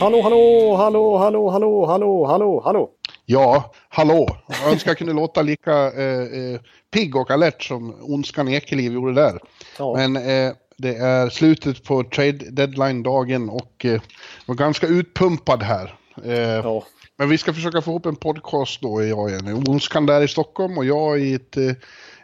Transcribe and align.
Hallå, 0.00 0.22
hallå, 0.22 0.76
hallå, 0.76 1.18
hallå, 1.18 1.50
hallå, 1.50 1.86
hallå, 1.86 2.26
hallå, 2.26 2.60
hallå. 2.64 2.90
Ja, 3.26 3.72
hallå. 3.88 4.36
Jag 4.62 4.72
önskar 4.72 4.90
jag 4.90 4.98
kunde 4.98 5.12
låta 5.12 5.42
lika 5.42 5.72
eh, 5.92 6.20
eh, 6.20 6.60
pigg 6.92 7.16
och 7.16 7.30
alert 7.30 7.62
som 7.62 7.94
Ondskan 8.00 8.48
Ekeliv 8.48 8.92
gjorde 8.92 9.12
där. 9.14 9.38
Ja. 9.78 9.94
Men 9.96 10.16
eh, 10.16 10.52
det 10.76 10.96
är 10.96 11.28
slutet 11.28 11.84
på 11.84 12.04
trade 12.04 12.32
deadline-dagen 12.50 13.48
och 13.50 13.84
eh, 13.84 14.00
var 14.46 14.54
ganska 14.54 14.86
utpumpad 14.86 15.62
här. 15.62 15.94
Eh, 16.24 16.32
Ja. 16.40 16.82
Men 17.18 17.28
vi 17.28 17.38
ska 17.38 17.52
försöka 17.54 17.82
få 17.82 17.90
ihop 17.90 18.06
en 18.06 18.16
podcast 18.16 18.80
då, 18.80 19.02
jag 19.04 19.18
och 19.18 19.30
Jenny. 19.30 19.52
Ondskan 19.52 20.06
där 20.06 20.20
i 20.22 20.28
Stockholm 20.28 20.78
och 20.78 20.84
jag 20.84 21.20
i 21.20 21.34
ett 21.34 21.56
eh, 21.56 21.72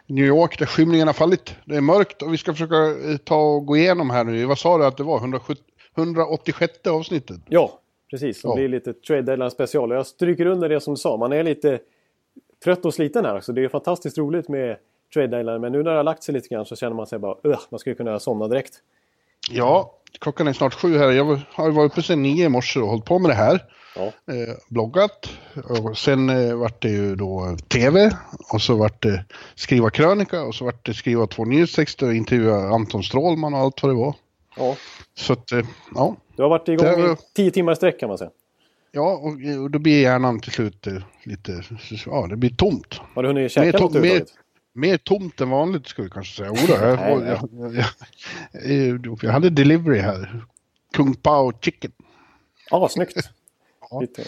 New 0.07 0.25
York 0.25 0.59
där 0.59 0.65
skymningen 0.65 1.07
har 1.07 1.13
fallit. 1.13 1.55
Det 1.65 1.75
är 1.75 1.81
mörkt 1.81 2.21
och 2.21 2.33
vi 2.33 2.37
ska 2.37 2.53
försöka 2.53 2.75
eh, 3.11 3.17
ta 3.17 3.35
och 3.41 3.65
gå 3.65 3.77
igenom 3.77 4.09
här 4.09 4.23
nu. 4.23 4.45
Vad 4.45 4.57
sa 4.59 4.77
du 4.77 4.85
att 4.85 4.97
det 4.97 5.03
var? 5.03 5.17
170, 5.17 5.63
186 5.97 6.73
avsnittet? 6.87 7.37
Ja, 7.49 7.79
precis. 8.09 8.41
Det 8.41 8.47
Ja. 8.47 8.55
blir 8.55 8.67
lite 8.67 8.93
trade 8.93 9.21
deadline 9.21 9.51
special. 9.51 9.91
Jag 9.91 10.05
stryker 10.07 10.45
under 10.45 10.69
det 10.69 10.79
som 10.81 10.93
du 10.93 10.97
sa. 10.97 11.17
Man 11.17 11.33
är 11.33 11.43
lite 11.43 11.79
trött 12.63 12.85
och 12.85 12.93
sliten 12.93 13.25
här. 13.25 13.39
Så 13.39 13.51
det 13.51 13.63
är 13.63 13.69
fantastiskt 13.69 14.17
roligt 14.17 14.49
med 14.49 14.77
trade 15.13 15.27
deadline. 15.27 15.61
Men 15.61 15.71
nu 15.71 15.83
när 15.83 15.91
det 15.91 15.97
har 15.97 16.03
lagt 16.03 16.23
sig 16.23 16.33
lite 16.33 16.47
grann 16.47 16.65
så 16.65 16.75
känner 16.75 16.95
man 16.95 17.07
sig 17.07 17.19
bara 17.19 17.35
Ugh, 17.43 17.59
man 17.69 17.79
skulle 17.79 17.95
kunna 17.95 18.19
somna 18.19 18.47
direkt. 18.47 18.73
Ja, 19.51 19.93
klockan 20.19 20.47
är 20.47 20.53
snart 20.53 20.73
sju 20.73 20.97
här. 20.97 21.11
Jag 21.11 21.39
har 21.53 21.71
varit 21.71 21.91
uppe 21.91 22.01
sedan 22.01 22.21
nio 22.23 22.45
i 22.45 22.49
morse 22.49 22.79
och 22.79 22.87
hållit 22.87 23.05
på 23.05 23.19
med 23.19 23.29
det 23.31 23.35
här. 23.35 23.63
Ja. 23.97 24.33
Eh, 24.33 24.55
bloggat. 24.69 25.29
Och 25.69 25.97
sen 25.97 26.29
eh, 26.29 26.55
vart 26.55 26.81
det 26.81 26.89
ju 26.89 27.15
då 27.15 27.57
tv. 27.67 28.11
Och 28.53 28.61
så 28.61 28.75
vart 28.75 29.03
det 29.03 29.25
skriva 29.55 29.89
krönika. 29.89 30.43
Och 30.43 30.55
så 30.55 30.65
vart 30.65 30.85
det 30.85 30.93
skriva 30.93 31.27
två 31.27 31.45
nyhetstexter 31.45 32.07
och 32.07 32.13
intervjua 32.13 32.69
Anton 32.69 33.03
Strålman 33.03 33.53
och 33.53 33.59
allt 33.59 33.83
vad 33.83 33.91
det 33.91 33.95
var. 33.95 34.15
ja. 34.57 34.75
Så 35.15 35.33
att, 35.33 35.51
eh, 35.51 35.65
ja. 35.95 36.15
Du 36.35 36.41
har 36.41 36.49
varit 36.49 36.67
igång 36.67 36.85
Det 36.85 37.11
i 37.11 37.15
tio 37.35 37.51
timmar 37.51 37.71
i 37.71 37.75
sträck 37.75 37.99
kan 37.99 38.09
man 38.09 38.17
säga. 38.17 38.31
Ja, 38.91 39.11
och, 39.11 39.61
och 39.63 39.71
då 39.71 39.79
blir 39.79 40.01
hjärnan 40.01 40.39
till 40.39 40.51
slut 40.51 40.87
eh, 40.87 40.93
lite, 41.23 41.63
ja 42.05 42.27
det 42.27 42.35
blir 42.35 42.49
tomt. 42.49 42.99
Har 43.15 43.23
du 43.23 43.29
hunnit 43.29 43.41
Mer, 43.41 43.49
käka 43.49 43.79
något 43.79 43.95
överhuvudtaget? 43.95 44.33
mer 44.73 44.97
tomt 44.97 45.41
än 45.41 45.49
vanligt 45.49 45.87
skulle 45.87 46.05
vi 46.05 46.11
kanske 46.11 46.37
säga. 46.37 46.51
Oda, 46.51 46.89
jag, 46.89 46.99
jag, 46.99 47.27
jag, 47.27 47.85
jag, 48.53 49.05
jag, 49.05 49.19
jag 49.21 49.31
hade 49.31 49.49
delivery 49.49 49.99
här. 49.99 50.45
Kung 50.93 51.13
Pao 51.13 51.51
Chicken. 51.61 51.91
Ja, 52.69 52.89
snyggt. 52.89 53.29
Lite 54.01 54.23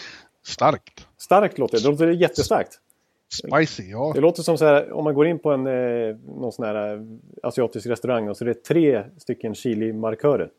Starkt. 0.45 1.07
starkt 1.17 1.57
låter 1.57 1.77
det. 1.77 1.83
Det 1.83 1.89
låter 1.89 2.07
jättestarkt. 2.07 2.79
Spicy, 3.33 3.83
ja. 3.83 4.11
Det 4.15 4.21
låter 4.21 4.43
som 4.43 4.57
så 4.57 4.65
här, 4.65 4.91
om 4.91 5.03
man 5.03 5.13
går 5.13 5.27
in 5.27 5.39
på 5.39 5.51
en 5.51 5.67
eh, 5.67 6.15
någon 6.39 6.51
sån 6.51 6.65
här 6.65 6.93
eh, 6.93 7.01
asiatisk 7.43 7.87
restaurang 7.87 8.29
och 8.29 8.37
så 8.37 8.43
är 8.43 8.47
det 8.47 8.63
tre 8.63 9.03
stycken 9.17 9.55
chili-markörer. 9.55 10.49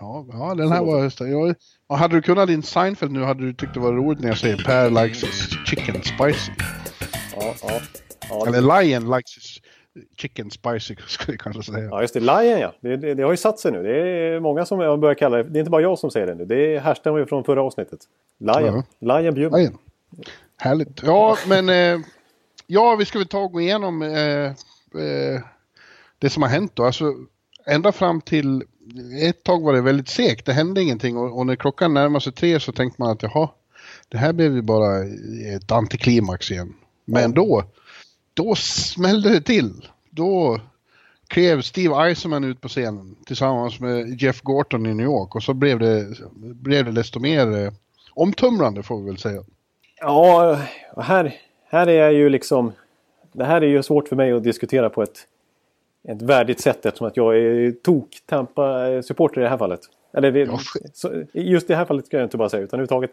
Ja, 0.00 0.26
ja 0.32 0.54
den 0.54 0.72
här 0.72 0.84
var... 0.84 1.26
Jag, 1.28 1.54
och 1.86 1.98
hade 1.98 2.14
du 2.14 2.22
kunnat 2.22 2.48
din 2.48 2.62
Seinfeld 2.62 3.12
nu 3.12 3.22
hade 3.22 3.44
du 3.44 3.54
tyckt 3.54 3.74
det 3.74 3.80
var 3.80 3.92
roligt 3.92 4.20
när 4.20 4.28
jag 4.28 4.38
säger 4.38 4.56
Per 4.56 4.90
likes 4.90 5.24
his 5.24 5.48
chicken 5.66 6.02
spicy. 6.02 6.52
Ja, 7.36 7.54
ja. 7.62 7.80
Ja, 8.28 8.46
Eller 8.46 8.82
Lion 8.82 9.16
likes 9.16 9.36
his 9.36 9.60
chicken 10.16 10.50
spicy 10.50 10.96
skulle 11.06 11.32
jag 11.32 11.40
kanske 11.40 11.72
säga. 11.72 11.84
Ja, 11.84 12.00
just 12.00 12.14
det. 12.14 12.20
Lion 12.20 12.60
ja. 12.60 12.74
Det, 12.80 12.96
det, 12.96 13.14
det 13.14 13.22
har 13.22 13.30
ju 13.30 13.36
satt 13.36 13.58
sig 13.58 13.72
nu. 13.72 13.82
Det 13.82 13.96
är 13.98 14.40
många 14.40 14.64
som 14.64 14.78
börjar 14.78 15.14
kalla 15.14 15.36
det. 15.36 15.42
Det 15.42 15.58
är 15.58 15.60
inte 15.60 15.70
bara 15.70 15.82
jag 15.82 15.98
som 15.98 16.10
säger 16.10 16.26
det 16.26 16.34
nu. 16.34 16.44
Det 16.44 16.78
härstammar 16.78 17.18
ju 17.18 17.26
från 17.26 17.44
förra 17.44 17.62
avsnittet. 17.62 18.00
Lion. 18.38 18.82
Lion 18.98 19.34
Bjurman. 19.34 19.60
Lion. 19.60 19.78
Härligt. 20.56 21.02
Ja, 21.02 21.36
men... 21.48 21.68
Eh, 21.68 22.00
ja, 22.66 22.96
vi 22.98 23.04
ska 23.04 23.18
väl 23.18 23.28
ta 23.28 23.38
och 23.38 23.52
gå 23.52 23.60
igenom 23.60 24.02
eh, 24.02 24.44
eh, 24.44 25.40
det 26.18 26.30
som 26.30 26.42
har 26.42 26.50
hänt 26.50 26.72
då. 26.74 26.84
Alltså, 26.84 27.14
ända 27.66 27.92
fram 27.92 28.20
till... 28.20 28.62
Ett 29.22 29.42
tag 29.42 29.62
var 29.62 29.72
det 29.72 29.80
väldigt 29.80 30.08
segt. 30.08 30.46
Det 30.46 30.52
hände 30.52 30.82
ingenting 30.82 31.16
och, 31.16 31.38
och 31.38 31.46
när 31.46 31.56
klockan 31.56 31.94
närmade 31.94 32.24
sig 32.24 32.32
tre 32.32 32.60
så 32.60 32.72
tänkte 32.72 33.02
man 33.02 33.10
att 33.10 33.22
jaha, 33.22 33.48
det 34.08 34.18
här 34.18 34.32
blev 34.32 34.54
ju 34.54 34.62
bara 34.62 34.98
ett 35.56 35.72
antiklimax 35.72 36.50
igen. 36.50 36.74
Men 37.04 37.32
då, 37.32 37.64
då 38.34 38.54
smällde 38.54 39.30
det 39.30 39.40
till. 39.40 39.88
Då 40.10 40.60
klev 41.26 41.60
Steve 41.60 41.94
Eisenman 41.94 42.44
ut 42.44 42.60
på 42.60 42.68
scenen 42.68 43.16
tillsammans 43.26 43.80
med 43.80 44.22
Jeff 44.22 44.40
Gorton 44.40 44.86
i 44.86 44.94
New 44.94 45.06
York 45.06 45.34
och 45.34 45.42
så 45.42 45.54
blev 45.54 45.78
det, 45.78 46.06
blev 46.36 46.84
det 46.84 46.92
desto 46.92 47.20
mer 47.20 47.64
eh, 47.64 47.72
omtumlande 48.14 48.82
får 48.82 49.00
vi 49.00 49.06
väl 49.06 49.18
säga. 49.18 49.42
Ja, 50.00 50.58
här, 50.96 51.34
här 51.68 51.86
är 51.86 52.02
jag 52.02 52.12
ju 52.12 52.28
liksom... 52.28 52.72
Det 53.32 53.44
här 53.44 53.62
är 53.62 53.66
ju 53.66 53.82
svårt 53.82 54.08
för 54.08 54.16
mig 54.16 54.32
att 54.32 54.44
diskutera 54.44 54.90
på 54.90 55.02
ett, 55.02 55.18
ett 56.08 56.22
värdigt 56.22 56.60
sätt 56.60 56.86
eftersom 56.86 57.06
att 57.06 57.16
jag 57.16 57.36
är 57.36 57.72
tok-Tampa-supporter 57.72 59.40
i 59.40 59.42
det 59.42 59.48
här 59.48 59.58
fallet. 59.58 59.80
Eller 60.14 60.32
det, 60.32 60.40
Ja. 60.40 60.58
så, 60.92 61.22
just 61.32 61.64
i 61.70 61.72
det 61.72 61.76
här 61.76 61.84
fallet 61.84 62.06
ska 62.06 62.16
jag 62.16 62.26
inte 62.26 62.36
bara 62.36 62.48
säga 62.48 62.62
utan 62.62 62.80
överhuvudtaget. 62.80 63.10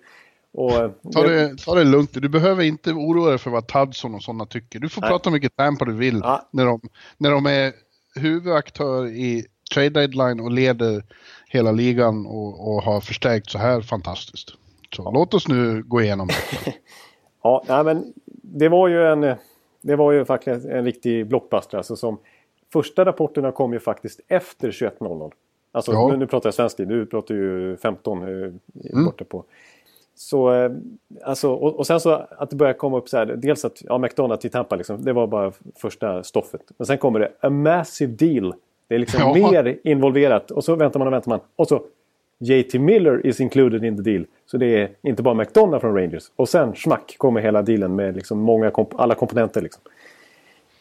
Och, 0.54 0.72
eh, 0.72 0.92
Ta 1.14 1.24
det, 1.24 1.58
ta 1.66 1.76
det 1.76 1.84
lugnt. 1.84 2.14
Du 2.14 2.30
behöver 2.30 2.64
inte 2.64 2.92
oroa 2.92 3.30
dig 3.30 3.38
för 3.38 3.52
vad 3.52 3.68
Tadson 3.68 4.16
och 4.16 4.24
sådana 4.24 4.46
tycker. 4.46 4.80
Du 4.80 4.90
får 4.90 5.02
Nej. 5.02 5.10
prata 5.10 5.30
hur 5.30 5.34
mycket 5.38 5.56
Tampa 5.56 5.86
du 5.86 5.94
vill 5.94 6.20
Ja. 6.24 6.50
när, 6.52 6.66
de, 6.66 6.82
när 7.18 7.32
de 7.32 7.46
är 7.46 7.74
huvudaktör 8.16 9.08
i 9.08 9.46
trade 9.74 9.90
deadline 9.90 10.40
och 10.40 10.52
leder 10.52 11.04
hela 11.48 11.72
ligan 11.72 12.26
och, 12.26 12.68
och 12.76 12.84
har 12.84 13.02
förstärkt 13.02 13.50
så 13.52 13.58
här 13.58 13.82
fantastiskt. 13.82 14.54
Så 14.96 15.12
låt 15.12 15.34
oss 15.34 15.48
nu 15.48 15.84
gå 15.84 16.02
igenom 16.02 16.28
det. 16.28 16.74
Ja, 17.44 17.64
nej, 17.68 17.84
men 17.84 18.14
det 18.42 18.70
var 18.70 18.88
ju 18.88 19.04
en, 19.06 19.36
det 19.82 19.96
var 19.96 20.12
ju 20.12 20.26
faktiskt 20.26 20.66
en 20.66 20.86
riktig 20.86 21.28
blockbuster. 21.28 21.78
Alltså 21.78 21.96
som, 21.96 22.18
första 22.74 23.06
rapporterna 23.06 23.52
kom 23.52 23.74
ju 23.74 23.80
faktiskt 23.80 24.20
efter 24.28 24.72
21.00. 24.72 25.32
Alltså 25.72 25.92
Ja. 25.92 26.08
nu, 26.12 26.18
nu 26.18 26.28
pratar 26.28 26.48
jag 26.48 26.54
svensk 26.54 26.78
tid, 26.78 26.88
du 26.88 27.06
pratar 27.06 27.36
ju 27.36 27.78
15 27.78 28.22
eh, 28.24 29.04
borta 29.06 29.24
på. 29.26 29.46
Så, 30.22 30.54
eh, 30.54 30.72
alltså, 31.24 31.52
och, 31.52 31.76
och 31.76 31.88
sen 31.88 32.00
så 32.00 32.12
att 32.30 32.50
det 32.50 32.56
börjar 32.56 32.74
komma 32.74 32.98
upp 32.98 33.10
så 33.10 33.18
här, 33.18 33.26
dels 33.26 33.66
att 33.66 33.82
ja, 33.86 33.98
McDonalds 33.98 34.46
i 34.46 34.50
Tampa 34.50 34.76
liksom, 34.76 35.04
det 35.06 35.14
var 35.14 35.28
bara 35.28 35.52
första 35.76 36.24
stoffet. 36.24 36.62
Men 36.78 36.86
sen 36.86 36.98
kommer 36.98 37.20
det 37.20 37.32
a 37.40 37.50
massive 37.50 38.12
deal. 38.14 38.54
Det 38.88 38.96
är 38.96 39.00
liksom 39.00 39.22
Ja. 39.36 39.52
mer 39.52 39.80
involverat 39.84 40.52
och 40.52 40.64
så 40.64 40.76
väntar 40.76 41.00
man 41.00 41.08
och 41.08 41.14
väntar 41.14 41.30
man. 41.30 41.40
Och 41.56 41.68
så 41.68 41.82
JT 42.40 42.74
Miller 42.74 43.26
is 43.26 43.42
included 43.42 43.84
in 43.84 43.96
the 44.04 44.12
deal. 44.12 44.26
Så 44.46 44.58
det 44.58 44.66
är 44.66 44.90
inte 45.02 45.24
bara 45.24 45.34
McDonough 45.34 45.82
från 45.82 45.96
Rangers. 45.96 46.24
Och 46.36 46.50
sen 46.50 46.76
smack 46.76 47.16
kommer 47.18 47.42
hela 47.42 47.62
dealen 47.62 47.96
med 47.96 48.16
liksom 48.16 48.40
många 48.40 48.70
komp- 48.70 48.96
alla 48.98 49.16
komponenter. 49.16 49.62
Liksom. 49.62 49.82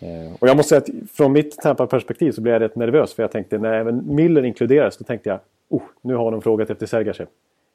Eh, 0.00 0.32
och 0.38 0.48
jag 0.48 0.56
måste 0.56 0.69
säga 0.69 0.78
att 0.78 1.10
från 1.10 1.32
mitt 1.32 1.56
Tampa-perspektiv 1.56 2.32
så 2.32 2.41
blev 2.41 2.53
jag 2.53 2.62
rätt 2.62 2.77
nervös. 2.77 3.15
För 3.15 3.22
jag 3.22 3.32
tänkte 3.32 3.59
när 3.59 3.72
även 3.72 4.15
Miller 4.15 4.44
inkluderas 4.44 4.97
då 4.97 5.04
tänkte 5.04 5.28
jag 5.28 5.38
oh, 5.69 5.82
nu 6.03 6.15
har 6.15 6.31
de 6.31 6.43
frågat 6.43 6.71
efter 6.71 6.87
Sergachev. 6.87 7.27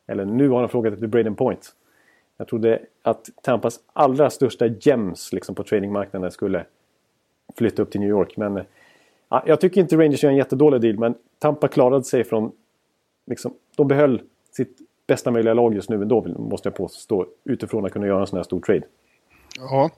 Eller 0.08 0.26
nu 0.26 0.50
har 0.50 0.60
de 0.60 0.70
frågat 0.70 0.94
efter 0.94 1.08
Braden 1.08 1.36
Point. 1.36 1.74
Jag 2.38 2.48
trodde 2.48 2.82
att 3.02 3.30
Tampas 3.42 3.80
allra 3.94 4.30
största 4.30 4.68
gems 4.68 5.34
liksom, 5.34 5.56
på 5.56 5.64
tradingmarknaden 5.64 6.32
skulle 6.32 6.66
flytta 7.58 7.82
upp 7.82 7.92
till 7.92 8.00
New 8.02 8.10
York. 8.10 8.38
Men 8.38 8.62
ja, 9.30 9.44
jag 9.48 9.62
tycker 9.62 9.82
inte 9.82 9.98
Rangers 9.98 10.24
gör 10.24 10.30
en 10.32 10.38
jättedålig 10.38 10.82
deal. 10.82 10.98
Men 11.00 11.16
Tampa 11.40 11.68
klarade 11.68 12.04
sig 12.04 12.24
från... 12.24 12.52
Liksom, 13.26 13.54
de 13.76 13.88
behöll 13.88 14.22
sitt 14.52 14.78
bästa 15.08 15.32
möjliga 15.32 15.54
lag 15.54 15.76
just 15.76 15.90
nu 15.90 15.96
ändå, 16.02 16.22
måste 16.28 16.70
jag 16.70 16.76
påstå. 16.76 17.26
Utifrån 17.44 17.86
att 17.86 17.92
kunna 17.92 18.08
göra 18.08 18.22
en 18.22 18.28
sån 18.28 18.38
här 18.38 18.44
stor 18.44 18.60
trade. 18.60 18.84
Ja, 19.58 19.90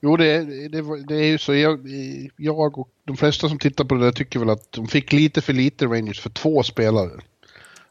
jo 0.00 0.16
det, 0.16 0.44
det, 0.68 1.04
det 1.08 1.14
är 1.14 1.26
ju 1.26 1.38
så. 1.38 1.54
Jag, 1.54 1.80
jag 2.36 2.78
och 2.78 2.88
de 3.04 3.16
flesta 3.16 3.48
som 3.48 3.58
tittar 3.58 3.84
på 3.84 3.94
det 3.94 4.04
där 4.04 4.12
tycker 4.12 4.38
väl 4.38 4.50
att 4.50 4.72
de 4.72 4.86
fick 4.86 5.12
lite 5.12 5.40
för 5.40 5.52
lite 5.52 5.86
Rangers 5.86 6.20
för 6.20 6.30
två 6.30 6.62
spelare. 6.62 7.10
De 7.10 7.20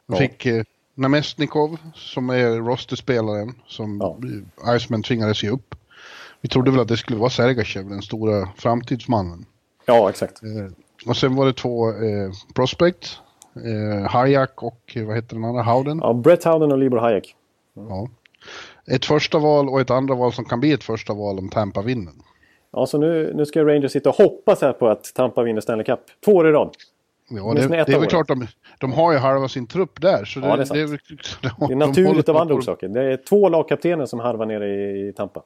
Ja. 0.05 0.15
fick 0.15 0.45
eh, 0.45 0.63
Namestnikov 0.95 1.77
som 1.95 2.29
är 2.29 2.55
rosterspelaren 2.55 3.53
som 3.67 3.99
Ja. 4.01 4.75
Iceman 4.75 5.03
tvingades 5.03 5.43
ge 5.43 5.49
upp. 5.49 5.75
Vi 6.41 6.49
trodde 6.49 6.71
väl 6.71 6.79
att 6.79 6.87
det 6.87 6.97
skulle 6.97 7.19
vara 7.19 7.29
Sergachev, 7.29 7.89
den 7.89 8.01
stora 8.01 8.49
framtidsmannen. 8.57 9.45
Ja, 9.85 10.09
exakt. 10.09 10.43
Eh, 10.43 11.09
och 11.09 11.17
sen 11.17 11.35
var 11.35 11.45
det 11.45 11.53
två 11.53 11.89
eh, 11.89 12.31
prospect. 12.55 13.19
Eh, 13.55 14.09
Hayek 14.11 14.63
och 14.63 14.93
eh, 14.95 15.05
vad 15.05 15.15
heter 15.15 15.35
den 15.35 15.45
andra? 15.45 15.63
Howden. 15.63 15.99
Ja, 16.01 16.13
Brett 16.13 16.43
Howden 16.43 16.71
och 16.71 16.77
Libor 16.77 16.97
Hayek. 16.97 17.35
Ja. 17.73 18.07
Ett 18.87 19.05
första 19.05 19.39
val 19.39 19.69
och 19.69 19.81
ett 19.81 19.89
andra 19.91 20.15
val 20.15 20.33
som 20.33 20.45
kan 20.45 20.59
bli 20.59 20.71
ett 20.71 20.83
första 20.83 21.13
val 21.13 21.39
om 21.39 21.49
Tampa 21.49 21.81
vinner. 21.81 22.13
Ja, 22.71 22.85
så 22.85 22.97
nu, 22.97 23.33
nu 23.35 23.45
ska 23.45 23.63
Rangers 23.65 23.91
sitta 23.91 24.09
och 24.09 24.15
hoppas 24.15 24.61
här 24.61 24.73
på 24.73 24.87
att 24.87 25.03
Tampa 25.15 25.43
vinner 25.43 25.61
Stanley 25.61 25.85
Cup. 25.85 25.99
Två 26.25 26.31
år 26.31 26.47
i 26.47 26.51
rad. 26.51 26.75
Ja, 27.29 27.53
det, 27.53 27.67
det 27.67 27.93
är 27.93 27.99
väl 27.99 28.09
klart 28.09 28.27
de, 28.27 28.47
de 28.79 28.93
har 28.93 29.11
ju 29.11 29.17
halva 29.17 29.47
sin 29.47 29.67
trupp 29.67 30.01
där. 30.01 30.25
Så 30.25 30.39
Ja, 30.39 30.55
det 30.55 30.61
är 30.61 30.65
sant. 30.65 31.01
det, 31.41 31.49
de, 31.59 31.67
Det 31.67 31.73
är 31.73 31.75
naturligt 31.87 32.29
av 32.29 32.37
andra 32.37 32.55
orsaker. 32.55 32.87
Det 32.87 33.13
är 33.13 33.17
två 33.17 33.49
lagkaptener 33.49 34.05
som 34.05 34.19
harvar 34.19 34.45
nere 34.45 34.67
i, 34.67 35.07
i 35.07 35.13
Tampa. 35.13 35.43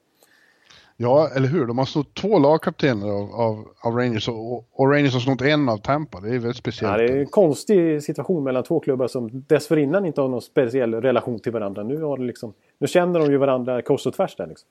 Ja, 1.00 1.30
eller 1.36 1.48
hur? 1.48 1.66
De 1.66 1.78
har 1.78 1.86
snott 1.86 2.14
två 2.14 2.40
lagkaptener 2.40 3.08
av, 3.08 3.36
av, 3.36 3.68
av 3.82 3.96
Rangers 3.96 4.30
och, 4.30 4.80
och 4.80 4.92
Rangers 4.92 5.14
har 5.14 5.20
snott 5.20 5.42
en 5.42 5.70
av 5.70 5.78
Tampa. 5.78 6.20
Det 6.20 6.28
är 6.30 6.32
väldigt 6.32 6.56
speciellt. 6.56 6.92
Ja, 6.92 7.08
det 7.08 7.14
är 7.14 7.20
en 7.20 7.28
konstig 7.28 8.04
situation 8.04 8.44
mellan 8.44 8.64
två 8.64 8.80
klubbar 8.80 9.08
som 9.08 9.44
dessförinnan 9.48 10.06
inte 10.06 10.22
har 10.22 10.28
någon 10.28 10.42
speciell 10.42 10.94
relation 10.94 11.40
till 11.40 11.52
varandra. 11.52 11.84
Nu, 11.84 12.02
har 12.02 12.18
det 12.18 12.24
liksom, 12.24 12.54
nu 12.80 12.88
känner 12.88 13.20
de 13.20 13.32
ju 13.32 13.38
varandra 13.38 13.82
kors 13.82 14.06
och 14.06 14.14
tvärs 14.14 14.36
där. 14.36 14.48
Liksom. 14.48 14.70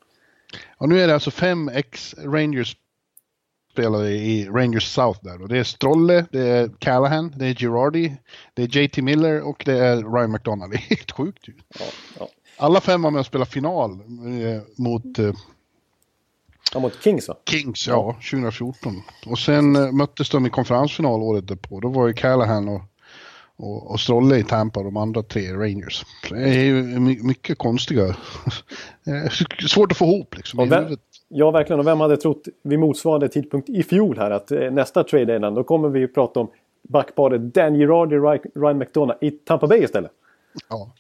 Och 0.79 0.89
nu 0.89 1.01
är 1.01 1.07
det 1.07 1.15
alltså 1.15 1.31
fem 1.31 1.69
ex-Rangers 1.69 2.77
spelare 3.77 4.11
i 4.11 4.49
Rangers 4.49 4.87
South 4.95 5.21
där. 5.23 5.43
Och 5.43 5.49
det 5.49 5.59
är 5.59 5.65
Strolle, 5.65 6.27
det 6.31 6.41
är 6.41 6.71
Callahan, 6.79 7.33
det 7.37 7.47
är 7.47 7.55
Girardi, 7.55 8.17
det 8.55 8.63
är 8.63 8.77
JT 8.77 8.97
Miller 8.97 9.43
och 9.43 9.63
det 9.67 9.79
är 9.79 9.97
Ryan 9.97 10.33
McDonough. 10.33 10.71
Det 10.71 10.77
är 10.77 10.97
helt 10.97 11.11
sjukt 11.11 11.49
ju. 11.49 11.53
Ja, 11.79 11.85
ja. 12.19 12.29
Alla 12.59 12.81
fem 12.81 13.03
var 13.03 13.11
med 13.11 13.21
och 13.21 13.27
spelade 13.27 13.51
final 13.51 13.91
eh, 13.93 14.63
mot 14.77 15.19
eh, 15.19 15.33
Ja, 16.73 16.81
mot 16.81 17.03
Kings 17.03 17.29
va? 17.29 17.37
Kings, 17.51 17.89
ja, 17.89 18.17
2014. 18.31 19.03
Och 19.27 19.39
sen 19.39 19.77
eh, 19.77 19.93
möttes 19.93 20.31
de 20.31 20.47
i 20.47 20.51
konferensfinal 20.51 21.23
året 21.23 21.49
därpå. 21.49 21.81
Då 21.81 21.89
var 21.89 22.07
ju 22.07 22.15
Callahan 22.15 22.69
och, 22.69 22.83
och, 23.57 23.91
och 23.91 24.01
Strolle 24.01 24.39
i 24.39 24.45
Tampa, 24.45 24.83
de 24.83 24.97
andra 24.97 25.23
tre 25.23 25.53
Rangers. 25.53 26.05
Det 26.31 26.49
är 26.49 26.65
ju 26.65 26.83
my- 26.83 27.23
mycket 27.23 27.59
konstiga... 27.59 28.17
Svårt 29.69 29.93
att 29.93 29.99
få 29.99 30.05
ihop 30.05 30.37
liksom 30.37 30.61
Och 30.61 30.73
vem. 30.73 30.97
Ja, 31.29 31.51
verkligen. 31.51 31.81
Och 31.81 31.87
vem 31.87 32.01
hade 32.01 32.17
trott 32.17 32.49
vid 32.63 32.79
motsvarande 32.79 33.29
tidpunkt 33.29 33.69
i 33.69 33.83
fjol 33.83 34.19
här 34.19 34.31
att 34.31 34.51
eh, 34.53 34.71
nästa 34.71 35.05
trade 35.05 35.25
deadline, 35.25 35.55
då 35.55 35.65
kommer 35.65 35.89
vi 35.89 36.09
prata 36.09 36.41
om 36.41 36.49
backparet 36.83 37.41
Dan 37.55 37.75
Girardi 37.75 38.17
och 38.17 38.23
Ry- 38.23 38.51
Ryan 38.55 38.79
McDonough 38.79 39.25
i 39.25 39.31
Tampa 39.31 39.67
Bay 39.67 39.83
istället. 39.83 40.11
Ja. 40.69 40.91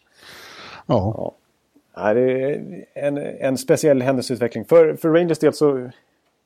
Ja. 0.86 1.32
Ja, 1.94 2.14
det 2.14 2.42
är 2.42 2.84
en, 2.94 3.18
en 3.18 3.58
speciell 3.58 4.02
händelseutveckling. 4.02 4.64
För, 4.64 4.94
för 4.94 5.08
Rangers 5.08 5.38
del 5.38 5.52
så... 5.52 5.90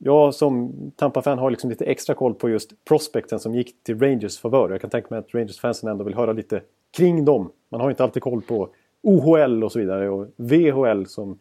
Jag 0.03 0.33
som 0.33 0.71
Tampa-fan 0.95 1.39
har 1.39 1.49
liksom 1.49 1.69
lite 1.69 1.85
extra 1.85 2.15
koll 2.15 2.33
på 2.33 2.49
just 2.49 2.85
prospekten 2.85 3.39
som 3.39 3.55
gick 3.55 3.83
till 3.83 3.99
Rangers 3.99 4.39
favör. 4.39 4.69
Jag 4.69 4.81
kan 4.81 4.89
tänka 4.89 5.07
mig 5.09 5.19
att 5.19 5.33
Rangers-fansen 5.33 5.89
ändå 5.89 6.03
vill 6.03 6.15
höra 6.15 6.33
lite 6.33 6.61
kring 6.97 7.25
dem. 7.25 7.51
Man 7.69 7.81
har 7.81 7.89
inte 7.89 8.03
alltid 8.03 8.23
koll 8.23 8.41
på 8.41 8.69
OHL 9.01 9.63
och 9.63 9.71
så 9.71 9.79
vidare 9.79 10.09
och 10.09 10.27
VHL 10.35 11.05
som 11.05 11.39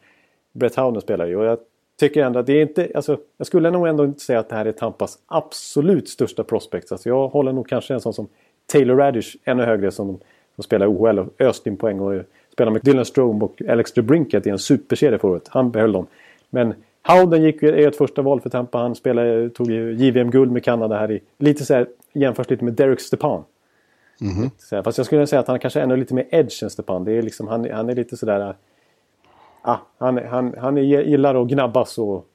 Brett 0.52 0.76
Howden 0.76 1.00
spelar 1.00 1.26
i. 1.30 1.34
Och 1.34 1.44
jag 1.44 1.58
tycker 2.00 2.22
ändå 2.24 2.38
att 2.38 2.46
det 2.46 2.52
är 2.52 2.62
inte... 2.62 2.90
Alltså, 2.94 3.18
jag 3.36 3.46
skulle 3.46 3.70
nog 3.70 3.88
ändå 3.88 4.04
inte 4.04 4.20
säga 4.20 4.38
att 4.38 4.48
det 4.48 4.54
här 4.54 4.64
är 4.64 4.72
Tampas 4.72 5.18
absolut 5.26 6.08
största 6.08 6.44
prospect. 6.44 6.92
Alltså, 6.92 7.08
jag 7.08 7.28
håller 7.28 7.52
nog 7.52 7.68
kanske 7.68 7.94
en 7.94 8.00
sån 8.00 8.14
som 8.14 8.28
Taylor 8.66 8.96
Radish 8.96 9.36
ännu 9.44 9.62
högre 9.62 9.90
som, 9.90 10.18
som 10.54 10.64
spelar 10.64 10.86
i 10.86 10.88
OHL 10.88 11.18
och 11.18 11.40
öst 11.40 11.66
in 11.66 11.76
poäng 11.76 12.00
och 12.00 12.22
spelar 12.52 12.72
med 12.72 12.82
Dylan 12.82 13.04
Strome 13.04 13.44
och 13.44 13.62
Alex 13.68 13.92
DeBrinket 13.92 14.46
i 14.46 14.50
en 14.50 14.58
superserie 14.58 15.18
förut. 15.18 15.48
Han 15.48 15.70
behöll 15.70 15.92
dem. 15.92 16.06
Men 16.50 16.74
Howden 17.02 17.42
gick, 17.42 17.62
är 17.62 17.88
ett 17.88 17.96
första 17.96 18.22
val 18.22 18.40
för 18.40 18.50
Tampa. 18.50 18.78
Han 18.78 18.94
spelade, 18.94 19.50
tog 19.50 19.70
JVM-guld 19.70 20.52
med 20.52 20.64
Kanada 20.64 20.98
här 20.98 21.10
i... 21.10 21.20
Lite 21.38 21.64
så 21.64 21.74
här, 21.74 21.86
jämförs 22.12 22.50
lite 22.50 22.64
med 22.64 22.74
Derek 22.74 23.00
Stepan. 23.00 23.44
Så 24.58 24.76
här, 24.76 24.82
fast 24.82 24.98
jag 24.98 25.06
skulle 25.06 25.26
säga 25.26 25.40
att 25.40 25.48
han 25.48 25.58
kanske 25.58 25.80
är 25.80 25.84
ännu 25.84 25.96
lite 25.96 26.14
mer 26.14 26.26
edge 26.30 26.62
än 26.62 26.70
Stepan. 26.70 27.04
Det 27.04 27.12
är 27.12 27.22
liksom, 27.22 27.48
han, 27.48 27.70
han 27.70 27.88
är 27.88 27.94
lite 27.94 28.16
sådär... 28.16 28.54
Ah, 29.62 29.78
han, 29.98 30.18
han, 30.18 30.54
han 30.58 30.76
gillar 30.76 31.42
att 31.42 31.48
gnabbas 31.48 31.98
och, 31.98 32.26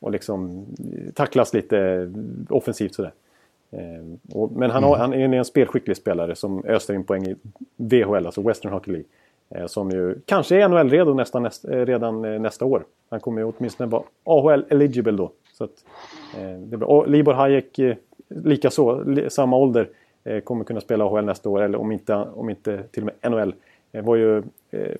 och 0.00 0.10
liksom 0.10 0.66
tacklas 1.14 1.54
lite 1.54 2.10
offensivt 2.48 2.94
sådär. 2.94 3.12
Eh, 3.70 4.36
och, 4.36 4.52
men 4.52 4.70
han, 4.70 4.84
har, 4.84 4.96
han 4.96 5.14
är 5.14 5.34
en 5.34 5.44
spelskicklig 5.44 5.96
spelare 5.96 6.34
som 6.34 6.64
öser 6.64 6.94
in 6.94 7.04
poäng 7.04 7.26
i 7.26 7.36
VHL, 7.76 8.26
alltså 8.26 8.42
Western 8.42 8.72
Hockey 8.72 8.90
League. 8.90 9.06
Eh, 9.54 9.66
som 9.66 9.90
ju 9.90 10.20
kanske 10.24 10.56
är 10.56 10.68
NHL-redo 10.68 11.14
nästa, 11.14 11.38
näst, 11.40 11.64
eh, 11.64 11.86
redan 11.86 12.24
eh, 12.24 12.40
nästa 12.40 12.64
år. 12.64 12.84
Han 13.10 13.20
kommer 13.20 13.40
ju 13.40 13.52
åtminstone 13.56 13.90
vara 13.90 14.02
AHL-eligible 14.24 15.16
då. 15.16 15.30
Så 15.52 15.64
att, 15.64 15.84
eh. 16.38 16.82
Och 16.82 17.08
Libor 17.08 17.32
Hayek, 17.32 17.78
eh, 17.78 17.96
likaså, 18.28 19.02
li, 19.02 19.30
samma 19.30 19.56
ålder, 19.56 19.88
eh, 20.24 20.40
kommer 20.40 20.64
kunna 20.64 20.80
spela 20.80 21.04
AHL 21.04 21.24
nästa 21.24 21.48
år. 21.48 21.62
Eller 21.62 21.80
om 21.80 21.92
inte, 21.92 22.14
om 22.14 22.50
inte 22.50 22.82
till 22.82 23.02
och 23.02 23.10
med 23.22 23.32
NHL. 23.32 23.54
Eh, 23.92 24.04
var 24.04 24.16
ju 24.16 24.38
eh, 24.38 24.44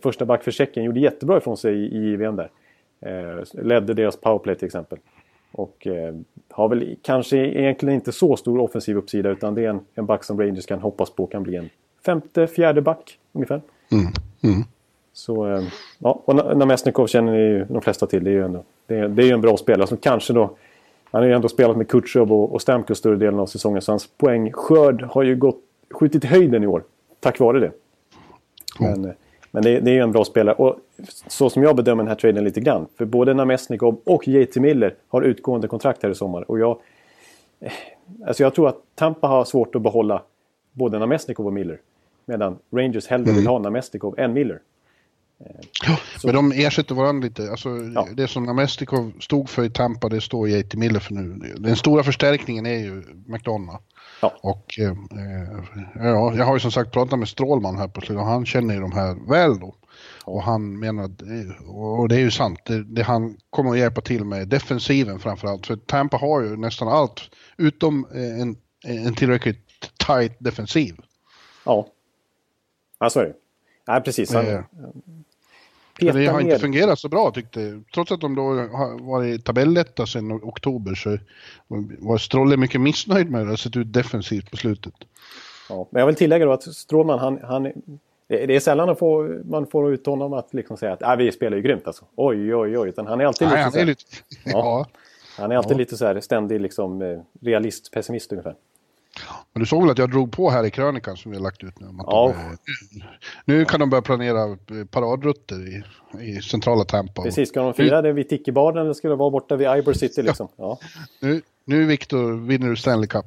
första 0.03 0.25
back 0.25 0.45
för 0.45 0.51
Tjeckien, 0.51 0.87
gjorde 0.87 1.01
jättebra 1.01 1.39
ifrån 1.39 1.57
sig 1.57 1.75
i, 1.75 1.97
i 1.97 2.11
JVM 2.11 2.37
där. 2.37 2.51
Eh, 3.01 3.63
ledde 3.65 3.95
deras 3.95 4.17
powerplay 4.17 4.55
till 4.55 4.67
exempel. 4.67 4.99
Och 5.53 5.87
eh, 5.87 6.15
har 6.51 6.69
väl 6.69 6.97
kanske 7.03 7.37
egentligen 7.37 7.95
inte 7.95 8.13
så 8.13 8.37
stor 8.37 8.59
offensiv 8.59 8.97
uppsida 8.97 9.31
utan 9.31 9.55
det 9.55 9.65
är 9.65 9.69
en, 9.71 9.81
en 9.95 10.07
back 10.07 10.25
som 10.25 10.41
Rangers 10.41 10.67
kan 10.67 10.79
hoppas 10.81 11.11
på 11.11 11.27
kan 11.27 11.43
bli 11.43 11.57
en 11.57 11.71
femte, 12.07 12.47
fjärde 12.47 12.83
back 12.83 13.19
ungefär. 13.33 13.61
Så, 15.13 15.47
eh, 15.47 15.63
ja, 15.99 16.23
och 16.25 16.35
Na- 16.35 16.55
Namestnikov 16.55 17.07
känner 17.07 17.35
ju 17.35 17.65
de 17.65 17.83
flesta 17.83 18.07
till. 18.07 18.25
Det 18.25 18.31
är 18.31 18.33
ju, 18.33 18.45
ändå, 18.45 18.65
det 18.87 18.99
är, 18.99 19.09
det 19.09 19.23
är 19.23 19.27
ju 19.27 19.33
en 19.33 19.41
bra 19.41 19.57
spelare 19.57 19.87
som 19.87 19.97
kanske 19.97 20.33
då... 20.33 20.57
Han 21.13 21.23
har 21.23 21.29
ju 21.29 21.35
ändå 21.35 21.49
spelat 21.49 21.77
med 21.77 21.89
Kutjov 21.89 22.33
och, 22.33 22.53
och 22.53 22.63
Stamkos 22.63 22.99
större 22.99 23.17
delen 23.17 23.41
av 23.41 23.47
säsongen 23.47 23.83
så 23.83 23.93
hans 23.93 24.07
poängskörd 24.07 25.03
har 25.03 25.23
ju 25.23 25.37
gått, 25.37 25.61
skjutit 25.91 26.25
i 26.25 26.27
höjden 26.27 26.65
i 26.65 26.67
år. 26.67 26.83
Tack 27.21 27.41
vare 27.41 27.61
det. 27.61 27.73
Men, 28.81 29.05
eh, 29.05 29.11
men 29.51 29.63
det, 29.63 29.81
det 29.81 29.91
är 29.91 29.95
ju 29.95 30.01
en 30.01 30.13
bra 30.13 30.25
spelare. 30.25 30.55
Och 30.55 30.79
så 31.29 31.51
som 31.51 31.63
jag 31.63 31.77
bedömer 31.77 32.03
den 32.03 32.09
här 32.09 32.15
traden 32.15 32.45
lite 32.45 32.61
grann. 32.61 32.87
För 32.99 33.05
både 33.05 33.35
Namestnikov 33.35 34.01
och 34.05 34.29
JT 34.29 34.57
Miller 34.57 34.95
har 35.09 35.23
utgående 35.23 35.69
kontrakt 35.69 36.03
här 36.03 36.11
i 36.11 36.15
sommar. 36.15 36.51
Och 36.51 36.59
jag, 36.59 36.79
eh, 37.61 37.73
alltså 38.27 38.43
jag 38.43 38.55
tror 38.55 38.69
att 38.69 38.83
Tampa 38.95 39.27
har 39.27 39.45
svårt 39.45 39.75
att 39.75 39.83
behålla 39.83 40.23
både 40.73 40.99
Namestnikov 40.99 41.47
och 41.47 41.53
Miller. 41.53 41.79
Medan 42.27 42.59
Rangers 42.73 43.07
hellre 43.07 43.33
vill 43.33 43.47
ha 43.47 43.59
Namestnikov 43.59 44.15
än 44.19 44.33
Miller. 44.33 44.61
Ja, 45.87 45.99
men 46.25 46.35
de 46.35 46.53
ersätter 46.53 46.95
varandra 46.95 47.27
lite. 47.29 47.51
Alltså, 47.51 47.69
Ja. 47.95 48.09
Det 48.15 48.29
som 48.29 48.45
Namestikov 48.45 49.13
stod 49.21 49.49
för 49.49 49.65
i 49.65 49.71
Tampa, 49.71 50.09
det 50.09 50.21
står 50.21 50.49
JT 50.49 50.75
Miller 50.75 51.01
för 51.01 51.15
nu. 51.15 51.55
Den 51.59 51.77
stora 51.77 52.03
förstärkningen 52.03 52.67
är 52.67 52.79
ju 52.79 53.03
McDonough. 53.27 53.79
Ja. 54.21 54.35
Och 54.43 54.79
eh, 54.79 54.91
eh, 54.91 56.09
ja, 56.09 56.35
jag 56.35 56.45
har 56.45 56.55
ju 56.55 56.61
som 56.61 56.73
sagt 56.73 56.93
pratat 56.93 57.19
med 57.19 57.29
Strålman 57.29 57.79
här 57.79 57.89
på 57.89 58.01
slutet 58.01 58.21
och 58.21 58.27
han 58.27 58.47
känner 58.47 58.75
ju 58.75 58.81
de 58.81 58.93
här 58.93 59.29
väl 59.29 59.59
då. 59.59 59.75
Och 60.25 60.43
han 60.43 60.79
menar, 60.79 61.05
eh, 61.05 61.69
och 61.69 62.09
det 62.09 62.15
är 62.15 62.21
ju 62.21 62.31
sant, 62.31 62.61
det, 62.65 62.85
det 62.85 63.03
han 63.03 63.37
kommer 63.51 63.71
att 63.71 63.79
hjälpa 63.79 64.01
till 64.01 64.25
med 64.25 64.49
defensiven 64.49 65.19
framförallt. 65.19 65.67
För 65.67 65.77
Tampa 65.77 66.17
har 66.17 66.41
ju 66.43 66.57
nästan 66.57 66.89
allt 66.89 67.31
utom 67.57 68.07
eh, 68.15 68.41
en, 68.41 68.57
en 68.85 69.15
tillräckligt 69.15 69.67
tight 70.07 70.37
defensiv. 70.39 70.97
Ja. 71.65 71.87
Ja, 72.99 73.11
så 73.11 73.21
är 73.21 73.25
det. 73.25 73.35
Nej, 73.89 74.01
precis. 74.01 74.33
Han, 74.33 74.65
Petar 76.07 76.19
det 76.19 76.27
har 76.27 76.41
inte 76.41 76.53
ner. 76.53 76.59
fungerat 76.61 76.99
så 76.99 77.09
bra 77.09 77.31
tyckte 77.31 77.61
jag. 77.61 77.83
Trots 77.95 78.13
att 78.13 78.21
de 78.21 78.35
då 78.35 78.43
har 78.43 79.03
varit 79.07 79.45
tabelletta 79.45 80.07
sedan 80.07 80.33
oktober 80.33 80.95
så 80.95 81.19
var 81.99 82.19
Strolle 82.19 82.57
mycket 82.57 82.81
missnöjd 82.81 83.31
med 83.31 83.41
det. 83.41 83.45
Det 83.45 83.51
har 83.51 83.57
sett 83.57 83.77
ut 83.77 83.93
defensivt 83.93 84.51
på 84.51 84.57
slutet. 84.57 84.95
Ja. 85.69 85.87
Men 85.91 86.01
jag 86.01 86.07
vill 86.07 86.17
tillägga 86.17 86.45
då 86.47 86.53
att 86.53 86.63
Strålman, 86.63 87.19
han, 87.19 87.39
han, 87.43 87.63
det 88.29 88.57
är 88.57 88.61
sällan 88.61 88.87
man 88.87 88.97
får, 88.97 89.43
man 89.45 89.67
får 89.67 89.93
ut 89.95 90.07
honom 90.07 90.33
att 90.33 90.55
liksom 90.55 90.77
säga 90.77 90.93
att 90.93 91.03
äh, 91.03 91.17
vi 91.17 91.33
spelar 91.33 91.57
ju 91.57 91.63
grymt 91.63 91.87
alltså. 91.87 92.05
Oj, 92.17 92.55
oj, 92.55 92.79
oj. 92.79 92.89
Utan 92.89 93.07
han 93.07 93.21
är 93.21 93.25
alltid 93.25 93.49
Nej, 93.49 93.57
lite, 93.67 93.79
han 93.79 93.83
är 93.83 93.87
lite... 93.87 94.05
Ja. 94.45 94.51
Ja. 94.53 94.87
han 95.43 95.53
är 95.53 95.57
alltid 95.57 95.73
Ja. 95.73 95.79
lite 95.79 95.97
så 95.97 96.07
här 96.07 96.21
ständig 96.21 96.61
liksom, 96.61 97.03
eh, 97.03 97.19
realist, 97.41 97.91
pessimist 97.93 98.33
ungefär. 98.33 98.55
Men 99.53 99.61
du 99.61 99.67
såg 99.67 99.83
väl 99.83 99.91
att 99.91 99.99
jag 99.99 100.11
drog 100.11 100.33
på 100.33 100.51
här 100.51 100.65
i 100.65 100.71
krönikan 100.71 101.17
som 101.17 101.31
vi 101.31 101.37
har 101.37 101.45
lagt 101.45 101.65
ut 101.65 101.81
nu? 101.81 101.87
Ja. 102.07 102.35
de, 102.95 103.03
nu 103.45 103.65
kan 103.65 103.81
de 103.81 103.91
börja 103.91 104.03
planera 104.03 104.43
eh, 104.45 104.85
paradrutter 104.91 105.57
i, 105.69 105.83
i 106.29 106.43
centrala 106.43 106.85
Tampa. 106.85 107.23
Precis, 107.23 107.49
ska 107.49 107.63
de 107.63 107.75
fira 107.75 108.03
det 108.03 108.13
vid 108.13 108.29
Tiki-baren 108.29 108.79
eller 108.79 108.93
ska 108.93 109.09
det 109.09 109.17
vara 109.17 109.31
borta 109.31 109.57
vid 109.57 109.69
Ybor 109.69 109.93
City 109.93 110.23
liksom? 110.23 110.49
Ja. 110.57 110.79
Nu, 111.21 111.43
nu 111.65 111.87
Victor 111.87 112.47
vinner 112.47 112.69
du 112.69 112.77
Stanley 112.77 113.07
Cup. 113.07 113.27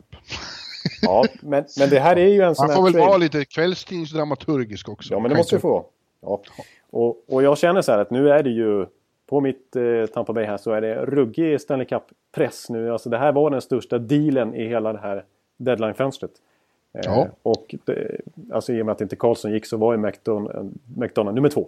ja 1.02 1.26
men, 1.42 1.66
men 1.80 1.90
det 1.90 2.00
här 2.00 2.16
är 2.16 2.28
ju 2.28 2.42
en 2.42 2.56
sån 2.56 2.64
Han 2.64 2.70
här 2.70 2.76
får 2.78 2.84
väl 2.84 2.94
trade- 2.94 3.08
vara 3.08 3.18
lite 3.18 3.46
kvällstidningsdramaturgisk 3.46 4.90
också. 4.90 5.14
Ja, 5.14 5.20
men 5.20 5.32
det 5.32 5.38
måste 5.38 5.56
du 5.56 5.60
få. 5.60 5.86
Ja. 6.22 6.42
Och, 6.90 7.24
och 7.30 7.44
jag 7.44 7.58
känner 7.58 7.82
så 7.82 7.92
här 7.92 8.00
att 8.00 8.12
nu 8.12 8.30
är 8.30 8.44
det 8.44 8.50
ju 8.50 8.86
på 9.30 9.42
mitt 9.42 9.76
eh, 9.76 10.06
Tampa 10.14 10.34
Bay 10.34 10.46
här 10.46 10.58
så 10.58 10.72
är 10.72 10.82
det 10.82 10.96
ruggig 11.06 11.62
Stanley 11.62 11.88
Cup-press 11.88 12.66
nu. 12.70 12.92
Alltså 12.92 13.10
det 13.10 13.18
här 13.18 13.32
var 13.32 13.50
den 13.50 13.62
största 13.62 13.98
dealen 13.98 14.56
i 14.56 14.68
hela 14.68 14.94
det 14.94 15.00
här 15.00 15.24
deadline-fönstret. 15.64 16.32
Eh, 16.94 17.02
Ja. 17.06 17.28
Och 17.44 17.76
det, 17.86 18.22
alltså 18.52 18.74
i 18.74 18.82
och 18.82 18.86
med 18.86 18.94
att 18.94 19.02
inte 19.02 19.16
Karlsson 19.16 19.52
gick 19.52 19.66
så 19.66 19.78
var 19.78 19.94
ju 19.94 19.98
McDonough, 20.00 20.66
McDonough 20.98 21.36
nummer 21.36 21.50
två. 21.50 21.68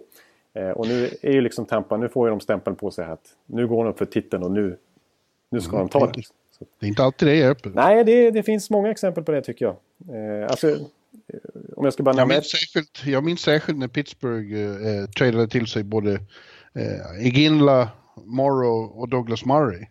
Eh, 0.54 0.70
och 0.70 0.88
nu 0.88 1.10
är 1.22 1.32
ju 1.32 1.40
liksom 1.40 1.66
Tampa, 1.66 1.96
nu 1.96 2.08
får 2.08 2.26
ju 2.28 2.30
de 2.30 2.40
stämpeln 2.40 2.76
på 2.76 2.90
sig 2.90 3.04
att 3.04 3.20
nu 3.46 3.66
går 3.68 3.84
de 3.84 3.90
upp 3.90 3.98
för 3.98 4.04
titeln 4.04 4.42
och 4.42 4.50
nu, 4.50 4.76
nu 5.50 5.60
ska 5.60 5.76
Mm, 5.76 5.86
de 5.92 5.98
ta 6.00 6.06
det- 6.06 6.12
det. 6.80 6.86
Är 6.86 6.88
inte 6.88 7.04
alltid 7.04 7.28
det 7.28 7.34
hjälper. 7.36 7.70
nej, 7.74 8.04
det, 8.04 8.30
det 8.30 8.42
finns 8.42 8.70
många 8.70 8.90
exempel 8.90 9.24
på 9.24 9.32
det 9.32 9.42
tycker 9.42 9.64
jag. 9.64 9.76
Eh, 10.42 10.46
alltså, 10.50 10.68
eh, 10.68 10.76
om 11.76 11.84
jag 11.84 11.92
ska 11.92 12.02
bara 12.02 12.16
Jag 12.16 12.28
minns, 12.28 12.50
särskilt, 12.50 13.06
jag 13.06 13.24
minns 13.24 13.40
särskilt 13.40 13.78
när 13.78 13.88
Pittsburgh 13.88 14.54
eh, 14.54 14.98
eh, 15.02 15.06
tradade 15.10 15.48
till 15.48 15.66
sig 15.66 15.82
både 15.84 16.12
eh, 16.74 17.26
Iginla, 17.26 17.88
Morrow 18.24 18.98
och 18.98 19.08
Douglas 19.08 19.44
Murray. 19.44 19.86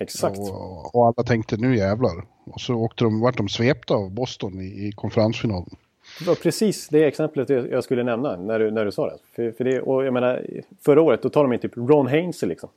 Exakt. 0.00 0.38
Och, 0.38 0.94
och 0.94 1.06
alla 1.06 1.26
tänkte 1.26 1.56
nu 1.56 1.76
jävlar. 1.76 2.24
Och 2.50 2.60
så 2.60 2.74
åkte 2.74 3.04
de, 3.04 3.20
vart 3.20 3.36
de 3.36 3.48
svepta 3.48 3.94
av 3.94 4.10
Boston 4.10 4.60
i, 4.60 4.64
i 4.64 4.92
konferensfinalen. 4.92 5.76
Det 6.18 6.26
var 6.26 6.34
precis 6.34 6.88
det 6.88 7.04
exemplet 7.04 7.48
jag 7.48 7.84
skulle 7.84 8.02
nämna 8.02 8.36
när 8.36 8.58
du, 8.58 8.70
när 8.70 8.84
du 8.84 8.92
sa 8.92 9.06
det. 9.06 9.16
För, 9.36 9.52
för 9.52 9.64
det 9.64 9.80
och 9.80 10.04
jag 10.04 10.14
menar, 10.14 10.46
förra 10.84 11.02
året 11.02 11.22
då 11.22 11.28
tar 11.28 11.42
de 11.42 11.52
in 11.52 11.58
typ 11.58 11.76
Ron 11.76 12.06
Hainsey 12.06 12.48
liksom. 12.48 12.68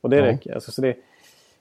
Och 0.00 0.10
det 0.10 0.16
ja. 0.16 0.26
räcker. 0.26 0.54
Alltså, 0.54 0.72
så 0.72 0.82
det, 0.82 0.96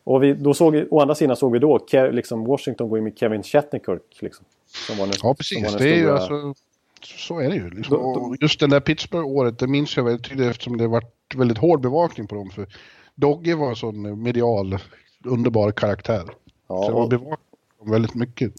och 0.03 0.23
vi, 0.23 0.33
då 0.33 0.53
såg, 0.53 0.85
å 0.89 0.99
andra 0.99 1.15
sidan 1.15 1.35
såg 1.35 1.51
vi 1.51 1.59
då 1.59 1.79
Ke, 1.91 2.11
liksom 2.11 2.45
Washington 2.45 2.89
gå 2.89 2.97
in 2.97 3.03
med 3.03 3.17
Kevin 3.17 3.43
Shattenkirk. 3.43 4.21
Liksom, 4.21 4.45
som 4.87 4.97
var 4.97 5.05
den, 5.05 5.15
ja, 5.23 5.33
precis. 5.33 5.71
Var 5.71 5.79
det 5.79 5.89
är 5.89 5.97
ju 5.97 6.11
alltså, 6.11 6.53
så 7.03 7.39
är 7.39 7.49
det 7.49 7.55
ju. 7.55 7.69
Liksom. 7.69 7.97
Då, 7.97 8.13
då, 8.13 8.35
just 8.41 8.59
det 8.59 8.67
där 8.67 8.79
Pittsburgh-året, 8.79 9.59
det 9.59 9.67
minns 9.67 9.97
jag 9.97 10.03
väldigt 10.03 10.29
tydligt 10.29 10.49
eftersom 10.49 10.77
det 10.77 10.87
varit 10.87 11.35
väldigt 11.35 11.57
hård 11.57 11.81
bevakning 11.81 12.27
på 12.27 12.35
dem. 12.35 12.49
För 12.49 12.67
Dogge 13.15 13.55
var 13.55 13.69
en 13.69 13.75
sån 13.75 14.23
medial, 14.23 14.77
underbar 15.25 15.71
karaktär. 15.71 16.23
Ja, 16.67 16.83
så 16.83 16.89
det 16.89 16.95
var 16.95 17.07
bevakning 17.07 17.48
väldigt 17.79 18.15
mycket. 18.15 18.53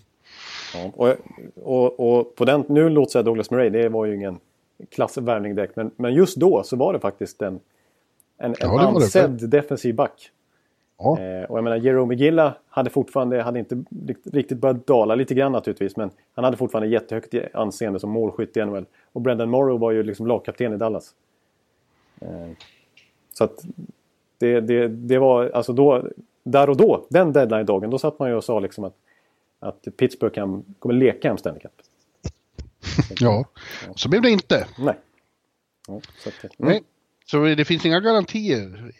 Ja, 0.75 0.91
och, 0.95 1.17
och, 1.62 2.19
och, 2.19 2.35
på 2.35 2.45
den, 2.45 2.65
nu 2.69 2.89
låter 2.89 3.19
jag 3.19 3.25
Douglas 3.25 3.50
Murray, 3.50 3.71
det 3.71 3.89
var 3.89 4.07
ju 4.07 4.15
ingen 4.15 4.39
klassvärvning 4.89 5.55
direkt. 5.55 5.77
Men, 5.77 5.91
men 5.97 6.15
just 6.15 6.37
då 6.37 6.62
så 6.62 6.77
var 6.77 6.93
det 6.93 7.00
faktiskt 7.00 7.43
en, 7.43 7.61
en, 8.39 8.50
en 8.50 8.55
ja, 8.61 8.81
ansedd 8.81 9.50
defensiv 9.50 9.95
back. 9.95 10.31
Ja. 10.99 11.19
Eh, 11.21 11.45
och 11.45 11.59
jag 11.59 11.65
menar, 11.65 11.77
Jerome 11.77 12.15
Gilla 12.15 12.55
hade 12.69 12.91
fortfarande, 12.91 13.43
hade 13.43 13.59
inte 13.59 13.85
riktigt 14.33 14.59
börjat 14.59 14.87
dala 14.87 15.15
lite 15.15 15.35
grann 15.35 15.53
naturligtvis. 15.53 15.97
Men 15.97 16.11
han 16.35 16.45
hade 16.45 16.57
fortfarande 16.57 16.89
jättehögt 16.89 17.35
anseende 17.55 18.00
som 18.00 18.11
målskytt 18.11 18.57
i 18.57 18.65
NHL. 18.65 18.87
Och 19.12 19.21
Brendan 19.21 19.50
Morrow 19.50 19.79
var 19.79 19.91
ju 19.91 20.03
liksom 20.03 20.27
lagkapten 20.27 20.73
i 20.73 20.77
Dallas. 20.77 21.15
Eh, 22.21 22.50
så 23.33 23.45
att 23.45 23.65
det, 24.39 24.61
det, 24.61 24.89
det 24.89 25.19
var 25.19 25.50
alltså 25.50 25.73
då, 25.73 26.09
där 26.43 26.71
och 26.71 26.77
då, 26.77 27.07
den 27.09 27.33
deadline-dagen, 27.33 27.91
då 27.91 27.99
satt 27.99 28.19
man 28.19 28.29
ju 28.29 28.35
och 28.35 28.45
sa 28.45 28.61
liksom 28.61 28.85
att, 28.85 28.95
att 29.61 29.88
Pittsburgh 29.97 30.35
kan, 30.35 30.64
kommer 30.79 30.95
leka 30.95 31.31
en 31.31 31.38
Stanley 31.38 31.61
Cup. 31.61 31.73
ja, 33.21 33.45
så 33.95 34.09
blev 34.09 34.23
det 34.23 34.31
inte. 34.31 34.67
Nej. 34.79 34.95
Ja, 35.88 36.00
så, 36.19 36.29
att, 36.29 36.61
mm. 36.61 36.73
Nej. 36.73 36.83
så 37.26 37.45
det 37.45 37.64
finns 37.64 37.87
inga 37.87 38.00
garantier, 38.00 38.93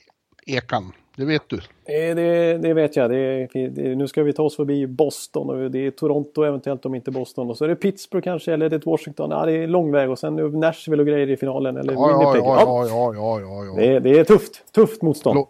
Ekan. 0.47 0.93
Det 1.17 1.25
vet 1.25 1.49
du? 1.49 1.57
Eh, 1.57 2.15
det, 2.17 2.59
det 2.59 2.75
vet 2.75 2.97
jag. 2.97 3.11
Det, 3.11 3.49
det, 3.53 3.97
nu 3.97 4.09
ska 4.09 4.23
vi 4.23 4.33
ta 4.33 4.43
oss 4.43 4.57
förbi 4.57 4.87
Boston 4.87 5.51
och 5.51 5.71
det 5.71 5.87
är 5.87 5.91
Toronto 5.91 6.43
eventuellt 6.43 6.87
om 6.87 6.95
inte 6.95 7.11
Boston. 7.11 7.51
Och 7.51 7.57
så 7.57 7.65
är 7.65 7.69
det 7.69 7.77
Pittsburgh 7.77 8.25
kanske 8.25 8.53
eller 8.53 8.69
det 8.69 8.77
är 8.77 8.91
Washington. 8.91 9.31
Ja, 9.31 9.47
det 9.47 9.53
är 9.53 9.67
lång 9.67 9.93
väg 9.93 10.11
och 10.11 10.19
sen 10.19 10.37
Nashville 10.37 11.03
och 11.03 11.07
grejer 11.07 11.31
i 11.31 11.37
finalen. 11.37 11.77
Eller 11.77 11.93
ja, 11.93 12.11
ja, 12.11 12.37
ja, 12.37 12.87
ja, 12.89 13.15
ja, 13.15 13.41
ja, 13.41 13.65
ja. 13.65 13.75
Det, 13.77 14.01
det 14.01 14.19
är 14.19 14.25
tufft. 14.25 14.73
Tufft 14.73 15.03
motstånd. 15.03 15.35
Lå, 15.35 15.49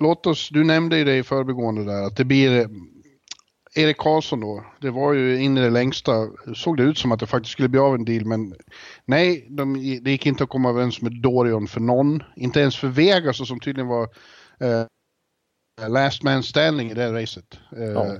låt 0.00 0.26
oss, 0.26 0.48
du 0.52 0.64
nämnde 0.64 0.98
ju 0.98 1.04
det 1.04 1.16
i 1.16 1.22
förbigående 1.22 1.84
där 1.84 2.06
att 2.06 2.16
det 2.16 2.24
blir 2.24 2.68
Erik 3.74 3.98
Karlsson 3.98 4.40
då, 4.40 4.64
det 4.80 4.90
var 4.90 5.12
ju 5.12 5.42
in 5.42 5.58
i 5.58 5.60
det 5.60 5.70
längsta, 5.70 6.28
såg 6.54 6.76
det 6.76 6.82
ut 6.82 6.98
som 6.98 7.12
att 7.12 7.20
det 7.20 7.26
faktiskt 7.26 7.52
skulle 7.52 7.68
bli 7.68 7.80
av 7.80 7.94
en 7.94 8.04
deal 8.04 8.24
men 8.24 8.54
nej, 9.04 9.46
de, 9.50 9.74
det 10.02 10.10
gick 10.10 10.26
inte 10.26 10.44
att 10.44 10.50
komma 10.50 10.68
överens 10.68 11.00
med 11.00 11.12
Dorion 11.22 11.68
för 11.68 11.80
någon, 11.80 12.22
inte 12.36 12.60
ens 12.60 12.76
för 12.76 12.88
Vegas 12.88 13.48
som 13.48 13.60
tydligen 13.60 13.88
var 13.88 14.08
eh, 14.60 15.88
last 15.88 16.22
man 16.22 16.42
standing 16.42 16.90
i 16.90 16.94
det 16.94 17.22
racet. 17.22 17.58
Eh, 17.76 17.82
ja. 17.82 18.16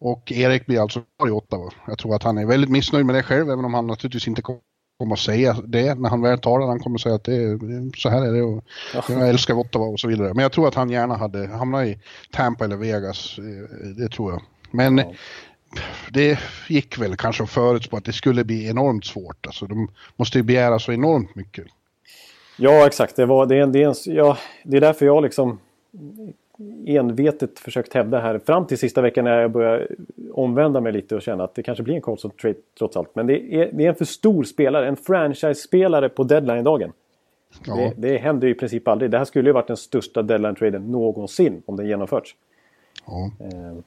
Och 0.00 0.32
Erik 0.32 0.66
blir 0.66 0.80
alltså 0.80 1.02
kvar 1.18 1.28
i 1.28 1.30
Ottawa. 1.30 1.72
Jag 1.86 1.98
tror 1.98 2.14
att 2.14 2.22
han 2.22 2.38
är 2.38 2.46
väldigt 2.46 2.70
missnöjd 2.70 3.06
med 3.06 3.14
det 3.14 3.22
själv, 3.22 3.50
även 3.50 3.64
om 3.64 3.74
han 3.74 3.86
naturligtvis 3.86 4.28
inte 4.28 4.42
kommer 4.42 4.60
att 5.00 5.18
säga 5.18 5.56
det 5.64 5.94
när 5.94 6.08
han 6.08 6.22
väl 6.22 6.38
talar. 6.38 6.66
Han 6.66 6.80
kommer 6.80 6.96
att 6.96 7.00
säga 7.00 7.14
att 7.14 7.24
det 7.24 7.34
är, 7.34 7.98
så 7.98 8.08
här 8.08 8.26
är 8.26 8.32
det 8.32 8.42
och 8.42 8.64
ja. 8.94 9.02
jag 9.08 9.28
älskar 9.28 9.54
Ottawa 9.54 9.86
och 9.86 10.00
så 10.00 10.08
vidare. 10.08 10.34
Men 10.34 10.42
jag 10.42 10.52
tror 10.52 10.68
att 10.68 10.74
han 10.74 10.90
gärna 10.90 11.16
hade 11.16 11.46
hamnat 11.46 11.86
i 11.86 11.98
Tampa 12.32 12.64
eller 12.64 12.76
Vegas. 12.76 13.38
Eh, 13.38 13.86
det 13.96 14.08
tror 14.08 14.32
jag. 14.32 14.42
Men 14.70 14.98
ja. 14.98 15.12
det 16.10 16.38
gick 16.68 16.98
väl 16.98 17.16
kanske 17.16 17.42
att 17.42 17.50
förutspå 17.50 17.96
att 17.96 18.04
det 18.04 18.12
skulle 18.12 18.44
bli 18.44 18.68
enormt 18.68 19.04
svårt. 19.04 19.46
Alltså 19.46 19.66
de 19.66 19.90
måste 20.16 20.38
ju 20.38 20.44
begära 20.44 20.78
så 20.78 20.92
enormt 20.92 21.34
mycket. 21.34 21.66
Ja, 22.56 22.86
exakt. 22.86 23.16
Det, 23.16 23.26
var, 23.26 23.46
det, 23.46 23.56
är, 23.56 23.66
det, 23.66 23.82
är, 23.82 23.94
ja, 24.04 24.38
det 24.64 24.76
är 24.76 24.80
därför 24.80 25.06
jag 25.06 25.22
liksom 25.22 25.58
envetet 26.86 27.58
försökt 27.58 27.94
hävda 27.94 28.20
här 28.20 28.38
fram 28.38 28.66
till 28.66 28.78
sista 28.78 29.02
veckan 29.02 29.24
när 29.24 29.40
jag 29.40 29.52
börjar 29.52 29.88
omvända 30.32 30.80
mig 30.80 30.92
lite 30.92 31.16
och 31.16 31.22
känna 31.22 31.44
att 31.44 31.54
det 31.54 31.62
kanske 31.62 31.84
blir 31.84 31.94
en 31.94 32.02
Carlson 32.02 32.30
trade 32.30 32.58
trots 32.78 32.96
allt. 32.96 33.14
Men 33.14 33.26
det 33.26 33.54
är, 33.54 33.70
det 33.72 33.84
är 33.84 33.88
en 33.88 33.94
för 33.94 34.04
stor 34.04 34.44
spelare, 34.44 34.88
en 34.88 34.96
franchise-spelare 34.96 36.08
på 36.08 36.24
deadline-dagen. 36.24 36.92
Ja. 37.66 37.76
Det, 37.76 38.08
det 38.08 38.18
händer 38.18 38.46
ju 38.46 38.54
i 38.54 38.56
princip 38.56 38.88
aldrig. 38.88 39.10
Det 39.10 39.18
här 39.18 39.24
skulle 39.24 39.48
ju 39.48 39.52
varit 39.52 39.66
den 39.66 39.76
största 39.76 40.22
deadline-traden 40.22 40.90
någonsin 40.90 41.62
om 41.66 41.76
den 41.76 41.86
genomförts. 41.86 42.34
Ja. 43.06 43.30
Eh, 43.40 43.78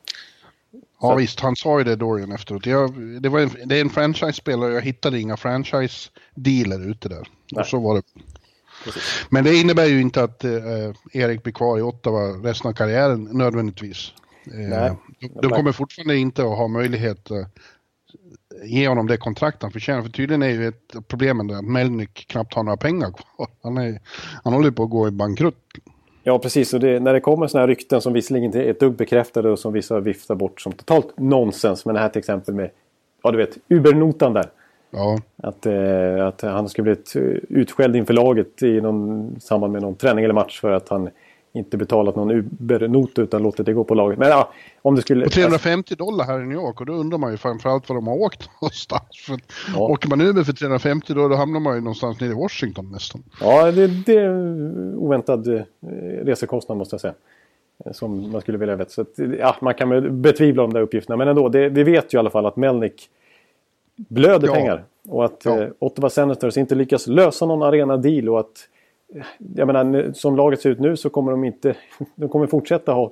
ja 1.02 1.16
visst, 1.16 1.40
han 1.40 1.56
sa 1.56 1.78
ju 1.78 1.84
det 1.84 1.96
Dorian 1.96 2.32
efteråt. 2.32 2.66
Jag, 2.66 2.94
det, 3.22 3.30
var 3.30 3.40
en, 3.40 3.50
det 3.66 3.78
är 3.78 3.82
en 3.82 3.90
franchise-spelare 3.90 4.74
jag 4.74 4.82
hittade 4.82 5.20
inga 5.20 5.36
franchise-dealer 5.36 6.90
ute 6.90 7.10
där. 7.10 7.28
Nej. 7.52 7.62
Och 7.62 7.68
så 7.68 7.80
var 7.80 7.96
det. 7.96 8.04
Precis. 8.84 9.26
Men 9.30 9.44
det 9.44 9.56
innebär 9.56 9.86
ju 9.86 10.02
inte 10.02 10.24
att 10.24 10.44
eh, 10.44 10.52
Erik 11.12 11.44
blir 11.44 11.54
kvar 11.54 11.78
i 11.78 11.82
Ottawa 11.82 12.20
resten 12.22 12.70
av 12.70 12.74
karriären 12.74 13.24
nödvändigtvis. 13.24 14.14
Eh, 14.46 14.96
de, 15.20 15.30
de 15.42 15.50
kommer 15.50 15.72
fortfarande 15.72 16.18
inte 16.18 16.42
att 16.42 16.58
ha 16.58 16.68
möjlighet 16.68 17.32
att 17.32 17.48
ge 18.64 18.88
honom 18.88 19.08
det 19.08 19.18
kontrakt 19.18 19.62
han 19.62 19.72
förtjänar. 19.72 20.02
För 20.02 20.10
tydligen 20.10 20.44
är 20.44 20.50
ju 20.50 20.68
ett 20.68 21.08
problem 21.08 21.50
att 21.50 21.66
Melnick 21.66 22.28
knappt 22.28 22.54
har 22.54 22.64
några 22.64 22.78
pengar 22.78 23.12
kvar. 23.12 23.48
Han, 23.64 23.78
är, 23.78 24.00
han 24.44 24.54
håller 24.54 24.72
på 24.72 24.84
att 24.84 24.90
gå 24.90 25.08
i 25.08 25.12
bankrutt. 25.12 25.56
Ja, 26.24 26.40
precis. 26.40 26.74
Och 26.74 26.80
det, 26.80 27.00
när 27.00 27.14
det 27.14 27.20
kommer 27.20 27.48
sådana 27.48 27.62
här 27.62 27.68
rykten 27.68 28.02
som 28.02 28.14
visserligen 28.14 28.46
inte 28.46 28.64
är 28.64 28.72
ett 28.72 28.80
dugg 28.80 28.96
bekräftade 28.96 29.50
och 29.50 29.60
som 29.60 29.74
vissa 29.74 30.00
viftar 30.00 30.36
bort 30.36 30.62
som 30.62 30.72
totalt 30.72 31.18
nonsens. 31.18 31.86
Men 31.86 31.96
det 31.96 32.02
här 32.02 32.10
till 32.10 32.20
exempel 32.20 32.54
med, 32.54 32.70
ja 33.24 33.32
du 33.32 33.38
vet, 33.38 33.58
Ubernotan 33.68 34.34
där. 34.34 34.50
Ja. 34.94 35.20
Att, 35.38 35.66
eh, 35.66 36.28
att 36.28 36.42
han 36.42 36.70
skulle 36.70 36.84
blivit 36.84 37.14
utskälld 37.50 37.96
inför 37.96 38.14
laget 38.14 38.64
i 38.64 38.82
någon 38.82 39.36
samband 39.40 39.74
med 39.74 39.82
någon 39.82 39.96
träning 39.96 40.24
eller 40.24 40.34
match 40.34 40.62
för 40.62 40.72
att 40.72 40.90
han 40.90 41.10
inte 41.54 41.78
betalat 41.78 42.16
någon 42.16 42.32
Uber-nota 42.32 43.22
utan 43.22 43.44
låtit 43.44 43.66
det 43.66 43.74
gå 43.74 43.84
på 43.84 43.96
laget. 43.96 44.20
Men 44.20 44.30
ja, 44.30 44.52
om 44.82 44.96
det 44.96 45.02
skulle... 45.02 45.24
På 45.24 45.30
350 45.30 45.96
dollar 45.96 46.26
här 46.26 46.42
i 46.42 46.46
New 46.46 46.58
York 46.58 46.80
och 46.80 46.86
då 46.86 46.94
undrar 46.94 47.18
man 47.18 47.32
ju 47.32 47.38
framförallt 47.38 47.90
var 47.90 47.96
de 47.96 48.08
har 48.08 48.16
åkt 48.16 48.50
någonstans. 48.62 49.26
För 49.26 49.40
ja. 49.74 49.80
Åker 49.80 50.10
man 50.10 50.22
Uber 50.22 50.44
för 50.44 50.54
350 50.54 51.14
då, 51.14 51.28
då 51.28 51.36
hamnar 51.36 51.60
man 51.60 51.76
ju 51.76 51.82
någonstans 51.82 52.20
nere 52.20 52.32
i 52.32 52.34
Washington 52.34 52.92
nästan. 52.92 53.24
Ja, 53.42 53.72
det, 53.72 53.88
det 53.88 54.16
är 54.16 54.96
oväntad 54.96 55.48
eh, 55.48 55.62
resekostnad 56.24 56.78
måste 56.78 56.94
jag 56.94 57.02
säga. 57.02 57.14
Eh, 57.86 57.92
som 57.92 58.32
man 58.32 58.42
skulle 58.42 58.58
vilja 58.58 58.76
veta. 58.76 58.90
Så 58.90 59.02
att, 59.02 59.14
ja, 59.40 59.56
man 59.62 59.74
kan 59.74 60.22
betvivla 60.22 60.62
de 60.62 60.74
där 60.74 60.82
uppgifterna. 60.82 61.18
Men 61.18 61.28
ändå, 61.28 61.50
det, 61.50 61.70
vi 61.70 61.84
vet 61.84 62.14
ju 62.14 62.18
i 62.18 62.20
alla 62.20 62.30
fall 62.30 62.46
att 62.46 62.56
Melnick 62.56 63.10
blöder 63.96 64.48
ja. 64.48 64.54
pengar. 64.54 64.84
Och 65.08 65.26
att 65.26 65.42
ja. 65.46 65.62
eh, 65.62 65.70
Ottawa 65.80 66.10
Senators 66.10 66.58
inte 66.58 66.76
lyckas 66.76 67.08
lösa 67.08 67.46
någon 67.46 67.64
arena-deal 67.64 68.30
och 68.30 68.40
att 68.40 68.68
eh, 69.16 69.26
jag 69.56 69.68
menar, 69.68 70.14
som 70.14 70.36
laget 70.36 70.62
ser 70.62 70.70
ut 70.70 70.80
nu 70.80 70.98
så 70.98 71.10
kommer 71.10 71.32
de 71.32 71.44
inte... 71.44 71.76
De 72.16 72.30
kommer 72.30 72.48
fortsätta 72.48 72.92
ha 72.92 73.12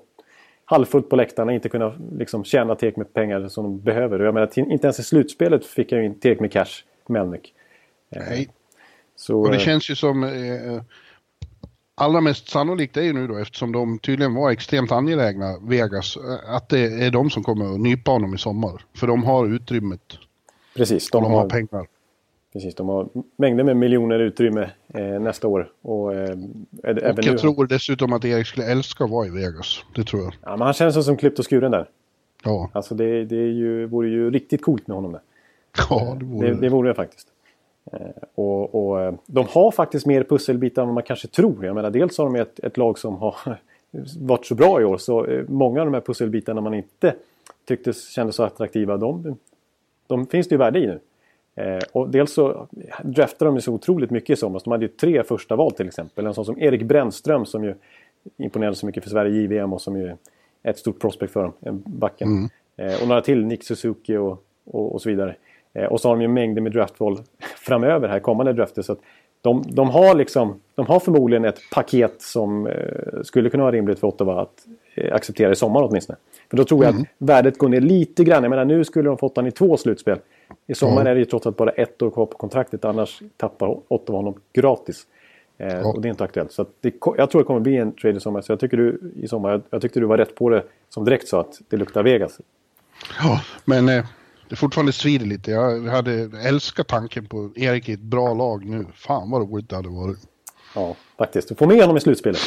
halvfullt 0.65 1.09
på 1.09 1.15
läktarna, 1.15 1.53
inte 1.53 1.69
kunna 1.69 1.93
liksom, 2.17 2.43
tjäna 2.43 2.75
tek 2.75 2.95
med 2.95 3.13
pengar 3.13 3.47
som 3.47 3.63
de 3.63 3.79
behöver. 3.79 4.19
Och 4.19 4.27
jag 4.27 4.33
menar, 4.33 4.59
inte 4.59 4.87
ens 4.87 4.99
i 4.99 5.03
slutspelet 5.03 5.65
fick 5.65 5.91
jag 5.91 6.05
in 6.05 6.19
tek 6.19 6.39
med 6.39 6.51
cash, 6.51 6.83
Melnick. 7.07 7.53
Eh, 8.15 8.21
Nej. 8.29 8.49
Så, 9.15 9.41
och 9.41 9.51
det 9.51 9.59
känns 9.59 9.89
ju 9.89 9.95
som... 9.95 10.23
Eh, 10.23 10.81
allra 11.95 12.21
mest 12.21 12.49
sannolikt 12.49 12.97
är 12.97 13.01
ju 13.01 13.13
nu 13.13 13.27
då, 13.27 13.37
eftersom 13.37 13.71
de 13.71 13.99
tydligen 13.99 14.33
var 14.33 14.51
extremt 14.51 14.91
angelägna, 14.91 15.57
Vegas, 15.61 16.17
att 16.47 16.69
det 16.69 16.79
är 16.79 17.11
de 17.11 17.29
som 17.29 17.43
kommer 17.43 17.73
att 17.73 17.79
nypa 17.79 18.11
honom 18.11 18.35
i 18.35 18.37
sommar. 18.37 18.85
För 18.97 19.07
de 19.07 19.23
har 19.23 19.47
utrymmet. 19.47 20.17
Precis, 20.75 21.09
de, 21.09 21.23
de 21.23 21.31
har, 21.31 21.41
har, 21.41 21.49
pengar. 21.49 21.87
Precis, 22.53 22.75
de 22.75 22.89
har 22.89 23.09
mängder 23.35 23.63
med 23.63 23.77
miljoner 23.77 24.19
utrymme 24.19 24.69
eh, 24.93 25.03
nästa 25.03 25.47
år. 25.47 25.71
Och, 25.81 26.13
eh, 26.13 26.37
och 26.83 26.97
jag 27.03 27.25
nu. 27.25 27.37
tror 27.37 27.65
dessutom 27.65 28.13
att 28.13 28.25
Erik 28.25 28.47
skulle 28.47 28.71
älska 28.71 29.03
att 29.03 29.09
vara 29.09 29.27
i 29.27 29.29
Vegas. 29.29 29.85
Det 29.95 30.03
tror 30.03 30.23
jag. 30.23 30.33
Ja, 30.41 30.49
men 30.49 30.61
han 30.61 30.73
känns 30.73 31.05
som 31.05 31.17
klippt 31.17 31.39
och 31.39 31.49
skuren 31.49 31.71
där. 31.71 31.89
Ja. 32.43 32.69
Alltså 32.73 32.95
det, 32.95 33.25
det 33.25 33.35
är 33.35 33.51
ju, 33.51 33.85
vore 33.85 34.09
ju 34.09 34.31
riktigt 34.31 34.61
coolt 34.61 34.87
med 34.87 34.95
honom 34.95 35.11
där. 35.11 35.21
Ja, 35.89 36.17
det 36.19 36.25
vore 36.25 36.47
det. 36.47 36.53
Det, 36.53 36.61
det 36.61 36.69
vore 36.69 36.89
det 36.89 36.95
faktiskt. 36.95 37.27
Eh, 37.91 37.99
och, 38.35 38.75
och, 38.75 39.01
eh, 39.01 39.13
de 39.25 39.45
har 39.49 39.71
faktiskt 39.71 40.05
mer 40.05 40.23
pusselbitar 40.23 40.81
än 40.81 40.87
vad 40.87 40.95
man 40.95 41.03
kanske 41.03 41.27
tror. 41.27 41.65
Jag 41.65 41.75
menar, 41.75 41.89
dels 41.89 42.17
har 42.17 42.25
de 42.25 42.35
ett, 42.35 42.59
ett 42.59 42.77
lag 42.77 42.99
som 42.99 43.15
har 43.15 43.35
varit 44.19 44.45
så 44.45 44.55
bra 44.55 44.81
i 44.81 44.85
år. 44.85 44.97
Så 44.97 45.25
eh, 45.25 45.43
många 45.47 45.79
av 45.79 45.85
de 45.85 45.93
här 45.93 46.01
pusselbitarna 46.01 46.61
man 46.61 46.73
inte 46.73 47.15
tyckte 47.67 47.93
kändes 47.93 48.35
så 48.35 48.43
attraktiva. 48.43 48.97
De, 48.97 49.37
de 50.11 50.27
finns 50.27 50.47
det 50.47 50.53
ju 50.53 50.59
värde 50.59 50.79
i 50.79 50.87
nu. 50.87 50.99
Eh, 51.55 51.79
och 51.91 52.09
dels 52.09 52.33
så 52.33 52.67
draftade 53.03 53.49
de 53.49 53.55
ju 53.55 53.61
så 53.61 53.73
otroligt 53.73 54.11
mycket 54.11 54.29
i 54.29 54.35
somras. 54.35 54.63
De 54.63 54.71
hade 54.71 54.85
ju 54.85 54.91
tre 54.91 55.23
första 55.23 55.55
val 55.55 55.71
till 55.71 55.87
exempel. 55.87 56.25
En 56.25 56.33
sån 56.33 56.45
som 56.45 56.59
Erik 56.59 56.83
Brännström 56.83 57.45
som 57.45 57.63
ju 57.63 57.75
imponerade 58.37 58.75
så 58.75 58.85
mycket 58.85 59.03
för 59.03 59.09
Sverige 59.09 59.31
i 59.31 59.43
JVM 59.43 59.73
och 59.73 59.81
som 59.81 59.97
ju 59.97 60.07
är 60.07 60.17
ett 60.63 60.77
stort 60.77 60.99
prospect 60.99 61.33
för 61.33 61.51
dem, 61.59 61.83
backen. 61.85 62.27
Mm. 62.27 62.49
Eh, 62.77 63.01
och 63.01 63.07
några 63.07 63.21
till, 63.21 63.45
Nick 63.45 63.63
Suzuki 63.63 64.17
och, 64.17 64.45
och, 64.65 64.93
och 64.93 65.01
så 65.01 65.09
vidare. 65.09 65.35
Eh, 65.73 65.85
och 65.85 66.01
så 66.01 66.09
har 66.09 66.15
de 66.15 66.21
ju 66.21 66.27
mängder 66.27 66.61
med 66.61 66.71
draftval 66.71 67.19
framöver 67.57 68.07
här, 68.07 68.19
kommande 68.19 68.53
drafter. 68.53 68.81
Så 68.81 68.91
att 68.91 68.99
de, 69.41 69.63
de, 69.67 69.89
har 69.89 70.15
liksom, 70.15 70.61
de 70.75 70.85
har 70.85 70.99
förmodligen 70.99 71.45
ett 71.45 71.59
paket 71.73 72.21
som 72.21 72.67
eh, 72.67 73.21
skulle 73.23 73.49
kunna 73.49 73.63
vara 73.63 73.75
rimligt 73.75 73.99
för 73.99 74.07
Ottawa 74.07 74.41
att 74.41 74.65
acceptera 75.11 75.51
i 75.51 75.55
sommar 75.55 75.83
åtminstone. 75.83 76.17
För 76.49 76.57
då 76.57 76.65
tror 76.65 76.83
jag 76.83 76.89
Mm. 76.93 77.01
att 77.01 77.07
värdet 77.17 77.57
går 77.57 77.69
ner 77.69 77.81
lite 77.81 78.23
grann. 78.23 78.43
Jag 78.43 78.49
menar 78.49 78.65
nu 78.65 78.83
skulle 78.83 79.09
de 79.09 79.17
fått 79.17 79.35
honom 79.35 79.47
i 79.47 79.51
två 79.51 79.77
slutspel. 79.77 80.19
I 80.67 80.75
sommar 80.75 81.03
Ja. 81.05 81.09
är 81.11 81.13
det 81.15 81.19
ju 81.19 81.25
trots 81.25 81.47
allt 81.47 81.57
bara 81.57 81.69
ett 81.69 82.01
år 82.01 82.09
kvar 82.09 82.25
på 82.25 82.37
kontraktet. 82.37 82.85
Annars 82.85 83.21
tappar 83.37 83.77
Ottawa 83.87 84.17
honom 84.19 84.35
gratis. 84.53 85.03
Eh, 85.57 85.87
Och 85.87 86.01
det 86.01 86.07
är 86.07 86.09
inte 86.09 86.23
aktuellt. 86.23 86.51
Så 86.51 86.65
det, 86.81 86.93
jag 87.17 87.29
tror 87.31 87.41
det 87.41 87.45
kommer 87.45 87.59
bli 87.59 87.77
en 87.77 87.91
trade 87.95 88.17
i 88.17 88.19
sommar. 88.19 88.41
Så 88.41 88.51
jag 88.51 88.59
tycker 88.59 88.77
du 88.77 89.11
i 89.21 89.27
sommar, 89.27 89.51
jag, 89.51 89.61
jag 89.69 89.81
tyckte 89.81 89.99
du 89.99 90.05
var 90.05 90.17
rätt 90.17 90.35
på 90.35 90.49
det 90.49 90.63
som 90.89 91.05
direkt 91.05 91.27
sa 91.27 91.39
att 91.41 91.59
det 91.69 91.77
luktar 91.77 92.03
Vegas. 92.03 92.39
Ja, 93.23 93.41
men 93.65 93.89
eh, 93.89 94.05
det 94.49 94.55
fortfarande 94.55 94.91
svider 94.91 95.25
lite. 95.25 95.51
Jag 95.51 95.79
hade 95.81 96.29
älskat 96.47 96.87
tanken 96.87 97.25
på 97.25 97.49
Erik 97.55 97.89
i 97.89 97.93
ett 97.93 97.99
bra 98.01 98.33
lag 98.33 98.65
nu. 98.65 98.85
Fan 98.95 99.31
vad 99.31 99.41
roligt 99.41 99.69
det 99.69 99.75
hade 99.75 99.89
varit. 99.89 100.19
Ja, 100.75 100.95
faktiskt. 101.17 101.49
Du 101.49 101.55
får 101.55 101.67
med 101.67 101.81
honom 101.81 101.97
i 101.97 101.99
slutspelet. 101.99 102.39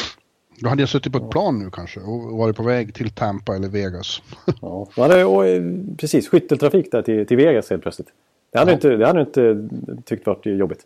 Då 0.59 0.69
hade 0.69 0.83
jag 0.83 0.89
suttit 0.89 1.13
på 1.13 1.19
ett 1.19 1.31
plan 1.31 1.59
nu 1.59 1.71
kanske 1.71 2.01
och 2.01 2.39
varit 2.39 2.57
på 2.57 2.63
väg 2.63 2.95
till 2.95 3.11
Tampa 3.11 3.57
eller 3.57 3.69
Vegas. 3.69 4.23
Ja, 4.63 4.89
hade, 4.97 5.25
och, 5.25 5.47
eh, 5.47 5.63
precis, 5.99 6.29
skytteltrafik 6.29 6.93
där 6.93 7.03
till, 7.03 7.27
till 7.27 7.37
Vegas 7.37 7.71
helt 7.71 7.83
plötsligt. 7.83 8.09
Det 8.53 8.59
hade, 8.59 8.71
Ja. 8.71 8.75
inte, 8.75 8.89
det 8.97 9.07
hade 9.07 9.21
inte 9.21 9.69
tyckt 10.05 10.27
varit 10.27 10.47
jobbigt. 10.47 10.81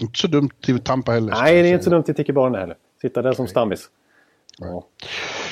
inte 0.00 0.18
så 0.18 0.26
dumt 0.26 0.50
till 0.60 0.78
Tampa 0.78 1.12
heller. 1.12 1.32
Nej, 1.32 1.62
det 1.62 1.68
är 1.68 1.72
inte 1.72 1.84
så 1.84 1.90
dumt 1.90 2.04
i 2.08 2.14
Tiki-baren 2.14 2.54
heller. 2.54 2.76
Sitta 3.00 3.22
där 3.22 3.32
som 3.32 3.46
stammis. 3.46 3.88
Ja. 4.58 4.86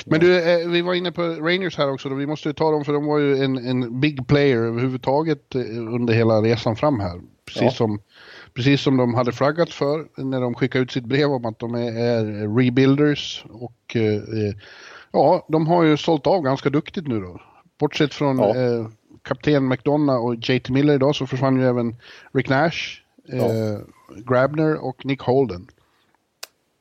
Men 0.06 0.20
du, 0.20 0.36
eh, 0.62 0.68
vi 0.68 0.82
var 0.82 0.94
inne 0.94 1.12
på 1.12 1.22
Rangers 1.22 1.78
här 1.78 1.92
också. 1.92 2.08
Då. 2.08 2.14
Vi 2.14 2.26
måste 2.26 2.48
ju 2.48 2.52
ta 2.52 2.70
dem 2.70 2.84
för 2.84 2.92
de 2.92 3.04
var 3.04 3.18
ju 3.18 3.36
en, 3.36 3.58
en 3.58 4.00
big 4.00 4.26
player 4.28 4.56
överhuvudtaget 4.56 5.54
eh, 5.54 5.60
under 5.94 6.14
hela 6.14 6.34
resan 6.42 6.76
fram 6.76 7.00
här. 7.00 7.20
Precis, 7.44 7.76
som, 7.76 8.00
precis 8.54 8.80
som 8.80 8.96
de 8.96 9.14
hade 9.14 9.32
flaggat 9.32 9.70
för 9.70 10.06
när 10.16 10.40
de 10.40 10.54
skickade 10.54 10.82
ut 10.84 10.92
sitt 10.92 11.04
brev 11.04 11.30
om 11.30 11.44
att 11.44 11.58
de 11.58 11.74
är, 11.74 11.92
är 11.98 12.56
rebuilders. 12.56 13.44
Och 13.50 13.96
eh, 13.96 14.02
eh, 14.14 14.54
ja, 15.12 15.46
de 15.48 15.66
har 15.66 15.82
ju 15.82 15.96
sålt 15.96 16.26
av 16.26 16.42
ganska 16.42 16.70
duktigt 16.70 17.06
nu 17.08 17.20
då. 17.20 17.40
Bortsett 17.78 18.14
från 18.14 18.38
Ja. 18.38 18.56
eh, 18.56 18.86
kapten 19.22 19.68
McDonough 19.68 20.24
och 20.24 20.34
JT 20.34 20.68
Miller 20.68 20.94
idag 20.94 21.16
så 21.16 21.26
försvann 21.26 21.56
ju 21.60 21.66
även 21.68 21.96
Rick 22.32 22.48
Nash, 22.48 23.00
eh, 23.32 23.78
Grabner 24.16 24.84
och 24.84 25.06
Nick 25.06 25.20
Holden. 25.20 25.66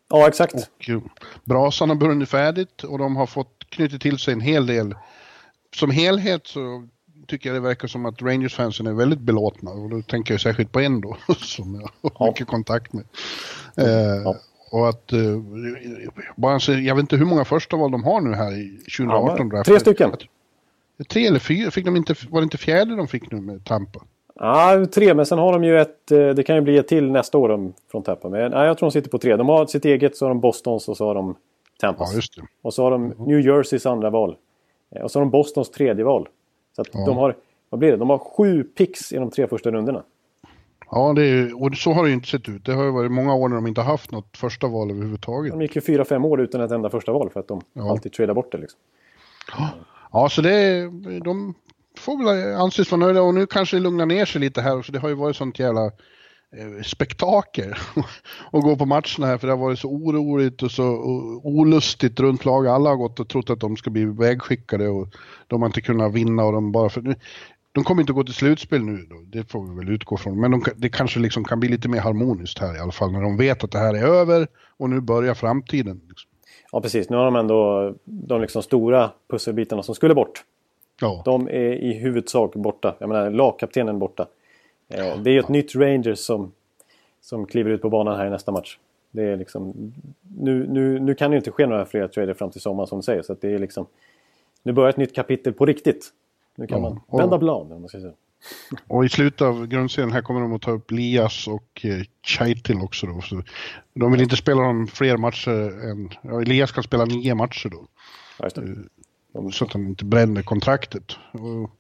ja, 0.10 0.28
exakt. 0.28 0.54
Och 0.54 0.90
eh, 0.90 1.01
brasan 1.44 1.90
har 1.90 1.96
brunnit 1.96 2.30
färdigt 2.30 2.84
och 2.84 2.98
de 2.98 3.16
har 3.16 3.25
fått 3.25 3.66
knutit 3.70 4.01
till 4.01 4.18
sig 4.20 4.34
en 4.34 4.42
hel 4.42 4.66
del. 4.66 4.96
Som 5.75 5.92
helhet 5.92 6.48
så 6.48 6.88
tycker 7.32 7.50
jag 7.50 7.56
det 7.56 7.68
verkar 7.68 7.88
som 7.88 8.06
att 8.06 8.22
Rangers-fansen 8.22 8.88
är 8.88 8.94
väldigt 8.94 9.20
belåtna 9.20 9.72
och 9.72 9.90
då 9.90 10.02
tänker 10.02 10.34
jag 10.34 10.42
särskilt 10.42 10.72
på 10.72 10.80
en 10.80 11.02
då 11.02 11.18
som 11.38 11.82
jag 12.02 12.12
har 12.14 12.28
mycket 12.28 12.48
kontakt 12.48 12.94
med. 12.94 13.04
Eh, 13.78 14.22
Ja. 14.24 14.36
Och 14.74 14.90
att, 14.90 15.12
eh, 15.14 15.20
bara 16.36 16.60
så, 16.60 16.72
jag 16.74 16.96
vet 16.96 17.02
inte 17.04 17.16
hur 17.18 17.26
många 17.26 17.46
första 17.46 17.78
val 17.78 17.92
de 17.92 18.04
har 18.04 18.22
nu 18.22 18.34
här 18.36 18.52
i 18.52 18.78
2018 18.98 19.50
Ja, 19.54 19.64
tre 19.64 19.80
stycken. 19.80 20.12
Tre 21.10 21.28
eller 21.28 21.40
fyra, 21.40 21.72
fick 21.72 21.86
de 21.86 21.96
inte, 21.96 22.16
var 22.30 22.42
det 22.42 22.44
inte 22.44 22.58
fjärde 22.58 22.96
de 22.96 23.08
fick 23.08 23.32
nu 23.32 23.42
med 23.42 23.66
Tampa? 23.66 24.00
Ja, 24.36 24.86
tre, 24.94 25.14
men 25.14 25.26
sen 25.26 25.40
har 25.40 25.54
de 25.54 25.64
ju 25.64 25.80
ett... 25.82 26.12
eh, 26.12 26.30
Det 26.30 26.44
kan 26.44 26.56
ju 26.56 26.62
bli 26.62 26.78
ett 26.78 26.88
till 26.88 27.12
nästa 27.12 27.38
år 27.38 27.50
de, 27.50 27.74
från 27.92 28.04
Tampa. 28.04 28.30
Men 28.30 28.52
nej, 28.52 28.68
jag 28.68 28.78
tror 28.78 28.90
de 28.90 28.92
sitter 28.92 29.10
på 29.10 29.18
tre. 29.18 29.36
De 29.36 29.50
har 29.50 29.66
sitt 29.66 29.86
eget, 29.86 30.18
så 30.18 30.26
har 30.26 30.30
de 30.30 30.40
Bostons 30.40 30.88
och 30.90 30.98
så 30.98 31.06
har 31.06 31.16
de 31.16 31.36
Tampas. 31.80 32.14
Ja. 32.38 32.44
Och 32.62 32.74
så 32.74 32.84
har 32.84 32.92
de 32.92 33.08
New 33.08 33.40
Jerseys 33.40 33.86
andra 33.86 34.10
val. 34.10 34.36
Eh, 34.96 35.02
Och 35.02 35.12
så 35.12 35.20
har 35.20 35.26
de 35.26 35.30
Bostons 35.32 35.72
tredje 35.72 36.04
val. 36.04 36.28
Så 36.75 36.84
Ja. 36.94 37.06
de 37.06 37.18
har... 37.18 37.36
Vad 37.70 37.80
blir 37.80 37.92
det? 37.92 37.98
De 37.98 38.10
har 38.10 38.18
sju 38.18 38.63
picks 38.63 39.12
i 39.13 39.16
de 39.16 39.32
tre 39.32 39.48
första 39.48 39.72
rundorna. 39.72 40.04
Ja, 40.92 41.13
det 41.16 41.25
är, 41.25 41.63
och 41.63 41.75
så 41.78 41.92
har 41.94 42.04
det 42.04 42.10
ju 42.10 42.16
inte 42.16 42.28
sett 42.28 42.50
ut. 42.50 42.66
Det 42.66 42.74
har 42.74 42.84
ju 42.84 42.92
varit 42.92 43.12
många 43.12 43.36
år 43.36 43.50
när 43.50 43.56
de 43.56 43.68
inte 43.68 43.82
haft 43.82 44.12
något 44.12 44.38
första 44.38 44.68
val 44.68 44.92
överhuvudtaget. 44.92 45.51
De 45.51 45.62
gick 45.62 45.75
ju 45.75 45.82
fyra, 45.82 46.06
fem 46.06 46.25
år 46.25 46.42
utan 46.42 46.62
ett 46.62 46.72
enda 46.72 46.90
första 46.90 47.12
val 47.12 47.30
för 47.30 47.40
att 47.40 47.48
de 47.48 47.62
Ja. 47.74 47.90
alltid 47.92 48.13
tradar 48.13 48.34
bort 48.34 48.51
det. 48.51 48.58
Liksom. 48.58 48.80
Ja, 50.12 50.30
så 50.30 50.42
det 50.42 50.82
de 51.24 51.54
får 51.98 52.18
väl 52.25 52.56
anses 52.56 52.92
vara 52.92 53.00
nöjda 53.00 53.22
och 53.22 53.34
nu 53.34 53.46
kanske 53.46 53.78
det 53.78 53.82
lugnar 53.82 54.06
ner 54.06 54.25
sig 54.25 54.42
lite 54.42 54.62
här 54.62 54.78
också. 54.78 54.92
Det 54.92 55.00
har 55.00 55.10
ju 55.10 55.16
varit 55.16 55.36
sånt 55.36 55.60
jävla 55.60 55.92
spektakel 56.84 57.74
att 58.51 58.63
gå 58.63 58.75
på 58.75 58.86
matcherna 58.86 59.27
här 59.27 59.37
för 59.37 59.48
det 59.48 59.53
har 59.53 59.57
varit 59.57 59.79
så 59.79 59.87
oroligt 59.87 60.64
och 60.64 60.72
så 60.72 60.85
och 60.85 61.46
olustigt 61.46 62.20
runt 62.20 62.46
lag. 62.46 62.68
Alla 62.68 62.90
har 62.90 62.96
gått 62.96 63.20
och 63.20 63.29
trott 63.29 63.50
att 63.50 63.59
de 63.59 63.77
ska 63.77 63.90
bli 63.90 64.05
vägskickade 64.05 64.87
och 64.87 65.07
de 65.48 65.61
har 65.61 65.70
inte 65.70 65.81
kunnat 65.81 66.14
vinna 66.14 66.44
och 66.44 66.53
de 66.53 66.72
bara 66.72 66.90
för, 66.90 67.16
de 67.72 67.83
kommer 67.83 68.01
inte 68.01 68.11
att 68.11 68.16
gå 68.16 68.24
till 68.24 68.33
slutspel 68.33 68.83
nu 68.83 68.98
då, 69.09 69.16
det 69.25 69.51
får 69.51 69.70
vi 69.70 69.75
väl 69.75 69.90
utgå 69.90 70.18
från. 70.18 70.40
Men 70.40 70.51
de, 70.51 70.64
det 70.75 70.90
kanske 70.90 71.20
liksom 71.20 71.44
kan 71.44 71.59
bli 71.59 71.70
lite 71.70 71.90
mer 71.90 72.00
harmoniskt 72.00 72.59
här 72.59 72.75
i 72.75 72.79
alla 72.79 72.92
fall 72.92 73.11
när 73.11 73.22
de 73.22 73.37
vet 73.37 73.64
att 73.64 73.72
det 73.72 73.79
här 73.79 73.94
är 73.94 74.03
över 74.03 74.48
och 74.77 74.90
nu 74.90 75.00
börjar 75.00 75.33
framtiden. 75.33 76.01
Liksom. 76.09 76.29
Ja, 76.72 76.81
precis. 76.81 77.09
Nu 77.09 77.18
har 77.18 77.25
de 77.25 77.35
ändå 77.35 77.94
de 78.03 78.42
liksom 78.42 78.64
stora 78.64 79.11
pusselbitarna 79.29 79.83
som 79.83 79.96
skulle 79.96 80.16
bort. 80.16 80.44
Ja, 81.01 81.22
De 81.25 81.48
är 81.48 81.74
i 81.74 81.94
huvudsak 81.94 82.53
borta. 82.53 82.96
Jag 83.00 83.09
menar, 83.09 83.29
lagkaptenen 83.29 84.00
borta. 84.00 84.27
Eh, 84.94 85.18
det 85.18 85.30
är 85.30 85.34
ju 85.34 85.40
ett 85.40 85.50
nytt 85.50 85.75
Rangers 85.75 86.20
som, 86.20 86.51
som 87.22 87.46
kliver 87.46 87.72
ut 87.72 87.82
på 87.82 87.90
banan 87.90 88.18
här 88.18 88.25
i 88.25 88.30
nästa 88.30 88.51
match. 88.51 88.77
Det 89.12 89.24
är 89.24 89.38
liksom, 89.38 89.94
nu, 90.38 90.68
nu, 90.68 91.00
nu 91.00 91.16
kan 91.16 91.32
det 91.32 91.36
ju 91.36 91.40
inte 91.40 91.51
ske 91.51 91.66
några 91.68 91.86
fler 91.86 92.08
trader 92.08 92.34
fram 92.34 92.51
till 92.51 92.62
sommaren 92.62 92.88
som 92.88 93.00
du 93.00 93.04
säger. 93.04 93.22
Så 93.22 93.36
det 93.42 93.54
är 93.54 93.60
liksom, 93.60 93.86
nu 94.64 94.72
börjar 94.74 94.90
ett 94.90 94.98
nytt 94.98 95.16
kapitel 95.16 95.54
på 95.54 95.66
riktigt. 95.66 96.10
Nu 96.56 96.68
kan 96.68 96.77
Ja, 96.84 96.90
man 96.90 97.00
och- 97.08 97.20
vända 97.20 97.38
blad. 97.38 97.72
om 97.72 97.80
man 97.82 97.88
ska 97.90 98.00
säga. 98.00 98.14
Och 98.88 99.06
i 99.06 99.10
slutet 99.10 99.42
av 99.42 99.68
grundserien 99.68 100.12
här 100.12 100.22
kommer 100.22 100.42
de 100.42 100.54
att 100.54 100.62
ta 100.62 100.72
upp 100.72 100.92
Lias 100.92 101.48
och 101.48 101.82
eh, 101.86 102.01
Chaitil 102.24 102.82
också 102.82 103.08
då. 103.08 103.22
Så 103.22 103.42
de 103.94 104.12
vill 104.12 104.22
inte 104.22 104.36
spela 104.36 104.62
dem 104.62 104.88
fler 104.88 105.18
matcher 105.18 105.86
än... 105.90 106.10
Ja, 106.22 106.42
Elias 106.42 106.72
kan 106.72 106.84
spela 106.84 107.06
nio 107.06 107.36
matcher 107.36 107.70
då. 107.70 107.86
Ja. 108.40 108.50
De, 109.34 109.51
Så 109.51 109.66
att 109.66 109.74
han 109.74 109.88
inte 109.88 110.06
bränner 110.06 110.42
kontraktet. 110.42 111.18
Och, 111.32 111.72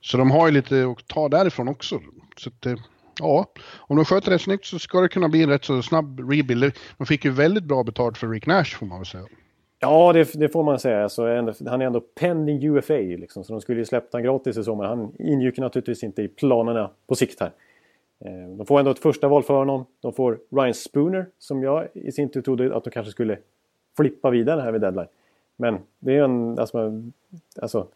så 0.00 0.16
de 0.16 0.30
har 0.30 0.46
ju 0.48 0.52
lite 0.54 0.86
att 0.98 1.06
ta 1.08 1.28
därifrån 1.28 1.68
också. 1.68 2.00
Så 2.40 2.50
att, 2.50 2.66
eh, 2.66 2.74
ja, 3.18 3.46
om 3.78 3.96
de 3.96 4.04
sköter 4.04 4.30
det 4.30 4.38
snyggt 4.38 4.64
så 4.64 4.78
ska 4.78 5.00
det 5.00 5.08
kunna 5.08 5.28
bli 5.28 5.42
en 5.42 5.48
rätt 5.48 5.64
så 5.64 5.82
snabb 5.82 6.20
rebuild. 6.30 6.72
De 6.98 7.06
fick 7.06 7.24
ju 7.24 7.30
väldigt 7.30 7.64
bra 7.64 7.84
betalt 7.84 8.18
för 8.18 8.28
Rick 8.28 8.46
Nash 8.46 8.76
får 8.78 8.86
man 8.86 8.98
väl 8.98 9.06
säga. 9.06 9.24
Ja, 9.82 10.12
det, 10.12 10.32
det 10.34 10.48
får 10.48 10.62
man 10.62 10.78
säga. 10.78 11.08
Så 11.08 11.26
ändå, 11.26 11.52
han 11.66 11.82
är 11.82 11.86
ändå 11.86 12.00
pending 12.00 12.68
UFA. 12.68 12.94
Liksom, 12.94 13.44
så 13.44 13.52
de 13.52 13.60
skulle 13.60 13.78
ju 13.78 13.84
släppt 13.84 14.12
han 14.12 14.22
gratis 14.22 14.56
i 14.56 14.64
sommar. 14.64 14.84
Han 14.84 15.12
ingick 15.18 15.58
naturligtvis 15.58 16.04
inte 16.04 16.22
i 16.22 16.28
planerna 16.28 16.90
på 17.06 17.14
sikt 17.14 17.40
här. 17.40 17.52
Eh, 18.24 18.48
De 18.56 18.66
får 18.66 18.78
ändå 18.78 18.90
ett 18.90 18.98
första 18.98 19.28
val 19.28 19.42
för 19.42 19.54
honom. 19.54 19.84
De 20.00 20.12
får 20.12 20.38
Ryan 20.50 20.74
Spooner 20.74 21.26
som 21.38 21.62
jag 21.62 21.88
i 21.94 22.12
sin 22.12 22.28
tur 22.28 22.42
trodde 22.42 22.76
att 22.76 22.84
de 22.84 22.90
kanske 22.90 23.12
skulle 23.12 23.38
flippa 23.96 24.30
vidare 24.30 24.60
här 24.60 24.72
vid 24.72 24.80
deadline. 24.80 25.08
Men 25.56 25.78
det 25.98 26.16
är 26.16 26.22
en... 26.22 26.58
Alltså, 26.58 27.02
alltså, 27.62 27.86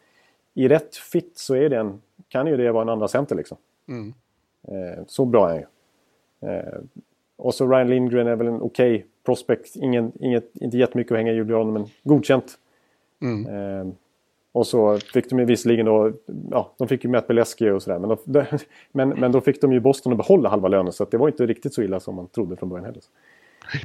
I 0.54 0.68
rätt 0.68 0.96
fit 0.96 1.32
så 1.38 1.54
är 1.54 1.68
det 1.68 1.76
en, 1.76 2.02
kan 2.28 2.46
ju 2.46 2.56
det 2.56 2.72
vara 2.72 2.82
en 2.82 2.88
andra 2.88 3.08
center 3.08 3.36
liksom. 3.36 3.56
Mm. 3.88 4.14
Eh, 4.68 5.04
så 5.06 5.24
bra 5.24 5.50
är 5.50 5.52
han 5.52 5.58
ju. 5.58 5.66
Eh, 6.48 6.80
och 7.36 7.54
så 7.54 7.68
Ryan 7.68 7.90
Lindgren 7.90 8.26
är 8.26 8.36
väl 8.36 8.46
en 8.46 8.62
okej 8.62 9.06
prospect. 9.24 9.76
Ingen, 9.76 10.12
inget, 10.20 10.56
inte 10.56 10.76
jättemycket 10.76 11.12
att 11.12 11.18
hänga 11.18 11.32
i 11.32 11.34
julgranen 11.34 11.72
men 11.72 11.86
godkänt. 12.02 12.58
Mm. 13.22 13.46
Eh, 13.46 13.94
och 14.52 14.66
så 14.66 14.98
fick 14.98 15.30
de 15.30 15.38
ju 15.38 15.44
visserligen 15.44 15.86
då, 15.86 16.12
ja, 16.50 16.72
de 16.78 16.88
fick 16.88 17.04
ju 17.04 17.10
Matt 17.10 17.26
Beleski 17.26 17.70
och 17.70 17.82
sådär. 17.82 17.98
Men, 17.98 18.16
de, 18.24 18.44
men, 18.92 19.08
men 19.08 19.32
då 19.32 19.40
fick 19.40 19.60
de 19.60 19.72
ju 19.72 19.80
Boston 19.80 20.12
att 20.12 20.18
behålla 20.18 20.48
halva 20.48 20.68
lönen 20.68 20.92
så 20.92 21.04
det 21.04 21.16
var 21.16 21.28
inte 21.28 21.46
riktigt 21.46 21.74
så 21.74 21.82
illa 21.82 22.00
som 22.00 22.14
man 22.14 22.26
trodde 22.28 22.56
från 22.56 22.68
början 22.68 22.84
heller. 22.84 23.02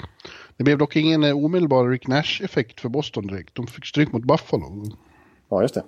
Det 0.57 0.63
blev 0.63 0.77
dock 0.77 0.95
ingen 0.95 1.23
omedelbar 1.23 1.89
Rick 1.89 2.07
Nash-effekt 2.07 2.79
för 2.79 2.89
Boston 2.89 3.27
direkt. 3.27 3.55
De 3.55 3.67
fick 3.67 3.85
stryk 3.85 4.11
mot 4.11 4.23
Buffalo. 4.23 4.85
Ja, 5.49 5.61
just 5.61 5.73
det. 5.73 5.83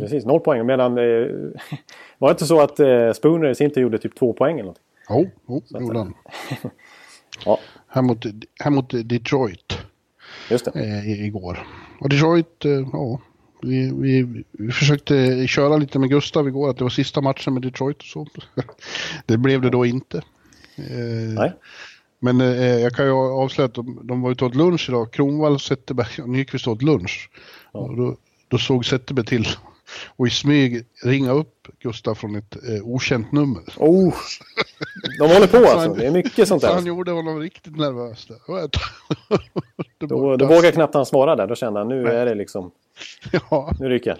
Precis, 0.00 0.24
noll 0.24 0.40
poäng. 0.40 0.66
Medan, 0.66 0.98
eh, 0.98 1.04
var 2.18 2.28
det 2.28 2.30
inte 2.32 2.46
så 2.46 2.60
att 2.60 2.80
eh, 2.80 3.12
Spooner 3.12 3.48
i 3.50 3.54
sin 3.54 3.70
tur 3.70 3.80
gjorde 3.80 3.98
typ 3.98 4.14
två 4.18 4.32
poäng 4.32 4.58
eller 4.58 4.68
något? 4.68 4.80
Jo, 5.08 5.30
jo, 5.48 5.62
det 5.68 5.80
gjorde 5.80 5.98
han. 5.98 6.14
Ja, 7.44 7.58
Här 7.88 8.02
mot, 8.02 8.24
här 8.60 8.70
mot 8.70 8.90
Detroit. 9.08 9.78
just 10.50 10.64
det. 10.64 10.80
eh, 10.80 11.24
igår. 11.26 11.58
Och 12.00 12.08
Detroit, 12.08 12.64
eh, 12.64 12.70
ja, 12.92 13.20
vi, 13.62 13.92
vi, 14.00 14.44
vi 14.52 14.72
försökte 14.72 15.46
köra 15.46 15.76
lite 15.76 15.98
med 15.98 16.10
Gustav 16.10 16.48
igår 16.48 16.70
att 16.70 16.78
det 16.78 16.84
var 16.84 16.90
sista 16.90 17.20
matchen 17.20 17.52
med 17.54 17.62
Detroit 17.62 17.98
och 17.98 18.04
så. 18.04 18.26
det 19.26 19.36
blev 19.38 19.60
det 19.62 19.70
då 19.70 19.86
inte. 19.86 20.18
Eh, 20.76 21.34
Nej. 21.36 21.52
Men 22.18 22.40
eh, 22.40 22.78
jag 22.78 22.92
kan 22.92 23.06
ju 23.06 23.12
avslöja 23.12 23.66
att 23.66 23.74
de, 23.74 24.00
de 24.02 24.22
var 24.22 24.30
ute 24.30 24.44
och 24.44 24.50
åt 24.50 24.56
lunch 24.56 24.86
idag. 24.88 25.12
Kronwall, 25.12 25.60
Zetterberg 25.60 26.22
och 26.22 26.28
Nyqvist 26.28 26.68
åt 26.68 26.82
lunch. 26.82 27.30
Och 27.72 27.96
då, 27.96 28.16
då 28.48 28.58
såg 28.58 28.86
Zetterberg 28.86 29.26
till 29.26 29.46
och 30.16 30.26
i 30.26 30.30
smyg 30.30 30.84
ringa 31.04 31.32
upp 31.32 31.68
Gustav 31.78 32.14
från 32.14 32.36
ett 32.36 32.56
eh, 32.68 32.82
okänt 32.84 33.32
nummer. 33.32 33.62
Oh, 33.76 34.14
de 35.18 35.28
håller 35.34 35.46
på 35.46 35.56
alltså. 35.58 35.78
han- 35.78 35.98
Det 35.98 36.06
är 36.06 36.10
mycket 36.10 36.48
sånt 36.48 36.60
Så 36.60 36.66
där. 36.66 36.74
han 36.74 36.86
gjorde 36.86 37.10
honom 37.10 37.40
riktigt 37.40 37.76
nervös. 37.76 38.26
Där. 38.26 38.36
Det 39.98 40.06
Då, 40.06 40.18
var- 40.18 40.36
då 40.36 40.46
vågar 40.46 40.70
knappt 40.70 40.94
han 40.94 41.06
svara 41.06 41.36
där. 41.36 41.46
Då 41.46 41.54
kände 41.54 41.80
han 41.80 41.88
nu 41.88 42.02
Nej. 42.02 42.16
är 42.16 42.26
det 42.26 42.34
liksom, 42.34 42.70
Ja, 43.50 43.72
nu 43.80 43.88
ryker 43.88 44.10
jag. 44.10 44.18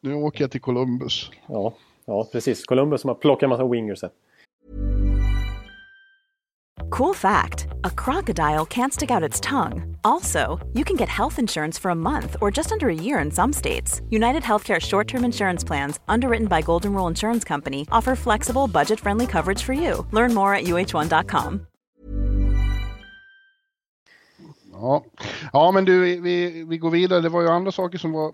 nu 0.00 0.14
åker 0.14 0.40
jag 0.44 0.50
till 0.50 0.60
Columbus. 0.60 1.30
Ja, 1.46 1.74
ja, 2.04 2.28
precis. 2.32 2.64
Columbus 2.64 3.00
som 3.00 3.08
har 3.08 3.14
plockat 3.14 3.42
en 3.42 3.48
massa 3.48 3.64
wingers 3.68 4.02
här. 4.02 4.10
Cool 6.90 7.14
fact 7.14 7.66
a 7.84 7.90
crocodile 7.90 8.66
can't 8.66 8.92
stick 8.92 9.10
out 9.10 9.22
its 9.22 9.40
tongue. 9.40 9.96
Also, 10.04 10.58
you 10.72 10.84
can 10.84 10.96
get 10.96 11.08
health 11.08 11.38
insurance 11.38 11.78
for 11.78 11.90
a 11.90 11.94
month 11.94 12.36
or 12.40 12.50
just 12.50 12.72
under 12.72 12.88
a 12.88 12.94
year 12.94 13.18
in 13.18 13.30
some 13.30 13.52
states. 13.52 14.00
United 14.10 14.42
Healthcare 14.42 14.80
short 14.80 15.08
term 15.08 15.24
insurance 15.24 15.66
plans, 15.66 16.00
underwritten 16.08 16.48
by 16.48 16.62
Golden 16.62 16.94
Rule 16.94 17.10
Insurance 17.10 17.44
Company, 17.44 17.86
offer 17.90 18.16
flexible, 18.16 18.66
budget 18.66 19.00
friendly 19.00 19.26
coverage 19.26 19.62
for 19.62 19.74
you. 19.74 20.06
Learn 20.12 20.34
more 20.34 20.54
at 20.54 20.64
uh1.com. 20.64 21.66
Ja. 24.72 25.04
ja, 25.52 25.70
men 25.70 25.84
du, 25.84 26.20
vi, 26.20 26.64
vi 26.64 26.78
går 26.78 26.90
vidare. 26.90 27.20
Det 27.20 27.28
var 27.28 27.42
ju 27.42 27.48
andra 27.48 27.72
saker 27.72 27.98
som 27.98 28.12
var 28.12 28.32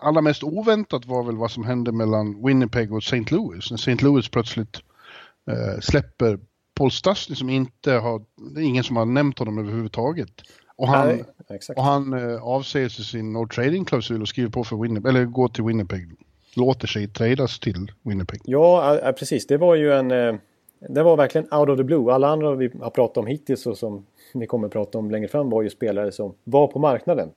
allra 0.00 0.20
mest 0.20 0.42
oväntat 0.42 1.06
var 1.06 1.22
väl 1.22 1.36
vad 1.36 1.50
som 1.50 1.64
hände 1.64 1.92
mellan 1.92 2.46
Winnipeg 2.46 2.92
och 2.92 3.02
St. 3.02 3.34
Louis. 3.34 3.70
När 3.70 3.78
St. 3.78 4.04
Louis 4.04 4.28
plötsligt 4.28 4.76
eh, 5.50 5.80
släpper 5.80 6.38
Paul 6.80 6.90
Stastny 6.90 7.36
som 7.36 7.50
inte 7.50 7.92
har, 7.92 8.22
det 8.54 8.60
är 8.60 8.64
ingen 8.64 8.84
som 8.84 8.96
har 8.96 9.04
nämnt 9.04 9.38
honom 9.38 9.58
överhuvudtaget. 9.58 10.30
Och 10.76 10.88
han, 10.88 11.06
Nej, 11.06 11.24
och 11.76 11.82
han 11.82 12.12
eh, 12.12 12.42
avsäger 12.42 12.88
sig 12.88 13.04
sin 13.04 13.32
no 13.32 13.46
trading-klausul 13.46 14.22
och 14.22 14.28
skriver 14.28 14.50
på 14.50 14.64
för 14.64 14.76
Winnipeg, 14.76 15.08
eller 15.08 15.24
går 15.24 15.48
till 15.48 15.64
Winnipeg. 15.64 16.08
Låter 16.56 16.86
sig 16.86 17.08
tradas 17.08 17.60
till 17.60 17.92
Winnipeg. 18.02 18.40
Ja, 18.44 19.12
precis. 19.18 19.46
Det 19.46 19.56
var 19.56 19.74
ju 19.74 19.92
en... 19.92 20.10
Eh, 20.10 20.34
det 20.88 21.02
var 21.02 21.16
verkligen 21.16 21.52
out 21.52 21.68
of 21.68 21.76
the 21.76 21.84
blue. 21.84 22.12
Alla 22.12 22.28
andra 22.28 22.54
vi 22.54 22.70
har 22.80 22.90
pratat 22.90 23.16
om 23.16 23.26
hittills 23.26 23.66
och 23.66 23.78
som 23.78 24.06
vi 24.34 24.46
kommer 24.46 24.66
att 24.66 24.72
prata 24.72 24.98
om 24.98 25.10
längre 25.10 25.28
fram 25.28 25.50
var 25.50 25.62
ju 25.62 25.70
spelare 25.70 26.12
som 26.12 26.34
var 26.44 26.66
på 26.66 26.78
marknaden. 26.78 27.30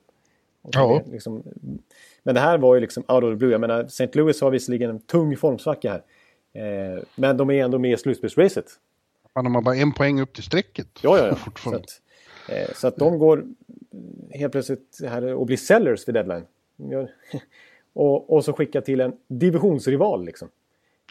Ja. 0.72 1.02
Liksom, 1.12 1.42
men 2.22 2.34
det 2.34 2.40
här 2.40 2.58
var 2.58 2.74
ju 2.74 2.80
liksom 2.80 3.02
out 3.08 3.24
of 3.24 3.32
the 3.32 3.36
blue. 3.36 3.52
Jag 3.52 3.60
menar, 3.60 3.84
St. 3.84 4.08
Louis 4.12 4.40
har 4.40 4.50
visserligen 4.50 4.90
en 4.90 5.00
tung 5.00 5.36
formsvacka 5.36 5.90
här. 5.90 6.02
Eh, 6.62 7.02
men 7.16 7.36
de 7.36 7.50
är 7.50 7.64
ändå 7.64 7.78
med 7.78 7.92
i 7.92 7.96
slutspelsracet. 7.96 8.66
Han 9.34 9.54
har 9.54 9.62
bara 9.62 9.76
en 9.76 9.92
poäng 9.92 10.20
upp 10.20 10.32
till 10.32 10.42
strecket. 10.44 10.88
Ja, 11.02 11.18
ja, 11.18 11.26
ja. 11.26 11.36
Så 11.62 11.74
att, 11.74 12.00
eh, 12.48 12.74
så 12.74 12.86
att 12.88 12.96
de 12.96 13.18
går 13.18 13.44
helt 14.30 14.52
plötsligt 14.52 14.98
här 15.08 15.34
och 15.34 15.46
blir 15.46 15.56
sellers 15.56 16.08
vid 16.08 16.14
deadline. 16.14 16.44
Och, 17.96 18.32
och 18.32 18.44
så 18.44 18.52
skicka 18.52 18.80
till 18.80 19.00
en 19.00 19.12
divisionsrival 19.28 20.24
liksom. 20.24 20.48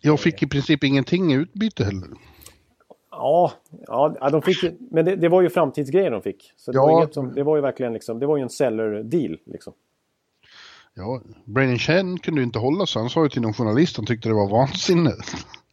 Jag 0.01 0.19
fick 0.19 0.43
i 0.43 0.47
princip 0.47 0.83
ingenting 0.83 1.33
i 1.33 1.36
utbyte 1.36 1.83
heller. 1.86 2.07
Ja, 3.12 3.51
ja 3.88 4.29
de 4.31 4.41
fick, 4.41 4.63
men 4.91 5.05
det, 5.05 5.15
det 5.15 5.29
var 5.29 5.41
ju 5.41 5.49
framtidsgrejer 5.49 6.12
de 6.12 6.21
fick. 6.21 6.53
Så 6.57 6.71
det, 6.71 6.77
Ja. 6.77 6.86
var, 6.86 7.07
som, 7.12 7.33
det 7.36 7.43
var 7.43 7.55
ju 7.55 7.62
verkligen 7.62 7.93
liksom, 7.93 8.19
det 8.19 8.25
var 8.25 8.38
ju 8.38 8.43
en 8.43 8.49
seller 8.49 9.03
deal. 9.03 9.38
Liksom. 9.45 9.73
Ja, 10.93 11.21
Brennan 11.45 11.77
Chen 11.79 12.19
kunde 12.19 12.41
ju 12.41 12.45
inte 12.45 12.59
hålla 12.59 12.86
sig. 12.86 12.99
Han 13.01 13.09
sa 13.09 13.23
ju 13.23 13.29
till 13.29 13.41
någon 13.41 13.53
journalist 13.53 13.97
han 13.97 14.05
tyckte 14.05 14.29
det 14.29 14.36
var 14.36 14.49
vansinne. 14.49 15.12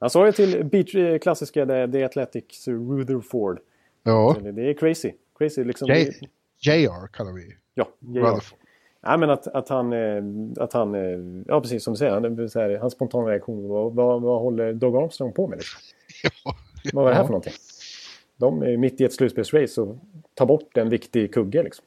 Han 0.00 0.10
sa 0.10 0.26
ju 0.26 0.32
till 0.32 0.64
beach, 0.64 0.94
eh, 0.94 1.18
klassiska 1.18 1.66
The, 1.66 2.04
Athletics 2.04 2.68
Rutherford. 2.68 3.58
Ja, 4.02 4.36
Det, 4.42 4.52
det 4.52 4.70
är 4.70 4.74
crazy. 4.74 5.12
Crazy 5.38 5.64
liksom. 5.64 5.88
J- 5.88 6.12
JR 6.58 7.06
kallar 7.06 7.32
vi 7.32 7.56
ja, 7.74 7.88
ja, 7.98 8.20
Rutherford. 8.20 8.58
Nej, 9.02 9.18
men 9.18 9.30
att, 9.30 9.46
att 9.46 9.68
han, 9.68 9.92
eh, 9.92 10.22
att 10.64 10.72
han, 10.72 10.94
eh, 10.94 11.44
ja 11.48 11.60
precis 11.60 11.84
som 11.84 11.92
du 11.94 11.98
säger, 11.98 12.12
han, 12.12 12.48
så 12.50 12.60
här, 12.60 12.78
hans 12.78 12.92
spontana 12.92 13.28
reaktion. 13.30 13.68
Vad, 13.68 13.94
vad, 13.94 14.22
vad 14.22 14.40
håller 14.40 14.72
Doug 14.72 14.96
Armstrong 14.96 15.32
på 15.32 15.46
med? 15.48 15.58
Liksom? 15.58 15.80
Ja. 16.44 16.54
Vad 16.92 17.04
var 17.04 17.10
det 17.10 17.14
här 17.16 17.22
Ja. 17.22 17.26
för 17.26 17.32
någonting? 17.32 17.52
De 18.36 18.62
är 18.62 18.76
mitt 18.76 19.00
i 19.00 19.04
ett 19.04 19.12
slutspelsrace 19.12 19.80
och 19.80 19.96
tar 20.34 20.46
bort 20.46 20.76
en 20.76 20.88
viktig 20.88 21.34
kugge 21.34 21.62
liksom. 21.62 21.84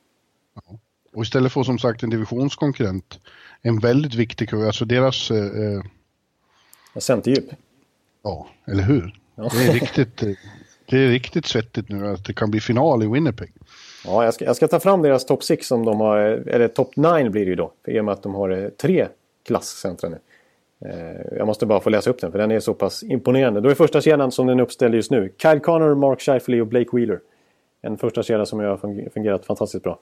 Och 1.13 1.23
istället 1.23 1.51
för 1.51 1.63
som 1.63 1.79
sagt 1.79 2.03
en 2.03 2.09
divisionskonkurrent, 2.09 3.19
en 3.61 3.79
väldigt 3.79 4.15
viktig 4.15 4.49
kugge, 4.49 4.65
alltså 4.65 4.85
deras, 4.85 5.31
eh, 5.31 5.81
Centerdjup. 6.99 7.45
Ja, 8.23 8.47
eller 8.67 8.83
hur? 8.83 9.15
Ja. 9.35 9.49
Det 9.53 9.67
är 9.67 9.73
riktigt, 9.73 10.17
det 10.89 10.97
är 10.97 11.07
riktigt 11.09 11.45
svettigt 11.45 11.89
nu 11.89 12.07
att 12.07 12.25
det 12.25 12.33
kan 12.33 12.51
bli 12.51 12.59
final 12.59 13.03
i 13.03 13.07
Winnipeg. 13.07 13.51
Ja, 14.05 14.23
jag 14.25 14.33
ska, 14.33 14.45
jag 14.45 14.55
ska 14.55 14.67
ta 14.67 14.79
fram 14.79 15.01
deras 15.01 15.25
top 15.25 15.43
6 15.43 15.67
som 15.67 15.85
de 15.85 15.99
har, 15.99 16.17
eller 16.19 16.67
top 16.67 16.95
9 16.95 17.29
blir 17.29 17.45
det 17.45 17.49
ju 17.49 17.55
då. 17.55 17.71
I 17.87 17.99
och 17.99 18.05
med 18.05 18.11
att 18.13 18.23
de 18.23 18.35
har 18.35 18.49
eh, 18.49 18.69
tre 18.69 19.07
klasscentra 19.47 20.09
nu. 20.09 20.19
Eh, 20.89 21.37
Jag 21.37 21.47
måste 21.47 21.65
bara 21.65 21.79
få 21.79 21.89
läsa 21.89 22.09
upp 22.09 22.21
den 22.21 22.31
för 22.31 22.39
den 22.39 22.51
är 22.51 22.59
så 22.59 22.73
pass 22.73 23.03
imponerande. 23.03 23.61
Då 23.61 23.69
är 23.69 23.75
första 23.75 24.01
kedjan 24.01 24.31
som 24.31 24.47
den 24.47 24.59
är 24.59 24.63
uppställd 24.63 24.95
just 24.95 25.11
nu. 25.11 25.33
Kyle 25.41 25.59
Connor, 25.59 25.95
Mark 25.95 26.21
Scheifele 26.21 26.61
och 26.61 26.67
Blake 26.67 26.89
Wheeler. 26.93 27.19
En 27.81 27.97
första 27.97 28.23
kedja 28.23 28.45
som 28.45 28.59
har 28.59 28.77
fung- 28.77 29.09
fungerat 29.13 29.45
fantastiskt 29.45 29.83
bra. 29.83 29.99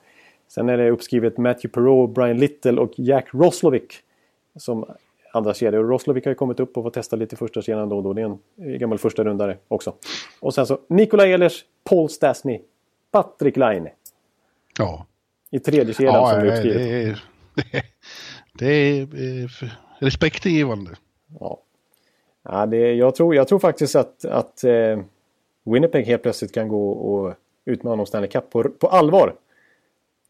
Sen 0.47 0.69
är 0.69 0.77
det 0.77 0.89
uppskrivet 0.89 1.37
Matthew 1.37 1.67
Perreault, 1.73 2.13
Brian 2.15 2.37
Little 2.37 2.71
och 2.81 2.91
Jack 2.95 3.27
Roslovic. 3.33 3.83
Som 4.59 4.85
andra 5.31 5.53
kedja. 5.53 5.79
Och 5.79 5.89
Roslovic 5.89 6.25
har 6.25 6.29
ju 6.31 6.35
kommit 6.35 6.59
upp 6.59 6.77
och 6.77 6.83
fått 6.83 6.93
testa 6.93 7.15
lite 7.15 7.35
första 7.35 7.61
kedjan 7.61 7.89
då 7.89 7.97
och 7.97 8.03
då. 8.03 8.13
Det 8.13 8.21
är 8.21 8.25
en 8.25 8.39
eh, 8.71 8.77
gammal 8.77 8.97
första 8.97 9.23
rundare 9.23 9.57
också. 9.67 9.93
Och 10.39 10.53
sen 10.53 10.65
så 10.65 10.79
Nikola 10.87 11.27
Ehlers, 11.27 11.65
Paul 11.83 12.09
Stastny, 12.09 12.61
Patrik 13.11 13.57
Laine. 13.57 13.89
Ja, 14.79 15.05
I 15.49 15.59
tredje 15.59 15.93
kedjan 15.93 16.13
ja 16.15 16.29
som 16.29 16.39
är 16.39 16.45
det, 16.45 16.51
uppskrivet. 16.51 17.17
det, 17.55 17.73
är, 17.75 17.83
det 18.53 18.65
är 18.67 19.01
eh, 19.39 19.45
f- 19.45 19.71
respektingivande. 19.99 20.91
Ja. 21.39 21.59
Ja, 22.43 22.65
det, 22.65 22.93
jag, 22.93 23.15
tror, 23.15 23.35
jag 23.35 23.47
tror 23.47 23.59
faktiskt 23.59 23.95
att, 23.95 24.25
att 24.25 24.63
eh, 24.63 24.99
Winnipeg 25.63 26.05
helt 26.05 26.21
plötsligt 26.23 26.53
kan 26.53 26.67
gå 26.67 26.91
och 26.91 27.33
utmana 27.65 28.01
om 28.01 28.05
Stanley 28.05 28.29
Cup 28.29 28.49
på, 28.49 28.63
på 28.63 28.87
allvar. 28.87 29.35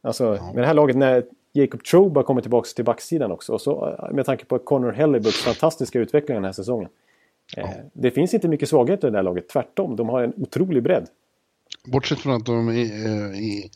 Alltså 0.01 0.23
med 0.53 0.63
det 0.63 0.67
här 0.67 0.73
laget 0.73 0.95
när 0.95 1.23
Jacob 1.53 1.83
Trobe 1.83 2.19
har 2.19 2.23
kommit 2.23 2.43
tillbaka 2.43 2.67
till 2.75 2.85
backsidan 2.85 3.31
också. 3.31 3.53
Och 3.53 3.61
så, 3.61 3.97
eh, 3.99 4.13
med 4.13 4.25
tanke 4.25 4.45
på 4.45 4.59
Connor 4.59 4.91
Hellebucks 4.91 5.41
fantastiska 5.41 5.99
utveckling 5.99 6.35
den 6.35 6.45
här 6.45 6.51
säsongen. 6.51 6.89
Eh, 7.57 7.69
Det 7.93 8.11
finns 8.11 8.33
inte 8.33 8.47
mycket 8.47 8.69
svagheter 8.69 9.07
i 9.07 9.11
det 9.11 9.17
här 9.17 9.23
laget. 9.23 9.49
Tvärtom, 9.49 9.95
de 9.95 10.09
har 10.09 10.23
en 10.23 10.33
otrolig 10.37 10.83
bredd. 10.83 11.07
Bortsett 11.85 12.19
från 12.19 12.33
att 12.35 12.45
de 12.45 12.69
i, 12.69 12.81
eh, 13.05 13.41
i, 13.41 13.69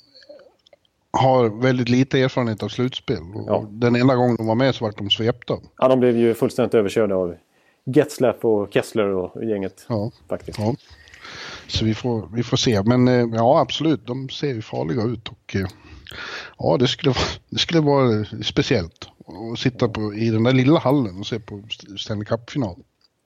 har 1.11 1.61
väldigt 1.61 1.89
lite 1.89 2.21
erfarenhet 2.21 2.63
av 2.63 2.67
slutspel. 2.67 3.17
Ja. 3.47 3.65
Den 3.69 3.95
enda 3.95 4.15
gången 4.15 4.35
de 4.35 4.47
var 4.47 4.55
med 4.55 4.75
så 4.75 4.85
vart 4.85 4.97
de 4.97 5.09
svepta. 5.09 5.57
Ja, 5.77 5.87
de 5.87 5.99
blev 5.99 6.17
ju 6.17 6.33
fullständigt 6.33 6.73
överkörda 6.73 7.15
av 7.15 7.35
Getzlaff 7.83 8.45
och 8.45 8.73
Kessler 8.73 9.07
och 9.07 9.43
gänget. 9.45 9.85
Ja. 9.89 10.11
Faktiskt. 10.29 10.59
Ja. 10.59 10.75
Så 11.67 11.85
vi 11.85 11.93
får, 11.95 12.29
vi 12.33 12.43
får 12.43 12.57
se. 12.57 12.83
Men 12.83 13.33
ja, 13.33 13.59
absolut, 13.59 14.07
de 14.07 14.29
ser 14.29 14.47
ju 14.47 14.61
farliga 14.61 15.03
ut. 15.03 15.27
Och, 15.29 15.55
ja, 16.57 16.77
det 16.77 16.87
skulle, 16.87 17.09
vara, 17.09 17.25
det 17.49 17.59
skulle 17.59 17.81
vara 17.81 18.25
speciellt 18.43 19.07
att 19.53 19.59
sitta 19.59 19.89
på, 19.89 20.13
i 20.13 20.29
den 20.29 20.43
där 20.43 20.51
lilla 20.53 20.79
hallen 20.79 21.19
och 21.19 21.27
se 21.27 21.39
på 21.39 21.63
Stanley 21.97 22.25
Cup-final. 22.25 22.75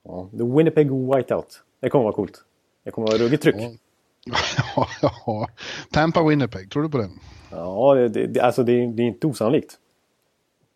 Ja, 0.03 0.29
The 0.31 0.43
Winnipeg 0.43 0.91
Whiteout. 0.91 1.61
Det 1.81 1.89
kommer 1.89 2.03
vara 2.03 2.13
coolt. 2.13 2.43
Det 2.83 2.91
kommer 2.91 3.07
vara 3.07 3.17
ruggigt 3.17 3.43
tryck. 3.43 3.55
Ja. 3.59 3.71
Ja, 4.75 4.87
ja. 5.25 5.47
Tampa 5.91 6.23
Winnipeg, 6.23 6.71
tror 6.71 6.83
du 6.83 6.89
på 6.89 6.97
den? 6.97 7.19
Ja, 7.51 7.95
det, 7.95 8.27
det, 8.27 8.39
alltså 8.39 8.63
det, 8.63 8.87
det 8.87 9.03
är 9.03 9.07
inte 9.07 9.27
osannolikt. 9.27 9.77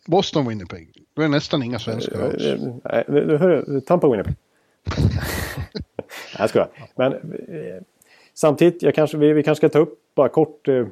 Boston 0.08 0.48
Winnipeg, 0.48 0.90
då 1.14 1.22
är 1.22 1.28
nästan 1.28 1.64
inga 1.64 1.80
svenskar 1.80 2.22
alls. 2.22 2.44
Eh, 2.44 2.60
Nej, 2.84 3.04
du 3.08 3.38
hör 3.38 3.80
Tampa 3.80 4.10
Winnipeg. 4.10 4.36
Nej, 4.96 6.38
jag 6.38 6.50
skojar. 6.50 6.70
Men 6.96 7.14
eh, 7.14 7.84
samtidigt, 8.34 8.82
jag 8.82 8.96
kanske, 8.96 9.18
vi, 9.18 9.34
vi 9.34 9.44
kanske 9.44 9.60
ska 9.60 9.70
ta 9.70 9.80
upp 9.80 10.00
bara 10.16 10.30
kort 10.30 10.68
eh, 10.68 10.88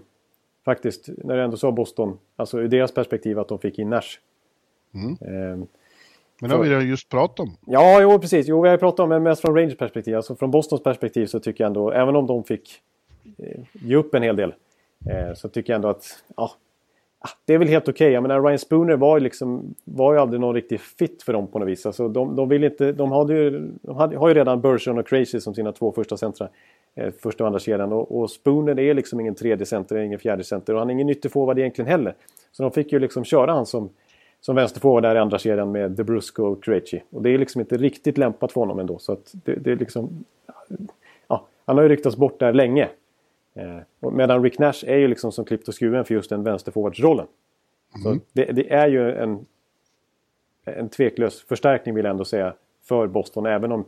faktiskt, 0.65 1.09
när 1.17 1.35
du 1.35 1.43
ändå 1.43 1.57
sa 1.57 1.71
Boston, 1.71 2.19
alltså 2.35 2.59
ur 2.59 2.67
deras 2.67 2.91
perspektiv 2.91 3.39
att 3.39 3.47
de 3.47 3.59
fick 3.59 3.79
in 3.79 3.89
Nash. 3.89 4.19
Mm. 4.93 5.11
Eh, 5.11 5.67
Men 6.41 6.49
det 6.49 6.55
har 6.55 6.79
vi 6.79 6.85
just 6.85 7.09
pratat 7.09 7.39
om. 7.39 7.57
Ja, 7.65 8.01
jo 8.01 8.19
precis. 8.19 8.47
Jo, 8.47 8.61
vi 8.61 8.67
har 8.67 8.75
ju 8.75 8.79
pratat 8.79 8.99
om 8.99 9.09
det 9.09 9.19
mest 9.19 9.41
från 9.41 9.55
Rangers 9.55 9.77
perspektiv. 9.77 10.15
Alltså 10.15 10.35
från 10.35 10.51
Bostons 10.51 10.83
perspektiv 10.83 11.25
så 11.25 11.39
tycker 11.39 11.63
jag 11.63 11.67
ändå, 11.69 11.91
även 11.91 12.15
om 12.15 12.27
de 12.27 12.43
fick 12.43 12.81
eh, 13.37 13.59
ge 13.71 13.95
upp 13.95 14.15
en 14.15 14.23
hel 14.23 14.35
del, 14.35 14.53
eh, 15.09 15.33
så 15.35 15.49
tycker 15.49 15.73
jag 15.73 15.75
ändå 15.75 15.87
att 15.87 16.23
ja, 16.37 16.51
Ah, 17.23 17.29
det 17.45 17.53
är 17.53 17.57
väl 17.57 17.67
helt 17.67 17.89
okej. 17.89 18.11
Jag 18.11 18.21
menar, 18.21 18.41
Ryan 18.41 18.59
Spooner 18.59 18.95
var 18.95 19.17
ju, 19.17 19.23
liksom, 19.23 19.75
var 19.83 20.13
ju 20.13 20.19
aldrig 20.19 20.41
någon 20.41 20.55
riktig 20.55 20.81
fit 20.81 21.23
för 21.23 21.33
dem 21.33 21.47
på 21.47 21.59
något 21.59 21.67
vis. 21.67 21.85
Alltså, 21.85 22.07
de, 22.07 22.35
de, 22.35 22.49
vill 22.49 22.63
inte, 22.63 22.91
de, 22.91 23.11
hade 23.11 23.33
ju, 23.33 23.71
de 23.81 23.95
hade, 23.95 24.17
har 24.17 24.27
ju 24.27 24.33
redan 24.33 24.61
Bergeron 24.61 24.99
och 24.99 25.07
Crazy 25.07 25.39
som 25.39 25.53
sina 25.53 25.71
två 25.71 25.91
första 25.91 26.17
centra. 26.17 26.47
Eh, 26.95 27.13
första 27.23 27.43
och 27.43 27.47
andra 27.47 27.59
kedjan. 27.59 27.93
Och, 27.93 28.19
och 28.19 28.31
Spooner 28.31 28.79
är 28.79 28.93
liksom 28.93 29.19
ingen 29.19 29.35
tredje 29.35 29.65
center, 29.65 29.97
ingen 29.97 30.19
fjärde 30.19 30.43
center. 30.43 30.73
Och 30.73 30.79
han 30.79 30.89
är 30.89 30.93
ingen 30.93 31.09
ytterforward 31.09 31.59
egentligen 31.59 31.91
heller. 31.91 32.15
Så 32.51 32.63
de 32.63 32.71
fick 32.71 32.91
ju 32.91 32.99
liksom 32.99 33.23
köra 33.23 33.51
han 33.51 33.65
som 33.65 33.89
som 34.41 34.55
vänsterforward 34.55 35.03
där 35.03 35.15
i 35.15 35.19
andra 35.19 35.37
kedjan 35.37 35.71
med 35.71 35.91
DeBrusco 35.91 36.43
och 36.43 36.63
Krejci. 36.63 37.03
Och 37.09 37.21
det 37.21 37.29
är 37.29 37.37
liksom 37.37 37.61
inte 37.61 37.77
riktigt 37.77 38.17
lämpat 38.17 38.51
för 38.51 38.61
honom 38.61 38.79
ändå. 38.79 38.99
Så 38.99 39.11
att 39.11 39.31
det, 39.33 39.55
det 39.55 39.71
är 39.71 39.75
liksom... 39.75 40.25
Ja, 41.27 41.47
han 41.65 41.77
har 41.77 41.83
ju 41.83 41.89
ryktats 41.89 42.15
bort 42.15 42.39
där 42.39 42.53
länge. 42.53 42.89
Eh, 43.53 44.09
medan 44.11 44.43
Rick 44.43 44.59
Nash 44.59 44.83
är 44.87 44.97
ju 44.97 45.07
liksom 45.07 45.31
som 45.31 45.45
klippt 45.45 45.67
och 45.67 45.79
skuren 45.79 46.05
för 46.05 46.13
just 46.13 46.29
den 46.29 46.43
vänsterforwardsrollen. 46.43 47.27
Så 48.03 48.09
det, 48.33 48.45
det 48.45 48.73
är 48.73 48.87
ju 48.87 49.11
en, 49.11 49.45
en 50.65 50.89
tveklös 50.89 51.41
förstärkning 51.41 51.95
vill 51.95 52.05
jag 52.05 52.11
ändå 52.11 52.25
säga 52.25 52.53
för 52.83 53.07
Boston. 53.07 53.45
Även 53.45 53.71
om 53.71 53.85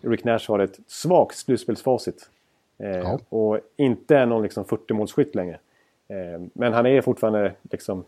Rick 0.00 0.24
Nash 0.24 0.48
har 0.48 0.58
ett 0.58 0.78
svagt 0.86 1.36
slutspelsfacit. 1.36 2.30
Eh, 2.78 2.98
Ja. 2.98 3.18
Och 3.28 3.58
inte 3.76 4.16
är 4.16 4.26
någon 4.26 4.42
liksom 4.42 4.64
40-målsskytt 4.64 5.36
längre. 5.36 5.58
Eh, 6.08 6.40
men 6.52 6.72
han 6.72 6.86
är 6.86 7.00
fortfarande 7.00 7.52
liksom 7.70 8.04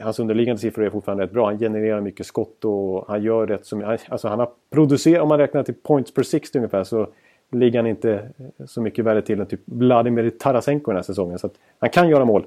Hans 0.00 0.18
underliggande 0.18 0.60
siffror 0.60 0.84
är 0.84 0.90
fortfarande 0.90 1.24
rätt 1.24 1.32
bra. 1.32 1.46
Han 1.46 1.58
genererar 1.58 2.00
mycket 2.00 2.26
skott 2.26 2.64
och 2.64 3.08
han 3.08 3.22
gör 3.22 3.46
rätt 3.46 3.66
som... 3.66 3.98
Alltså 4.08 4.28
han 4.28 4.38
har 4.38 4.50
producerat, 4.70 5.22
om 5.22 5.28
man 5.28 5.38
räknar 5.38 5.62
till 5.62 5.74
points 5.74 6.14
per 6.14 6.22
60 6.22 6.58
ungefär, 6.58 6.84
så 6.84 7.08
ligger 7.54 7.86
inte 7.86 8.28
så 8.66 8.80
mycket 8.80 9.04
värre 9.04 9.22
till 9.22 9.40
än 9.40 9.46
typ 9.46 9.60
Vladimir 9.64 10.30
Tarasenko 10.30 10.90
den 10.90 10.96
här 10.96 11.02
säsongen. 11.02 11.38
Så 11.38 11.50
han 11.78 11.90
kan 11.90 12.08
göra 12.08 12.24
mål. 12.24 12.46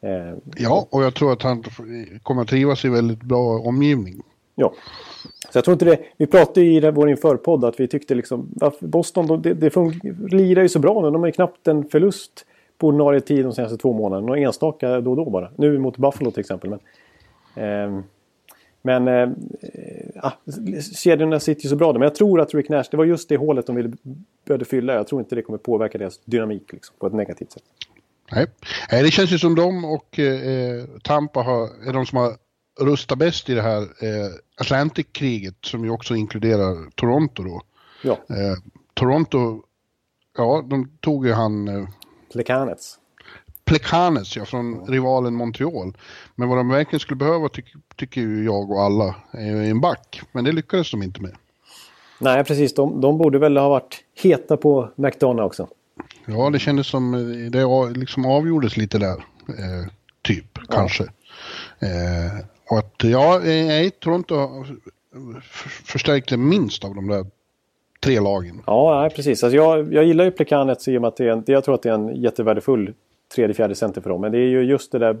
Eh, 0.00 0.34
ja, 0.56 0.86
och 0.90 1.02
jag 1.02 1.14
tror 1.14 1.32
att 1.32 1.42
han 1.42 1.64
kommer 2.22 2.42
att 2.42 2.48
trivas 2.48 2.84
i 2.84 2.88
väldigt 2.88 3.22
bra 3.22 3.58
omgivning. 3.58 4.22
Ja. 4.54 4.72
Så 5.52 5.58
jag 5.58 5.64
tror 5.64 5.72
inte 5.72 5.84
det. 5.84 5.98
Vi 6.16 6.26
pratade 6.26 6.66
i 6.66 6.90
vår 6.90 7.10
införpodd 7.10 7.64
att 7.64 7.80
vi 7.80 7.88
tyckte 7.88 8.14
liksom 8.14 8.48
Boston, 8.80 9.42
det, 9.42 9.54
det 9.54 9.76
lirar 10.30 10.62
ju 10.62 10.68
så 10.68 10.78
bra 10.78 11.02
nu. 11.02 11.10
De 11.10 11.20
har 11.20 11.26
ju 11.26 11.32
knappt 11.32 11.68
en 11.68 11.88
förlust 11.88 12.46
på 12.78 12.86
ordinarie 12.86 13.20
tid 13.20 13.44
de 13.44 13.52
senaste 13.52 13.76
två 13.76 13.92
månaderna. 13.92 14.26
Några 14.26 14.40
enstaka 14.40 15.00
då 15.00 15.10
och 15.10 15.16
då 15.16 15.30
bara. 15.30 15.50
Nu 15.56 15.78
mot 15.78 15.96
Buffalo 15.96 16.30
till 16.30 16.40
exempel. 16.40 16.70
Men, 16.70 17.96
eh, 17.96 18.02
men 18.82 19.08
eh, 19.08 19.28
ah, 20.16 20.32
kedjorna 20.94 21.40
sitter 21.40 21.62
ju 21.62 21.68
så 21.68 21.76
bra. 21.76 21.92
Men 21.92 22.02
jag 22.02 22.14
tror 22.14 22.40
att 22.40 22.54
Rick 22.54 22.68
Nash, 22.68 22.88
det 22.90 22.96
var 22.96 23.04
just 23.04 23.28
det 23.28 23.36
hålet 23.36 23.66
de 23.66 23.76
ville, 23.76 23.92
började 24.46 24.64
fylla. 24.64 24.94
Jag 24.94 25.06
tror 25.06 25.20
inte 25.20 25.34
det 25.34 25.42
kommer 25.42 25.58
påverka 25.58 25.98
deras 25.98 26.18
dynamik 26.24 26.72
liksom, 26.72 26.96
på 26.98 27.06
ett 27.06 27.12
negativt 27.12 27.52
sätt. 27.52 27.62
Nej, 28.32 28.46
det 29.02 29.10
känns 29.10 29.30
ju 29.30 29.38
som 29.38 29.54
de 29.54 29.84
och 29.84 30.18
eh, 30.18 30.84
Tampa 31.02 31.40
har, 31.40 31.88
är 31.88 31.92
de 31.92 32.06
som 32.06 32.18
har 32.18 32.32
rustat 32.80 33.18
bäst 33.18 33.48
i 33.48 33.54
det 33.54 33.62
här 33.62 33.82
eh, 33.82 34.30
Atlantic-kriget 34.60 35.54
som 35.60 35.84
ju 35.84 35.90
också 35.90 36.14
inkluderar 36.14 36.90
Toronto 36.90 37.42
då. 37.42 37.62
Ja. 38.02 38.12
Eh, 38.12 38.58
Toronto, 38.94 39.62
ja 40.36 40.64
de 40.70 40.90
tog 41.00 41.26
ju 41.26 41.32
han... 41.32 41.68
Eh, 41.68 41.88
Plekanets. 42.32 42.98
Plekanec, 43.64 44.36
ja, 44.36 44.44
från 44.44 44.86
rivalen 44.86 45.34
Montreal. 45.34 45.96
Men 46.34 46.48
vad 46.48 46.58
de 46.58 46.68
verkligen 46.68 47.00
skulle 47.00 47.16
behöva, 47.16 47.48
ty 47.48 47.62
tycker 47.98 48.20
ju 48.20 48.44
jag 48.44 48.70
och 48.70 48.82
alla, 48.82 49.14
är 49.30 49.70
en 49.70 49.80
back. 49.80 50.20
Men 50.32 50.44
det 50.44 50.52
lyckades 50.52 50.90
de 50.90 51.02
inte 51.02 51.22
med. 51.22 51.36
Nej, 52.20 52.44
precis. 52.44 52.74
De, 52.74 53.00
de 53.00 53.18
borde 53.18 53.38
väl 53.38 53.56
ha 53.56 53.68
varit 53.68 54.04
heta 54.22 54.56
på 54.56 54.88
McDonough 54.96 55.46
också. 55.46 55.68
Ja, 56.26 56.50
det 56.50 56.58
kändes 56.58 56.86
som 56.86 57.12
det 57.52 57.98
liksom 57.98 58.26
avgjordes 58.26 58.76
lite 58.76 58.98
där. 58.98 59.24
Eh, 59.48 59.90
typ, 60.22 60.46
ja. 60.54 60.62
kanske. 60.68 61.02
Eh, 61.78 62.44
och 62.70 62.78
att, 62.78 62.94
ja, 63.04 63.40
nej, 63.44 63.90
Toronto 63.90 64.64
förstärkte 65.84 66.36
minst 66.36 66.84
av 66.84 66.94
de 66.94 67.08
där 67.08 67.26
tre 68.00 68.20
lagen. 68.20 68.62
Ja, 68.66 69.00
nej, 69.00 69.10
precis. 69.10 69.44
Alltså 69.44 69.56
jag, 69.56 69.94
jag 69.94 70.04
gillar 70.04 70.24
ju 70.24 70.30
Plekanets 70.30 70.88
i 70.88 70.96
och 70.96 71.00
med 71.00 71.08
att 71.08 71.16
det 71.16 71.24
är 71.24 71.32
en, 71.32 71.44
jag 71.46 71.64
tror 71.64 71.74
att 71.74 71.82
det 71.82 71.88
är 71.88 71.94
en 71.94 72.22
jättevärdefull 72.22 72.94
tredje, 73.34 73.54
fjärde 73.54 73.74
center 73.74 74.00
för 74.00 74.10
dem. 74.10 74.20
Men 74.20 74.32
det 74.32 74.38
är 74.38 74.48
ju 74.48 74.62
just 74.62 74.92
det 74.92 74.98
där 74.98 75.12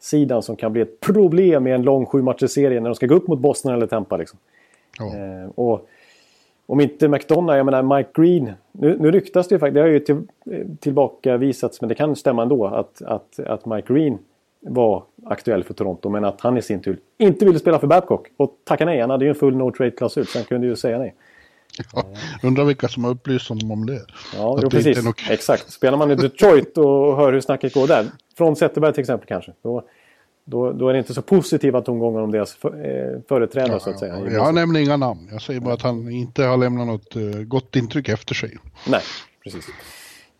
backsidan 0.00 0.42
som 0.42 0.56
kan 0.56 0.72
bli 0.72 0.82
ett 0.82 1.00
problem 1.00 1.66
i 1.66 1.70
en 1.70 1.82
lång 1.82 2.06
sju 2.06 2.24
serie 2.48 2.80
när 2.80 2.88
de 2.88 2.94
ska 2.94 3.06
gå 3.06 3.14
upp 3.14 3.28
mot 3.28 3.38
Boston 3.38 3.74
eller 3.74 3.86
Tampa. 3.86 4.16
Liksom. 4.16 4.38
Ja. 4.98 5.06
Eh, 5.06 5.50
och 5.54 5.88
om 6.66 6.80
inte 6.80 7.08
McDonough, 7.08 7.56
jag 7.56 7.66
menar 7.66 7.96
Mike 7.96 8.10
Green. 8.14 8.52
Nu, 8.72 8.96
nu 9.00 9.10
ryktas 9.10 9.48
det 9.48 9.54
ju 9.54 9.58
faktiskt, 9.58 9.74
det 9.74 9.80
har 9.80 9.88
ju 9.88 10.00
till, 10.00 10.22
tillbakavisats 10.80 11.80
men 11.80 11.88
det 11.88 11.94
kan 11.94 12.16
stämma 12.16 12.42
ändå 12.42 12.66
att, 12.66 13.02
att, 13.02 13.38
att 13.38 13.66
Mike 13.66 13.94
Green 13.94 14.18
var 14.60 15.02
aktuell 15.24 15.64
för 15.64 15.74
Toronto 15.74 16.08
men 16.08 16.24
att 16.24 16.40
han 16.40 16.56
i 16.56 16.62
sin 16.62 16.80
tur 16.80 16.98
inte 17.18 17.44
ville 17.44 17.58
spela 17.58 17.78
för 17.78 17.86
Babcock. 17.86 18.28
Och 18.36 18.56
tacka 18.64 18.84
nej, 18.84 19.00
han 19.00 19.10
hade 19.10 19.24
ju 19.24 19.28
en 19.28 19.34
full 19.34 19.56
no 19.56 19.70
trade-klausul 19.70 20.26
så 20.26 20.38
han 20.38 20.44
kunde 20.44 20.66
ju 20.66 20.76
säga 20.76 20.98
nej. 20.98 21.14
Ja, 21.92 22.04
undrar 22.42 22.64
vilka 22.64 22.88
som 22.88 23.04
har 23.04 23.10
upplyst 23.10 23.48
honom 23.48 23.70
om 23.70 23.86
det. 23.86 24.00
Ja, 24.36 24.58
jo, 24.62 24.70
precis. 24.70 25.04
Något... 25.04 25.20
Exakt. 25.30 25.72
Spelar 25.72 25.98
man 25.98 26.10
i 26.10 26.14
Detroit 26.14 26.78
och 26.78 27.16
hör 27.16 27.32
hur 27.32 27.40
snacket 27.40 27.74
går 27.74 27.86
där. 27.86 28.06
Från 28.36 28.56
Zetterberg 28.56 28.92
till 28.92 29.00
exempel 29.00 29.28
kanske. 29.28 29.52
Då, 29.62 29.84
då, 30.44 30.72
då 30.72 30.88
är 30.88 30.92
det 30.92 30.98
inte 30.98 31.14
så 31.14 31.22
positiva 31.22 31.80
tongångar 31.80 32.20
om 32.20 32.30
deras 32.32 32.54
för, 32.54 32.68
eh, 32.68 33.20
företrädare 33.28 33.72
ja, 33.72 33.80
så 33.80 33.90
att 33.90 33.98
säga. 33.98 34.30
Jag 34.30 34.54
nämner 34.54 34.80
inga 34.80 34.96
namn. 34.96 35.28
Jag 35.32 35.42
säger 35.42 35.60
bara 35.60 35.74
att 35.74 35.82
han 35.82 36.10
inte 36.10 36.44
har 36.44 36.56
lämnat 36.56 36.86
något 36.86 37.16
uh, 37.16 37.42
gott 37.42 37.76
intryck 37.76 38.08
efter 38.08 38.34
sig. 38.34 38.58
Nej, 38.88 39.02
precis. 39.44 39.66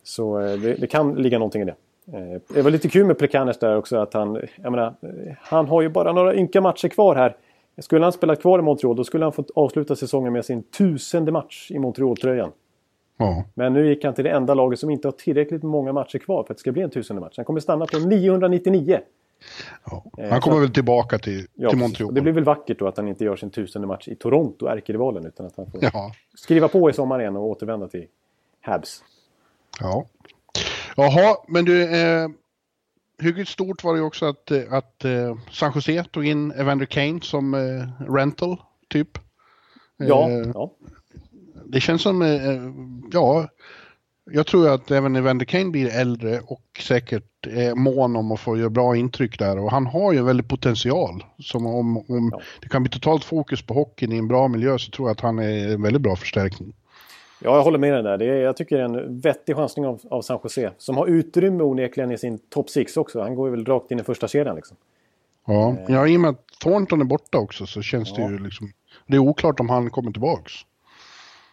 Så 0.03 0.41
eh, 0.41 0.59
det, 0.59 0.75
det, 0.75 0.87
kan 0.87 1.15
ligga 1.15 1.39
någonting 1.39 1.63
i 1.63 1.65
det. 1.65 1.75
Eh, 2.13 2.41
det 2.55 2.63
var 2.63 2.71
lite 2.71 2.89
kul 2.89 3.07
med 3.07 3.19
Plekanes 3.19 3.59
där 3.59 3.77
också 3.77 3.97
att 3.97 4.15
han, 4.15 4.41
jag 4.63 4.71
menar, 4.73 4.95
han 5.41 5.69
har 5.69 5.83
ju 5.83 5.89
bara 5.89 6.13
några 6.13 6.35
ynka 6.35 6.61
matcher 6.61 6.89
kvar 6.89 7.17
här. 7.17 7.37
Skulle 7.81 8.05
han 8.05 8.13
spela 8.13 8.37
kvar 8.37 8.59
i 8.59 8.63
Montreal 8.63 8.97
då 8.97 9.05
skulle 9.05 9.25
han 9.25 9.33
fått 9.33 9.51
avsluta 9.55 9.97
säsongen 9.97 10.33
med 10.33 10.45
sin 10.45 10.63
tusende 10.63 11.33
match 11.33 11.71
i 11.71 11.79
Montreal-tröjan. 11.79 12.53
Ja. 13.17 13.45
Men 13.55 13.73
nu 13.73 13.89
gick 13.89 14.05
han 14.05 14.15
till 14.15 14.25
det 14.25 14.31
enda 14.31 14.55
laget 14.55 14.79
som 14.79 14.91
inte 14.91 15.09
har 15.09 15.13
tillräckligt 15.13 15.63
många 15.63 15.93
matcher 15.93 16.19
kvar 16.19 16.45
för 16.45 16.53
att 16.53 16.59
det 16.59 16.61
ska 16.61 16.73
bli 16.73 16.83
en 16.83 16.91
tusende 16.91 17.21
match. 17.21 17.35
Han 17.37 17.45
kommer 17.45 17.61
stanna 17.61 17.87
på 17.87 17.99
999. 17.99 19.01
Ja. 19.85 20.05
Eh, 20.19 20.31
han 20.31 20.41
kommer 20.41 20.61
väl 20.61 20.73
tillbaka 20.73 21.19
till, 21.19 21.47
ja, 21.55 21.71
till 21.71 21.79
Montreal. 21.79 22.15
Det 22.15 22.21
blir 22.21 22.33
väl 22.33 22.45
vackert 22.45 22.79
då 22.79 22.89
att 22.89 22.97
han 22.97 23.09
inte 23.09 23.25
gör 23.25 23.37
sin 23.37 23.51
tusende 23.51 23.87
match 23.87 24.09
i 24.09 24.15
Toronto, 24.15 24.67
ärkerivalen, 24.67 25.27
utan 25.27 25.47
att 25.47 25.57
han 25.57 25.71
får 25.71 25.81
ja. 25.83 26.13
skriva 26.35 26.69
på 26.69 26.91
i 26.91 26.93
sommar 26.93 27.21
igen 27.21 27.37
och 27.37 27.43
återvända 27.43 27.89
till 27.89 28.07
Habs. 28.61 29.05
Ja. 29.81 30.07
Jaha, 30.97 31.37
men 31.49 31.65
du, 31.65 31.83
eh, 31.83 32.29
hyggligt 33.21 33.49
stort 33.49 33.85
var 33.85 33.93
det 33.93 33.99
ju 33.99 34.05
också 34.05 34.27
att, 34.27 34.51
eh, 34.51 34.63
att 34.71 35.05
eh, 35.05 35.37
San 35.51 35.73
Jose 35.75 36.05
tog 36.05 36.27
in 36.27 36.53
Evander 36.53 36.87
Kane 36.87 37.21
som 37.21 37.55
eh, 37.55 38.13
rental, 38.13 38.57
typ. 38.89 39.19
Ja, 39.97 40.31
eh, 40.31 40.51
ja. 40.55 40.73
Det 41.67 41.81
känns 41.81 42.03
som, 42.03 42.23
eh, 42.23 42.73
ja, 43.13 43.49
jag 44.33 44.47
tror 44.47 44.69
att 44.69 44.91
även 44.91 45.17
Evander 45.17 45.47
Kane 45.47 45.71
blir 45.71 45.89
äldre 45.89 46.41
och 46.41 46.63
säkert 46.81 47.47
är 47.47 47.75
mån 47.75 48.17
om 48.17 48.33
att 48.33 48.41
få 48.41 48.59
göra 48.59 48.71
bra 48.71 48.97
intryck 48.97 49.39
där. 49.39 49.59
Och 49.59 49.71
han 49.71 49.87
har 49.87 50.13
ju 50.13 50.19
en 50.19 50.25
väldig 50.25 50.49
potential. 50.49 51.25
Som 51.39 51.67
om, 51.67 51.97
om 51.97 52.31
ja. 52.33 52.41
det 52.61 52.69
kan 52.69 52.83
bli 52.83 52.91
totalt 52.91 53.25
fokus 53.25 53.63
på 53.63 53.75
hockeyn 53.75 54.13
i 54.13 54.19
en 54.19 54.29
bra 54.29 54.49
miljö 54.49 54.79
så 54.79 54.91
tror 54.91 55.09
jag 55.09 55.15
att 55.15 55.21
han 55.21 55.39
är 55.39 55.69
en 55.69 55.83
väldigt 55.83 56.03
bra 56.03 56.17
förstärkning. 56.17 56.73
Ja, 57.43 57.57
jag 57.57 57.63
håller 57.63 57.79
med 57.79 57.93
dig 57.93 58.03
där. 58.03 58.19
Det 58.19 58.25
är, 58.25 58.37
jag 58.37 58.57
tycker 58.57 58.77
det 58.77 58.83
är 58.83 58.85
en 58.85 59.21
vettig 59.21 59.57
chansning 59.57 59.87
av, 59.87 60.01
av 60.11 60.23
San 60.23 60.39
Jose. 60.43 60.71
Som 60.79 60.97
har 60.97 61.07
utrymme 61.07 61.63
onekligen 61.63 62.13
i 62.13 62.19
sin 62.19 62.39
top 62.39 62.71
6 62.71 62.97
också. 62.97 63.21
Han 63.21 63.35
går 63.35 63.51
väl 63.51 63.65
rakt 63.65 63.91
in 63.91 64.01
i 64.01 64.03
första 64.03 64.29
kedjan 64.29 64.57
liksom. 64.57 64.77
Ja, 65.47 65.71
eh. 65.71 65.85
ja 65.89 66.09
i 66.09 66.17
och 66.17 66.21
med 66.21 66.31
att 66.31 66.47
Thornton 66.63 67.01
är 67.01 67.05
borta 67.05 67.39
också 67.39 67.67
så 67.67 67.83
känns 67.83 68.13
ja. 68.17 68.25
det 68.25 68.33
ju 68.33 68.39
liksom... 68.39 68.73
Det 69.07 69.17
är 69.17 69.19
oklart 69.19 69.61
om 69.61 69.69
han 69.69 69.91
kommer 69.91 70.13
tillbaks. 70.13 70.53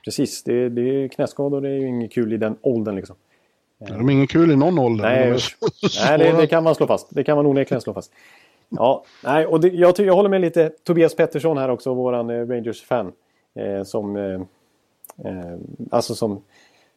Precis, 0.06 0.44
det, 0.44 0.70
det 0.70 0.82
är 0.82 1.08
knäskador 1.08 1.62
det 1.62 1.70
är 1.70 1.74
ju 1.74 1.88
inget 1.88 2.12
kul 2.12 2.34
i 2.34 2.38
den 2.38 2.58
åldern 2.62 2.96
liksom. 2.96 3.16
De 3.80 4.10
är 4.10 4.14
inget 4.14 4.30
kul 4.30 4.52
i 4.52 4.56
någon 4.56 4.80
ålder. 4.80 5.04
Nej, 5.04 5.40
nej 6.08 6.18
det, 6.18 6.42
det, 6.42 6.48
kan 6.48 6.64
man 6.64 6.76
slå 6.76 6.88
fast. 6.88 7.08
Det 7.10 7.24
kan 7.24 7.38
man 7.38 7.46
onekligen 7.46 7.82
slå 7.82 7.94
fast. 7.94 8.12
Ja, 8.70 9.04
nej, 9.24 9.46
och 9.46 9.62
det, 9.62 9.68
jag, 9.68 10.00
jag 10.00 10.16
håller 10.16 10.30
med 10.30 10.42
lite 10.42 10.70
Tobias 10.84 11.16
Pettersson 11.16 11.58
här 11.58 11.70
också, 11.70 11.94
våran 11.94 12.30
eh, 12.30 12.48
Rangers-fan. 12.48 13.12
Eh, 13.56 13.84
som, 13.84 14.16
eh, 15.26 15.58
alltså 15.92 16.16
som, 16.16 16.42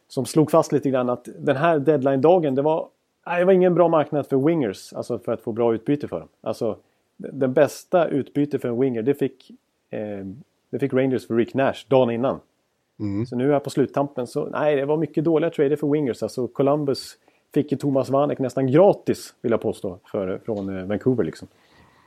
som 0.07 0.25
slog 0.25 0.51
fast 0.51 0.71
lite 0.71 0.89
grann 0.89 1.09
att 1.09 1.27
den 1.39 1.55
här 1.55 1.79
deadline-dagen, 1.79 2.55
det 2.55 2.61
var, 2.61 2.87
det 3.25 3.45
var 3.45 3.53
ingen 3.53 3.75
bra 3.75 3.87
marknad 3.87 4.27
för 4.27 4.37
wingers. 4.37 4.93
Alltså 4.93 5.19
för 5.19 5.31
att 5.33 5.41
få 5.41 5.51
bra 5.51 5.73
utbyte 5.73 6.07
för 6.07 6.19
dem. 6.19 6.29
Alltså, 6.41 6.77
den 7.17 7.53
bästa 7.53 8.07
utbyte 8.07 8.59
för 8.59 8.67
en 8.67 8.79
winger, 8.79 9.01
det 9.01 9.13
fick, 9.13 9.51
eh, 9.89 10.25
det 10.69 10.79
fick 10.79 10.93
Rangers 10.93 11.27
för 11.27 11.35
Rick 11.35 11.53
Nash 11.53 11.85
dagen 11.87 12.11
innan. 12.11 12.39
Mm. 12.99 13.25
Så 13.25 13.35
nu 13.35 13.47
är 13.49 13.53
jag 13.53 13.63
på 13.63 13.69
sluttampen 13.69 14.27
så 14.27 14.45
nej, 14.45 14.75
det 14.75 14.85
var 14.85 14.97
mycket 14.97 15.23
dåliga 15.23 15.49
trader 15.49 15.75
för 15.75 15.87
wingers. 15.87 16.23
Alltså 16.23 16.47
Columbus 16.47 17.17
fick 17.53 17.71
ju 17.71 17.77
Thomas 17.77 18.09
Vanek 18.09 18.39
nästan 18.39 18.67
gratis 18.67 19.33
vill 19.41 19.51
jag 19.51 19.61
påstå 19.61 19.99
för, 20.11 20.41
från 20.45 20.77
eh, 20.77 20.85
Vancouver 20.85 21.23
liksom. 21.23 21.47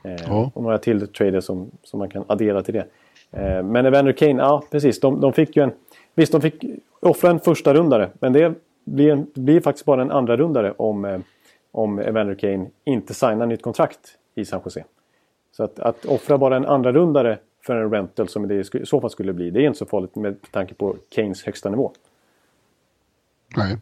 Eh, 0.03 0.15
ja. 0.27 0.51
Och 0.53 0.63
några 0.63 0.77
till 0.77 1.07
trader 1.07 1.41
som, 1.41 1.71
som 1.83 1.99
man 1.99 2.09
kan 2.09 2.23
addera 2.27 2.61
till 2.61 2.73
det. 2.73 2.85
Eh, 3.31 3.63
men 3.63 3.85
Evander 3.85 4.11
Kane, 4.11 4.43
ja 4.43 4.63
precis, 4.71 4.99
de, 4.99 5.21
de 5.21 5.33
fick 5.33 5.55
ju 5.55 5.63
en... 5.63 5.71
Visst, 6.15 6.31
de 6.31 6.41
fick 6.41 6.65
offra 6.99 7.29
en 7.29 7.39
första 7.39 7.73
rundare 7.73 8.09
men 8.19 8.33
det 8.33 8.53
blir, 8.85 9.25
blir 9.33 9.61
faktiskt 9.61 9.85
bara 9.85 10.01
en 10.01 10.11
andra 10.11 10.37
rundare 10.37 10.71
om, 10.71 11.05
eh, 11.05 11.19
om 11.71 11.99
Evander 11.99 12.35
Kane 12.35 12.69
inte 12.83 13.13
signar 13.13 13.45
nytt 13.45 13.61
kontrakt 13.61 13.99
i 14.35 14.45
San 14.45 14.61
Jose. 14.65 14.85
Så 15.51 15.63
att, 15.63 15.79
att 15.79 16.05
offra 16.05 16.37
bara 16.37 16.55
en 16.55 16.65
andra 16.65 16.91
rundare 16.91 17.39
för 17.65 17.75
en 17.75 17.91
rental 17.91 18.27
som 18.27 18.47
det 18.47 18.75
i 18.75 18.85
så 18.85 19.01
fall 19.01 19.09
skulle 19.09 19.33
bli. 19.33 19.49
Det 19.49 19.59
är 19.59 19.67
inte 19.67 19.79
så 19.79 19.85
farligt 19.85 20.15
med 20.15 20.35
tanke 20.51 20.73
på 20.73 20.95
Kanes 21.09 21.43
högsta 21.43 21.69
nivå. 21.69 21.91
Nej. 23.57 23.77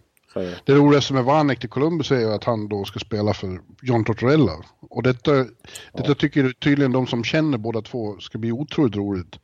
Det 0.65 0.73
roligaste 0.75 1.13
med 1.13 1.23
Vanek 1.23 1.59
till 1.59 1.69
Columbus 1.69 2.11
är 2.11 2.19
ju 2.19 2.33
att 2.33 2.43
han 2.43 2.67
då 2.67 2.85
ska 2.85 2.99
spela 2.99 3.33
för 3.33 3.59
John 3.81 4.05
Tortorella. 4.05 4.51
Och 4.89 5.03
detta, 5.03 5.35
ja. 5.35 5.45
detta 5.93 6.15
tycker 6.15 6.51
tydligen 6.51 6.91
de 6.91 7.07
som 7.07 7.23
känner 7.23 7.57
båda 7.57 7.81
två 7.81 8.19
ska 8.19 8.37
bli 8.37 8.51
otroligt 8.51 8.95
roligt. 8.95 9.39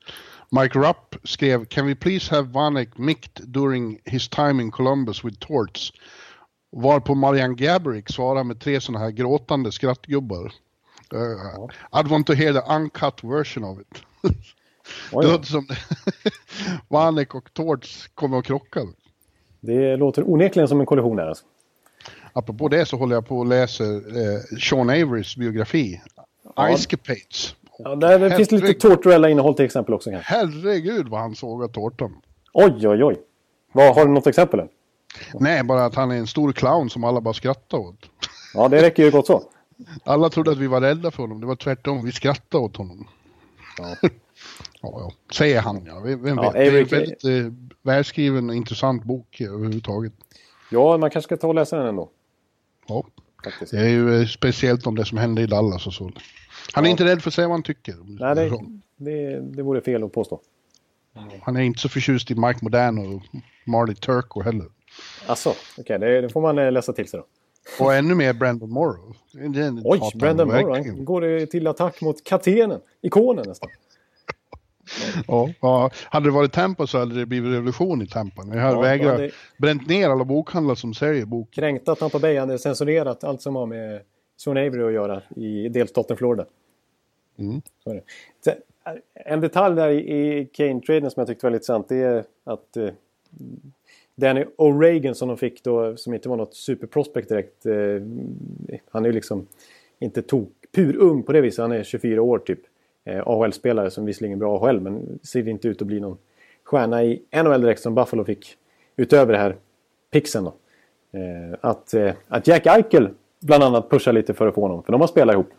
Mike 0.51 0.79
Rupp 0.79 1.15
skrev 1.23 1.65
“Can 1.65 1.87
we 1.87 1.95
please 1.95 2.35
have 2.35 2.47
Vanek 2.47 2.97
micked 2.97 3.43
during 3.47 3.99
his 4.05 4.29
time 4.29 4.63
in 4.63 4.71
Columbus 4.71 5.25
with 5.25 5.39
Torts?” 5.39 5.91
Varpå 6.71 7.15
Marianne 7.15 7.55
Gabrick 7.55 8.09
svarar 8.09 8.43
med 8.43 8.59
tre 8.59 8.81
sådana 8.81 9.05
här 9.05 9.11
gråtande 9.11 9.71
skrattgubbar. 9.71 10.53
Uh, 11.13 11.19
ja. 11.21 11.69
I'd 11.91 12.07
want 12.07 12.27
to 12.27 12.33
hear 12.33 12.53
the 12.53 12.73
uncut 12.73 13.23
version 13.23 13.63
of 13.63 13.79
it. 13.79 14.03
det 15.11 15.27
låter 15.27 15.45
som 15.45 15.67
Vanek 16.87 17.35
och 17.35 17.53
Torts 17.53 18.07
kommer 18.07 18.39
att 18.39 18.45
krocka. 18.45 18.81
Det 19.59 19.95
låter 19.95 20.29
onekligen 20.29 20.67
som 20.67 20.79
en 20.79 20.85
kollision 20.85 21.17
där 21.17 21.27
alltså. 21.27 21.45
Apropå 22.33 22.67
det 22.67 22.85
så 22.85 22.97
håller 22.97 23.15
jag 23.15 23.27
på 23.27 23.37
och 23.37 23.45
läser 23.45 23.95
eh, 23.95 24.57
Sean 24.59 24.89
Averys 24.89 25.35
biografi. 25.35 26.01
Ja. 26.55 26.73
Icecapades. 26.73 27.55
Ja, 27.77 27.95
där 27.95 28.19
det 28.19 28.35
finns 28.35 28.51
lite 28.51 28.73
Tortorella-innehåll 28.73 29.53
till 29.53 29.65
exempel 29.65 29.93
också. 29.93 30.09
Kanske. 30.11 30.33
Herregud 30.33 31.07
vad 31.07 31.19
han 31.19 31.35
sågar 31.35 31.67
tårtan. 31.67 32.15
Oj, 32.53 32.87
oj, 32.87 33.03
oj. 33.03 33.15
Vad, 33.71 33.95
har 33.95 34.05
du 34.05 34.11
något 34.11 34.27
exempel? 34.27 34.59
Än? 34.59 34.69
Nej, 35.33 35.63
bara 35.63 35.85
att 35.85 35.95
han 35.95 36.11
är 36.11 36.15
en 36.15 36.27
stor 36.27 36.51
clown 36.51 36.89
som 36.89 37.03
alla 37.03 37.21
bara 37.21 37.33
skrattar 37.33 37.77
åt. 37.77 38.09
Ja, 38.53 38.67
det 38.67 38.81
räcker 38.81 39.03
ju 39.03 39.11
gott 39.11 39.27
så. 39.27 39.43
Alla 40.03 40.29
trodde 40.29 40.51
att 40.51 40.57
vi 40.57 40.67
var 40.67 40.81
rädda 40.81 41.11
för 41.11 41.23
honom. 41.23 41.41
Det 41.41 41.47
var 41.47 41.55
tvärtom. 41.55 42.05
Vi 42.05 42.11
skrattade 42.11 42.63
åt 42.63 42.77
honom. 42.77 43.07
Ja. 43.77 44.09
ja, 44.81 44.89
ja. 44.99 45.11
Säger 45.33 45.61
han 45.61 45.85
ja. 45.85 45.99
Vem 45.99 46.21
vet? 46.23 46.35
Ja, 46.35 46.51
det 46.51 46.59
är 46.67 46.79
en 46.79 46.85
väldigt 46.85 47.23
eh, 47.25 47.53
välskriven 47.81 48.49
och 48.49 48.55
intressant 48.55 49.03
bok 49.03 49.41
överhuvudtaget. 49.41 50.13
ja, 50.71 50.97
man 50.97 51.09
kanske 51.09 51.27
ska 51.27 51.37
ta 51.37 51.47
och 51.47 51.55
läsa 51.55 51.77
den 51.77 51.87
ändå. 51.87 52.09
Ja. 52.87 53.05
Faktiskt. 53.43 53.71
Det 53.71 53.79
är 53.79 53.89
ju 53.89 54.21
eh, 54.21 54.27
speciellt 54.27 54.87
om 54.87 54.95
det 54.95 55.05
som 55.05 55.17
hände 55.17 55.41
i 55.41 55.45
Dallas 55.45 55.87
och 55.87 55.93
så. 55.93 56.11
Han 56.73 56.83
är 56.85 56.87
Ja. 56.87 56.91
inte 56.91 57.05
rädd 57.05 57.21
för 57.21 57.29
att 57.29 57.33
säga 57.33 57.47
vad 57.47 57.55
han 57.55 57.63
tycker. 57.63 57.95
Nej, 58.19 58.35
det, 58.35 58.51
det, 58.97 59.39
det 59.41 59.63
vore 59.63 59.81
fel 59.81 60.03
att 60.03 60.11
påstå. 60.13 60.39
Han 61.41 61.55
är 61.55 61.61
inte 61.61 61.79
så 61.79 61.89
förtjust 61.89 62.31
i 62.31 62.35
Mike 62.35 62.59
Modano 62.61 63.15
och 63.15 63.21
Marley 63.65 63.95
Turco 63.95 64.41
heller. 64.41 64.65
Alltså, 65.25 65.53
okej, 65.77 65.99
det, 65.99 66.21
det 66.21 66.29
får 66.29 66.41
man 66.41 66.57
eh, 66.59 66.71
läsa 66.71 66.93
till 66.93 67.07
sig 67.07 67.19
då. 67.19 67.25
Och 67.85 67.93
ännu 67.93 68.15
mer 68.15 68.33
Brandon 68.33 68.69
Morrow. 68.69 69.15
Oj, 69.83 70.01
Brandon 70.15 70.47
Morrow, 70.47 70.71
han 70.73 71.05
går 71.05 71.23
eh, 71.25 71.45
till 71.45 71.67
attack 71.67 72.01
mot 72.01 72.23
kaptenen, 72.23 72.79
ikonen 73.01 73.45
nästan. 73.47 73.69
Ja, 75.27 75.49
ja, 75.61 75.89
hade 76.05 76.25
det 76.27 76.31
varit 76.31 76.51
Tampa 76.53 76.87
så 76.87 76.97
hade 76.97 77.15
det 77.15 77.25
blivit 77.25 77.51
revolution 77.53 78.01
i 78.01 78.07
Tampa. 78.07 78.43
Ni 78.43 78.57
har 78.57 78.71
Ja, 78.73 78.81
vägrat 78.81 79.17
det- 79.17 79.31
bränt 79.57 79.87
ner 79.87 80.09
alla 80.09 80.25
bokhandlar 80.25 80.75
som 80.75 80.93
säljer 80.93 81.25
bok. 81.25 81.51
Kränkta 81.51 81.95
Tampa 81.95 82.19
Bay 82.19 82.37
hade 82.37 82.59
censurerat 82.59 83.23
allt 83.23 83.41
som 83.41 83.55
har 83.55 83.65
med 83.65 84.01
Sean 84.37 84.57
Avery 84.57 84.83
att 84.83 84.93
göra 84.93 85.21
i 85.35 85.69
delstaten 85.69 86.17
Florida. 86.17 86.45
Mm. 87.39 87.61
Så 87.83 87.99
En 89.13 89.41
detalj 89.41 89.75
där 89.75 89.89
i 89.89 90.45
Kane-traden 90.53 91.11
som 91.11 91.21
jag 91.21 91.27
tyckte 91.27 91.45
var 91.45 91.51
lite 91.51 91.65
sant 91.65 91.85
det 91.89 91.95
är 91.97 92.23
att 92.43 92.77
eh, 92.77 92.89
Danny 94.15 94.45
O'Regan 94.57 95.13
som 95.13 95.27
de 95.27 95.37
fick 95.37 95.63
då, 95.63 95.97
som 95.97 96.13
inte 96.13 96.29
var 96.29 96.37
något 96.37 96.55
superprospect 96.55 97.29
direkt. 97.29 97.65
Eh, 97.65 97.73
han 98.91 99.05
är 99.05 99.09
ju 99.09 99.11
liksom 99.13 99.47
inte 99.99 100.21
tok 100.21 100.49
purung 100.75 101.23
på 101.23 101.31
det 101.31 101.41
viset. 101.41 101.61
Han 101.61 101.71
är 101.71 101.83
24 101.83 102.21
år 102.21 102.39
typ. 102.39 102.59
Eh, 103.09 103.23
AHL-spelare 103.25 103.91
som 103.91 104.05
visserligen 104.05 104.37
är 104.37 104.39
bra 104.39 104.57
AHL 104.57 104.79
men 104.79 105.19
ser 105.23 105.47
inte 105.47 105.67
ut 105.67 105.81
att 105.81 105.87
bli 105.87 105.99
någon 105.99 106.17
stjärna 106.63 107.03
i 107.03 107.21
NHL 107.31 107.61
direkt 107.61 107.81
som 107.81 107.95
Buffalo 107.95 108.23
fick 108.23 108.57
utöver 108.95 109.33
det 109.33 109.39
här 109.39 109.55
pixen 110.11 110.43
då. 110.43 110.53
Eh, 111.19 111.57
att, 111.61 111.93
eh, 111.93 112.13
att 112.27 112.47
Jack 112.47 112.65
Eichel 112.65 113.09
bland 113.39 113.63
annat 113.63 113.89
pushar 113.89 114.13
lite 114.13 114.33
för 114.33 114.47
att 114.47 114.55
få 114.55 114.61
honom. 114.61 114.83
För 114.83 114.91
de 114.91 115.01
har 115.01 115.07
spelat 115.07 115.33
ihop. 115.33 115.49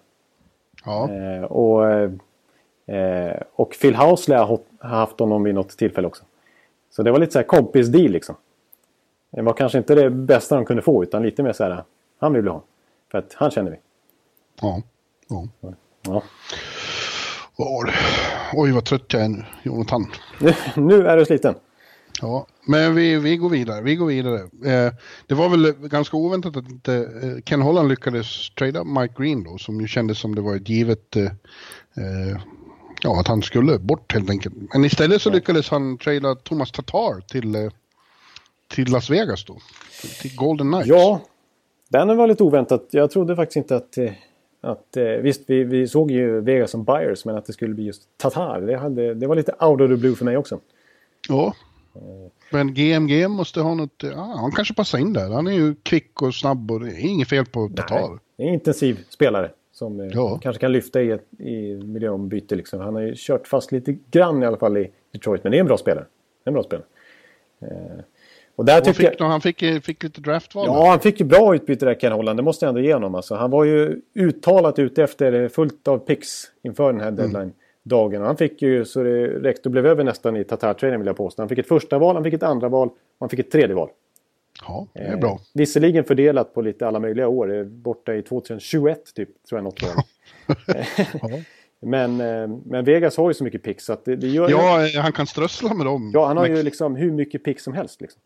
Ja, 0.85 1.11
Eh, 1.11 1.43
och, 1.45 1.93
eh, 2.95 3.43
och 3.53 3.77
Phil 3.81 3.95
Housley 3.95 4.39
har 4.39 4.61
haft 4.79 5.21
honom 5.21 5.43
vid 5.43 5.55
något 5.55 5.69
tillfälle 5.69 6.09
också. 6.09 6.25
Så 6.91 7.03
det 7.03 7.11
var 7.13 7.19
lite 7.19 7.33
så 7.33 7.39
här 7.39 7.47
kompis-deal 7.47 8.11
liksom. 8.11 8.35
Det 9.31 9.43
var 9.43 9.53
kanske 9.53 9.79
inte 9.79 9.95
det 9.95 10.11
bästa 10.11 10.57
de 10.57 10.65
kunde 10.65 10.83
få 10.83 11.03
utan 11.03 11.23
lite 11.23 11.43
mer 11.43 11.53
så 11.53 11.65
här, 11.65 11.85
han 12.19 12.33
vill 12.33 12.43
vi 12.43 12.49
ha. 12.49 12.63
För 13.11 13.19
att 13.19 13.35
han 13.35 13.51
känner 13.51 13.71
vi. 13.71 13.77
ja. 15.29 15.49
ja. 15.61 15.73
Ja. 16.03 16.23
Oj, 17.63 17.91
Oj, 18.53 18.73
vad 18.73 18.85
trött 18.85 19.13
jag 19.13 19.23
är 19.23 19.29
nu, 19.29 19.45
Jonathan. 19.63 20.07
Nu, 20.39 20.55
nu 20.77 21.07
är 21.07 21.17
du 21.17 21.25
sliten. 21.25 21.55
Ja, 22.21 22.47
men 22.65 22.95
vi, 22.95 23.17
vi 23.17 23.37
går 23.37 23.49
vidare. 23.49 23.83
Vi 23.83 23.97
går 23.97 24.07
vidare. 24.07 24.41
Eh, 24.65 24.93
det 25.27 25.35
var 25.35 25.49
väl 25.49 25.73
ganska 25.73 26.17
oväntat 26.17 26.57
att 26.57 26.71
inte 26.71 26.95
eh, 26.95 27.43
Ken 27.45 27.63
Holland 27.63 27.89
lyckades 27.89 28.51
trada 28.51 28.85
Mike 28.85 29.15
Green 29.19 29.45
då, 29.45 29.59
som 29.59 29.81
ju 29.81 29.89
kändes 29.89 30.19
som 30.19 30.35
det 30.35 30.41
var 30.41 30.57
ett 30.57 30.69
givet 30.69 31.17
eh, 31.17 31.25
eh, 31.25 32.41
ja, 33.03 33.21
att 33.21 33.29
han 33.29 33.43
skulle 33.43 33.79
bort 33.79 34.13
helt 34.13 34.31
enkelt. 34.31 34.55
Men 34.73 34.85
istället 34.85 35.23
så 35.23 35.31
lyckades 35.31 35.69
han 35.69 35.99
trada 35.99 36.35
Thomas 36.35 36.73
Tatar 36.73 37.21
till, 37.21 37.55
eh, 37.55 37.71
till 38.69 38.93
Las 38.93 39.11
Vegas 39.11 39.45
då, 39.45 39.59
till, 40.01 40.11
till 40.11 40.37
Golden 40.37 40.73
Knights. 40.73 40.89
Ja, 40.89 41.21
den 41.89 42.17
var 42.17 42.27
lite 42.27 42.43
oväntat. 42.43 42.89
Jag 42.91 43.11
trodde 43.11 43.37
faktiskt 43.37 43.57
inte 43.57 43.77
att... 43.77 43.99
eh, 44.63 44.71
att 44.71 44.97
eh, 44.97 45.05
visst, 45.05 45.43
vi, 45.47 45.65
vi 45.65 45.89
såg 45.89 46.11
ju 46.11 46.41
Vegas 46.41 46.71
som 46.71 46.85
buyers, 46.85 47.25
men 47.25 47.37
att 47.37 47.45
det 47.47 47.53
skulle 47.53 47.75
bli 47.75 47.85
just 47.85 48.03
Tatar. 48.17 48.61
Det, 48.61 48.77
hade, 48.77 49.15
det 49.15 49.27
var 49.27 49.37
lite 49.37 49.53
out 49.61 49.81
of 49.81 49.89
the 49.91 49.97
blue 49.97 50.15
för 50.17 50.25
mig 50.25 50.37
också. 50.37 50.61
Ja. 51.29 51.55
Men 52.51 52.75
GMG 52.75 53.29
måste 53.29 53.61
ha 53.61 53.75
något, 53.75 54.03
ja, 54.03 54.35
han 54.41 54.53
kanske 54.53 54.75
passar 54.75 54.99
in 54.99 55.13
där. 55.13 55.31
Han 55.31 55.47
är 55.47 55.53
ju 55.53 55.75
kvick 55.83 56.23
och 56.23 56.35
snabb 56.35 56.71
och 56.71 56.81
det 56.81 56.87
är 56.91 57.07
inget 57.09 57.29
fel 57.29 57.47
på 57.47 57.69
Tatar. 57.69 58.19
Det 58.37 58.43
är 58.43 58.49
en 58.49 58.55
intensiv 58.55 59.01
spelare 59.09 59.51
som 59.73 60.01
eh, 60.01 60.07
Ja. 60.13 60.39
kanske 60.43 60.61
kan 60.61 60.73
lyfta 60.73 61.03
i, 61.03 61.11
ett, 61.11 61.27
i 61.41 61.75
miljöombyte. 61.75 62.55
Liksom. 62.57 62.81
Han 62.81 62.95
har 62.95 63.03
ju 63.03 63.15
kört 63.17 63.47
fast 63.49 63.73
lite 63.73 63.97
grann 64.11 64.43
i 64.43 64.47
alla 64.47 64.57
fall 64.57 64.77
i 64.77 64.91
Detroit, 65.13 65.45
men 65.45 65.51
det 65.53 65.59
är 65.59 65.61
en 65.61 65.67
bra 65.67 65.77
spelare. 65.79 66.05
En 66.45 66.53
bra 66.53 66.63
spelare. 66.63 66.87
Eh, 67.61 68.01
och 68.61 68.67
där 68.67 68.81
tycker 68.81 69.03
jag... 69.03 69.13
fick, 69.13 69.21
han 69.21 69.41
fick, 69.41 69.85
fick 69.85 70.03
lite 70.03 70.21
draftval. 70.21 70.67
Ja, 70.67 70.91
han 70.91 71.01
fick 71.01 71.21
ju 71.21 71.27
bra 71.27 71.55
utbyte 71.55 71.85
där 71.87 71.95
Ken 71.95 72.13
Holland. 72.13 72.39
Det 72.39 72.43
måste 72.43 72.65
jag 72.65 72.69
ändå 72.69 72.81
ge 72.81 72.93
honom. 72.95 73.15
Alltså, 73.15 73.35
han 73.35 73.51
var 73.51 73.65
ju 73.65 74.01
uttalat 74.15 74.79
ute 74.79 75.03
efter 75.03 75.49
fullt 75.49 75.89
av 75.89 75.99
picks 75.99 76.45
inför 76.63 76.93
den 76.93 77.01
här 77.01 77.11
deadline-dagen. 77.11 78.21
Och 78.21 78.27
Han 78.27 78.37
fick 78.37 78.63
ju 78.63 78.85
så 78.85 79.03
det 79.03 79.27
räckte 79.27 79.69
och 79.69 79.71
blev 79.73 79.87
över 79.87 80.05
nästan 80.05 80.37
i 80.37 80.45
Tatar-traden 80.45 81.01
vill 81.01 81.07
jag 81.07 81.17
påstå. 81.17 81.43
Han 81.43 81.49
fick 81.49 81.59
ett 81.59 81.69
första 81.69 81.99
val, 81.99 82.15
han 82.17 82.25
fick 82.25 82.35
ett 82.35 82.43
andra 82.43 82.69
val 82.69 82.89
och 82.89 82.97
han 83.21 83.29
fick 83.29 83.41
ett 83.41 83.51
tredje 83.51 83.77
val. 83.77 83.89
Ja, 84.67 84.87
det 84.95 85.01
är 85.01 85.17
bra. 85.17 85.31
Eh, 85.31 85.39
visserligen 85.55 86.05
fördelat 86.05 86.55
på 86.55 86.63
lite 86.63 86.87
alla 86.89 86.99
möjliga 87.01 87.29
år. 87.29 87.65
Borta 87.65 88.15
i 88.15 88.23
2021 88.23 89.15
typ, 89.15 89.29
tror 89.49 89.59
jag 89.59 89.65
något 89.65 89.83
år. 89.83 89.91
men, 91.87 92.21
eh, 92.21 92.57
men 92.65 92.85
Vegas 92.85 93.17
har 93.17 93.31
ju 93.31 93.35
så 93.35 93.45
mycket 93.45 93.63
picks 93.63 93.85
så 93.85 93.93
att 93.93 94.05
det, 94.05 94.17
det 94.17 94.27
gör... 94.29 94.51
Ja, 94.51 94.87
eh, 94.87 95.03
han 95.03 95.13
kan 95.13 95.27
strössla 95.27 95.75
med 95.75 95.87
dem. 95.87 96.11
Ja, 96.15 96.27
han 96.27 96.37
har 96.37 96.49
Men- 96.49 96.57
ju 96.57 96.63
liksom 96.63 96.97
hur 96.97 97.11
mycket 97.13 97.45
pick 97.45 97.61
som 97.61 97.73
helst. 97.73 98.01
Liksom. 98.01 98.21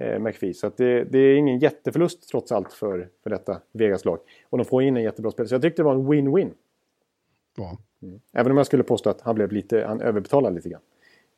Eh, 0.00 0.18
McPhee. 0.18 0.54
Så 0.54 0.66
att 0.66 0.76
det, 0.76 1.04
det 1.04 1.18
är 1.18 1.36
ingen 1.36 1.58
jätteförlust 1.58 2.28
trots 2.28 2.52
allt 2.52 2.72
för, 2.72 3.08
för 3.22 3.30
detta 3.30 3.60
Vegas-lag. 3.72 4.18
Och 4.50 4.58
de 4.58 4.64
får 4.64 4.82
in 4.82 4.96
en 4.96 5.02
jättebra 5.02 5.30
spelare. 5.30 5.48
Så 5.48 5.54
jag 5.54 5.62
tyckte 5.62 5.82
det 5.82 5.86
var 5.86 5.94
en 5.94 6.06
win-win. 6.06 6.50
Ja. 7.56 7.78
Även 8.32 8.52
om 8.52 8.56
jag 8.56 8.66
skulle 8.66 8.82
påstå 8.82 9.10
att 9.10 9.20
han 9.20 9.34
blev 9.34 9.52
lite, 9.52 9.84
han 9.84 10.00
överbetalade 10.00 10.54
lite 10.54 10.68
grann. 10.68 10.80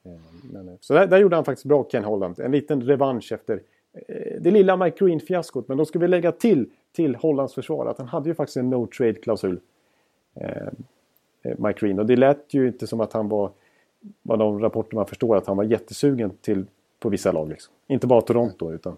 Eh, 0.05 0.11
Men, 0.53 0.69
eh, 0.69 0.75
så 0.81 0.95
där, 0.95 1.07
där 1.07 1.19
gjorde 1.19 1.37
han 1.37 1.45
faktiskt 1.45 1.67
bra 1.67 1.89
Ken 1.91 2.05
Holland. 2.05 2.41
En 2.41 2.53
liten 2.53 2.83
revansch 2.83 3.33
efter 3.33 3.63
eh, 4.09 4.41
det 4.41 4.51
lilla 4.51 4.77
Mike 4.77 5.05
Green-fiaskot. 5.05 5.69
Men 5.69 5.79
då 5.79 5.85
ska 5.85 5.99
vi 5.99 6.09
lägga 6.09 6.33
till, 6.33 6.71
till 6.93 7.17
Hollands 7.17 7.55
försvar 7.55 7.87
att 7.87 7.99
han 7.99 8.09
hade 8.09 8.29
ju 8.29 8.35
faktiskt 8.35 8.57
en 8.57 8.71
no 8.71 8.87
trade-klausul. 8.87 9.61
Eh, 10.35 10.67
eh, 11.43 11.59
Mike 11.59 11.87
Green. 11.87 11.99
Och 11.99 12.07
det 12.07 12.17
lät 12.17 12.55
ju 12.55 12.69
inte 12.69 12.87
som 12.87 13.01
att 13.01 13.13
han 13.13 13.29
var, 13.29 13.51
vad 14.23 14.39
de 14.39 14.61
rapporter 14.61 14.95
man 14.97 15.07
förstår, 15.07 15.37
att 15.37 15.47
han 15.47 15.57
var 15.57 15.65
jättesugen 15.65 16.31
till 16.41 16.67
på 17.03 17.09
vissa 17.09 17.33
lag. 17.33 17.49
Liksom. 17.49 17.73
Inte 17.87 18.07
bara 18.07 18.21
Toronto 18.21 18.73
utan 18.73 18.97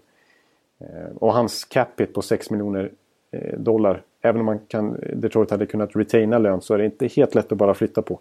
eh, 0.79 1.15
och 1.15 1.33
hans 1.33 1.65
cap 1.65 2.01
på 2.13 2.21
6 2.21 2.49
miljoner 2.49 2.91
eh, 3.31 3.59
dollar. 3.59 4.01
Även 4.21 4.39
om 4.39 4.45
man 4.45 4.59
kan, 4.67 4.99
Detroit 5.15 5.51
hade 5.51 5.65
kunnat 5.65 5.95
retaina 5.95 6.37
lön 6.37 6.61
så 6.61 6.73
är 6.73 6.77
det 6.77 6.85
inte 6.85 7.07
helt 7.07 7.35
lätt 7.35 7.51
att 7.51 7.57
bara 7.57 7.73
flytta 7.73 8.01
på. 8.01 8.19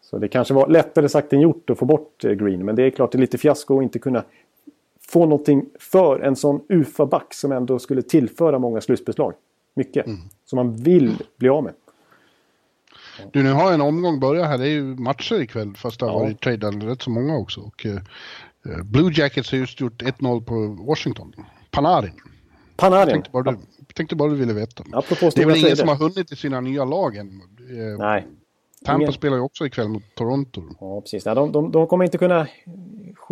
Så 0.00 0.18
det 0.18 0.28
kanske 0.28 0.54
var 0.54 0.68
lättare 0.68 1.08
sagt 1.08 1.32
än 1.32 1.40
gjort 1.40 1.70
att 1.70 1.78
få 1.78 1.84
bort 1.84 2.24
eh, 2.24 2.32
Green. 2.32 2.64
Men 2.64 2.76
det 2.76 2.82
är 2.82 2.90
klart 2.90 3.12
det 3.12 3.18
är 3.18 3.20
lite 3.20 3.38
fiasko 3.38 3.78
att 3.78 3.82
inte 3.82 3.98
kunna 3.98 4.24
få 5.08 5.20
någonting 5.26 5.66
för 5.80 6.20
en 6.20 6.36
sån 6.36 6.60
UFA-back 6.68 7.34
som 7.34 7.52
ändå 7.52 7.78
skulle 7.78 8.02
tillföra 8.02 8.58
många 8.58 8.80
slutbeslag. 8.80 9.34
Mycket. 9.74 10.06
Som 10.44 10.56
man 10.56 10.76
vill 10.76 11.16
bli 11.36 11.48
av 11.48 11.64
med. 11.64 11.72
Du, 13.32 13.42
nu 13.42 13.52
har 13.52 13.72
en 13.72 13.80
omgång 13.80 14.20
börjat 14.20 14.46
här. 14.46 14.58
Det 14.58 14.64
är 14.64 14.70
ju 14.70 14.82
matcher 14.82 15.40
ikväll, 15.40 15.74
fast 15.76 16.00
det 16.00 16.06
har 16.06 16.12
Ja. 16.12 16.18
varit 16.18 16.40
tradade 16.40 16.86
rätt 16.86 17.02
så 17.02 17.10
många 17.10 17.36
också. 17.36 17.60
Och, 17.60 17.86
Blue 18.84 19.12
Jackets 19.14 19.50
har 19.50 19.58
just 19.58 19.80
gjort 19.80 20.02
1-0 20.02 20.44
på 20.44 20.84
Washington. 20.86 21.32
Panarin. 21.70 22.12
Panarin. 22.76 23.08
Tänkte 23.12 23.30
bara, 23.30 23.42
du, 23.52 23.58
tänkte 23.94 24.16
bara 24.16 24.28
du 24.30 24.36
ville 24.36 24.52
veta. 24.52 24.84
Apropå 24.92 25.30
Det 25.34 25.42
är 25.42 25.46
väl 25.46 25.56
ingen 25.56 25.76
som 25.76 25.88
har 25.88 25.96
hunnit 25.96 26.32
i 26.32 26.36
sina 26.36 26.60
nya 26.60 26.84
lag 26.84 27.16
än. 27.16 27.26
Eh, 27.28 27.98
Nej. 27.98 28.26
Tampa 28.84 29.02
ingen- 29.02 29.12
spelar 29.12 29.36
ju 29.36 29.42
också 29.42 29.66
ikväll 29.66 29.88
mot 29.88 30.02
Toronto. 30.14 30.62
Ja, 30.80 31.00
precis. 31.00 31.26
Nej, 31.26 31.34
de, 31.34 31.52
de, 31.52 31.72
de 31.72 31.86
kommer 31.86 32.04
inte 32.04 32.18
kunna... 32.18 32.46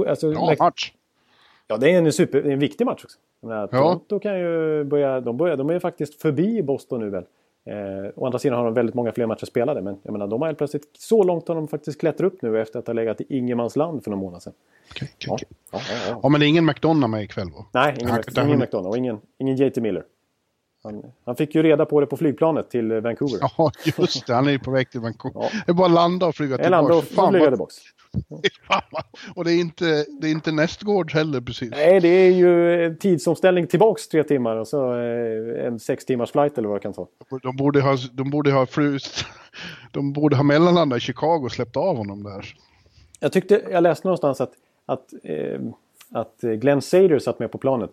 Alltså, 0.08 0.30
Bra 0.32 0.54
match. 0.58 0.92
Ja, 1.66 1.76
det 1.76 1.90
är 1.90 1.98
en, 1.98 2.12
super, 2.12 2.42
en 2.50 2.58
viktig 2.58 2.84
match 2.84 3.04
också. 3.04 3.18
Menar, 3.42 3.56
Ja. 3.72 3.78
Toronto 3.78 4.18
kan 4.20 4.38
ju 4.38 4.84
börja... 4.84 5.20
De, 5.20 5.36
börjar, 5.36 5.56
de 5.56 5.68
är 5.70 5.74
ju 5.74 5.80
faktiskt 5.80 6.22
förbi 6.22 6.62
Boston 6.62 7.00
nu 7.00 7.10
väl. 7.10 7.24
Eh, 7.64 8.10
å 8.16 8.26
andra 8.26 8.38
sidan 8.38 8.58
har 8.58 8.64
de 8.64 8.74
väldigt 8.74 8.94
många 8.94 9.12
fler 9.12 9.26
matcher 9.26 9.46
spelade. 9.46 9.82
Men 9.82 9.96
jag 10.02 10.12
menar, 10.12 10.26
de 10.26 10.40
har 10.40 10.48
helt 10.48 10.58
plötsligt... 10.58 10.84
Så 10.98 11.22
långt 11.22 11.48
har 11.48 11.54
de 11.54 11.68
faktiskt 11.68 12.00
klättrat 12.00 12.32
upp 12.32 12.42
nu 12.42 12.60
efter 12.60 12.78
att 12.78 12.86
ha 12.86 12.94
legat 12.94 13.20
i 13.20 13.24
ingenmansland 13.28 14.04
för 14.04 14.10
några 14.10 14.20
månader 14.22 14.40
sedan. 14.40 14.52
Okej, 14.90 15.08
okej, 15.14 15.26
Ja, 15.28 15.34
okej. 15.34 15.48
ja, 15.72 15.78
ja, 15.90 16.10
ja. 16.12 16.20
Ja, 16.22 16.28
men 16.28 16.40
det 16.40 16.46
är 16.46 16.48
ingen 16.48 16.66
McDonough 16.66 17.08
med 17.10 17.22
ikväll 17.24 17.50
va? 17.50 17.64
Nej, 17.72 17.94
ingen, 18.00 18.10
har 18.10 18.44
ingen 18.46 18.58
McDonough 18.58 18.88
och 18.88 18.96
ingen, 18.96 19.20
ingen 19.38 19.56
JT 19.56 19.76
Miller. 19.76 20.04
Han, 20.82 21.02
han 21.24 21.36
fick 21.36 21.54
ju 21.54 21.62
reda 21.62 21.86
på 21.86 22.00
det 22.00 22.06
på 22.06 22.16
flygplanet 22.16 22.70
till 22.70 22.90
eh, 22.90 23.00
Vancouver. 23.00 23.38
Ja, 23.58 23.72
just 23.98 24.26
det. 24.26 24.34
Han 24.34 24.46
är 24.46 24.50
ju 24.50 24.58
på 24.58 24.70
väg 24.70 24.90
till 24.90 25.00
Vancouver. 25.00 25.40
Ja. 25.42 25.48
Det 25.66 25.72
är 25.72 25.74
bara 25.74 25.86
att 25.86 25.92
landa 25.92 26.26
och 26.26 26.34
flyga 26.34 26.58
tillbaka. 26.58 26.94
och 26.94 27.04
Fan, 27.04 27.32
flyga 27.32 27.50
vad- 27.50 27.68
Och 29.34 29.44
det 29.44 29.52
är 29.52 29.60
inte, 29.60 30.04
det 30.20 30.26
är 30.26 30.30
inte 30.30 30.52
nästgårds 30.52 31.14
heller 31.14 31.40
precis. 31.40 31.70
Nej, 31.70 32.00
det 32.00 32.08
är 32.08 32.30
ju 32.30 32.84
en 32.84 32.96
tidsomställning 32.96 33.66
tillbaks 33.66 34.08
tre 34.08 34.24
timmar 34.24 34.56
och 34.56 34.68
så 34.68 34.94
eh, 34.94 35.66
en 35.66 35.80
sex 35.80 36.04
timmars 36.04 36.30
flight 36.30 36.58
eller 36.58 36.68
vad 36.68 36.76
det 36.76 36.82
kan 36.82 36.92
ta. 36.92 37.08
De 37.42 37.56
borde 37.56 37.80
ha, 37.80 37.96
de 38.12 38.30
borde 38.30 38.52
ha 38.52 38.66
frust. 38.66 39.24
De 39.92 40.12
borde 40.12 40.36
ha 40.36 40.42
mellanlandat 40.42 40.96
i 40.96 41.00
Chicago 41.00 41.44
och 41.44 41.52
släppt 41.52 41.76
av 41.76 41.96
honom 41.96 42.22
där. 42.22 42.46
Jag 43.20 43.32
tyckte, 43.32 43.62
jag 43.70 43.82
läste 43.82 44.06
någonstans 44.06 44.40
att, 44.40 44.52
att 44.86 45.14
eh, 45.22 45.60
att 46.12 46.40
Glenn 46.40 46.82
Sader 46.82 47.18
satt 47.18 47.38
med 47.38 47.50
på 47.50 47.58
planet. 47.58 47.90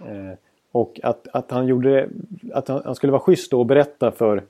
Eh, 0.00 0.38
och 0.72 1.00
att, 1.02 1.28
att 1.32 1.50
han 1.50 1.66
gjorde 1.66 2.08
att 2.52 2.68
han, 2.68 2.82
han 2.84 2.94
skulle 2.94 3.12
vara 3.12 3.22
schysst 3.22 3.52
och 3.52 3.66
berätta 3.66 4.10
för 4.10 4.42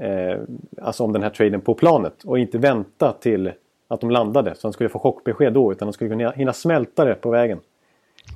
eh, 0.00 0.40
alltså 0.82 1.04
om 1.04 1.12
den 1.12 1.22
här 1.22 1.30
traden 1.30 1.60
på 1.60 1.74
planet 1.74 2.24
och 2.24 2.38
inte 2.38 2.58
vänta 2.58 3.12
till 3.12 3.52
att 3.94 4.00
de 4.00 4.10
landade. 4.10 4.54
Så 4.54 4.66
han 4.66 4.72
skulle 4.72 4.88
få 4.88 4.98
chockbesked 4.98 5.52
då 5.52 5.72
utan 5.72 5.86
han 5.86 5.92
skulle 5.92 6.10
kunna 6.10 6.30
hinna 6.30 6.52
smälta 6.52 7.04
det 7.04 7.14
på 7.14 7.30
vägen. 7.30 7.60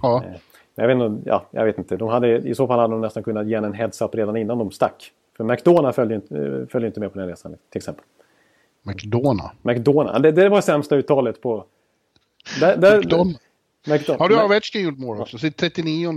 Ja. 0.02 0.24
Eh, 0.24 0.40
jag, 0.74 0.86
vet 0.86 0.94
inte, 0.94 1.28
ja, 1.28 1.46
jag 1.50 1.64
vet 1.64 1.78
inte. 1.78 1.96
De 1.96 2.09
hade, 2.09 2.38
I 2.38 2.54
så 2.54 2.66
fall 2.66 2.78
hade 2.78 2.94
de 2.94 3.00
nästan 3.00 3.22
kunnat 3.22 3.46
ge 3.46 3.54
en 3.54 3.74
heads-up 3.74 4.14
redan 4.14 4.36
innan 4.36 4.59
de 4.59 4.70
stack. 4.70 5.12
För 5.36 5.44
McDonald 5.44 5.94
följde 5.94 6.14
inte, 6.14 6.36
eh, 6.36 6.66
följde 6.66 6.86
inte 6.86 7.00
med 7.00 7.12
på 7.12 7.18
den 7.18 7.28
resan 7.28 7.56
till 7.70 7.78
exempel. 7.78 8.04
McDonald. 8.82 9.50
McDonald, 9.62 10.22
det, 10.22 10.32
det 10.32 10.48
var 10.48 10.61
sämsta 10.61 10.96
uttalet 10.96 11.40
på... 11.40 11.64
Där, 12.61 12.76
där. 12.76 12.96
McDonald. 12.96 13.38
Har 14.20 14.28
du 14.28 14.44
Ovechkin 14.44 14.84
gjort 14.84 14.98
mål 14.98 15.20
också? 15.20 15.38
Sitt 15.38 15.56
39 15.56 16.12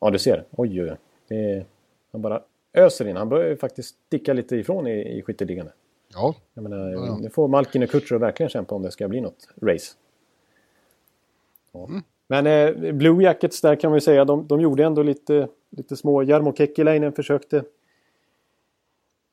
Ja, 0.00 0.10
du 0.10 0.18
ser. 0.18 0.44
Oj, 0.50 0.82
oj, 0.82 0.96
oj. 1.30 1.66
Han 2.12 2.22
bara 2.22 2.40
öser 2.72 3.08
in. 3.08 3.16
Han 3.16 3.28
börjar 3.28 3.56
faktiskt 3.56 3.96
sticka 4.06 4.32
lite 4.32 4.56
ifrån 4.56 4.86
i, 4.86 5.18
i 5.18 5.22
skytteligan. 5.22 5.68
Ja. 6.14 6.34
Jag 6.54 6.62
menar, 6.62 6.90
Ja. 6.90 7.18
Nu 7.20 7.30
får 7.30 7.48
Malkin 7.48 7.82
och 7.82 7.90
Kutjerov 7.90 8.20
verkligen 8.20 8.50
kämpa 8.50 8.74
om 8.74 8.82
det 8.82 8.90
ska 8.90 9.08
bli 9.08 9.20
något 9.20 9.48
race. 9.62 9.94
Ja. 11.72 11.86
Mm. 11.86 12.02
Men 12.26 12.46
eh, 12.46 12.92
Blue 12.92 13.22
Jackets 13.22 13.60
där 13.60 13.76
kan 13.76 13.92
vi 13.92 14.00
säga, 14.00 14.24
de, 14.24 14.46
de 14.46 14.60
gjorde 14.60 14.84
ändå 14.84 15.02
lite, 15.02 15.48
lite 15.70 15.96
små... 15.96 16.22
Jarmo 16.22 16.54
Kekkiläinen 16.56 17.12
försökte... 17.12 17.64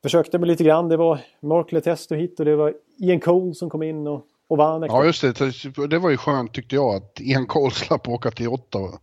Försökte 0.02 0.38
med 0.38 0.48
lite 0.48 0.64
grann. 0.64 0.88
Det 0.88 0.96
var 0.96 1.20
Mark 1.40 1.72
Letesto 1.72 2.14
hit 2.14 2.40
och 2.40 2.46
det 2.46 2.56
var 2.56 2.74
Ian 2.98 3.20
Cole 3.20 3.54
som 3.54 3.70
kom 3.70 3.82
in 3.82 4.06
och, 4.06 4.26
och 4.48 4.56
vann. 4.56 4.82
ja, 4.82 5.04
just 5.04 5.22
det. 5.22 5.86
Det 5.86 5.98
var 5.98 6.10
ju 6.10 6.16
skönt 6.16 6.54
tyckte 6.54 6.74
jag 6.74 6.94
att 6.94 7.20
Ian 7.20 7.46
Cole 7.46 7.70
slapp 7.74 8.08
åka 8.08 8.30
till 8.30 8.48
Ottawa. 8.48 8.98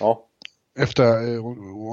Ja, 0.00 0.26
Efter, 0.78 1.04
eh, 1.04 1.42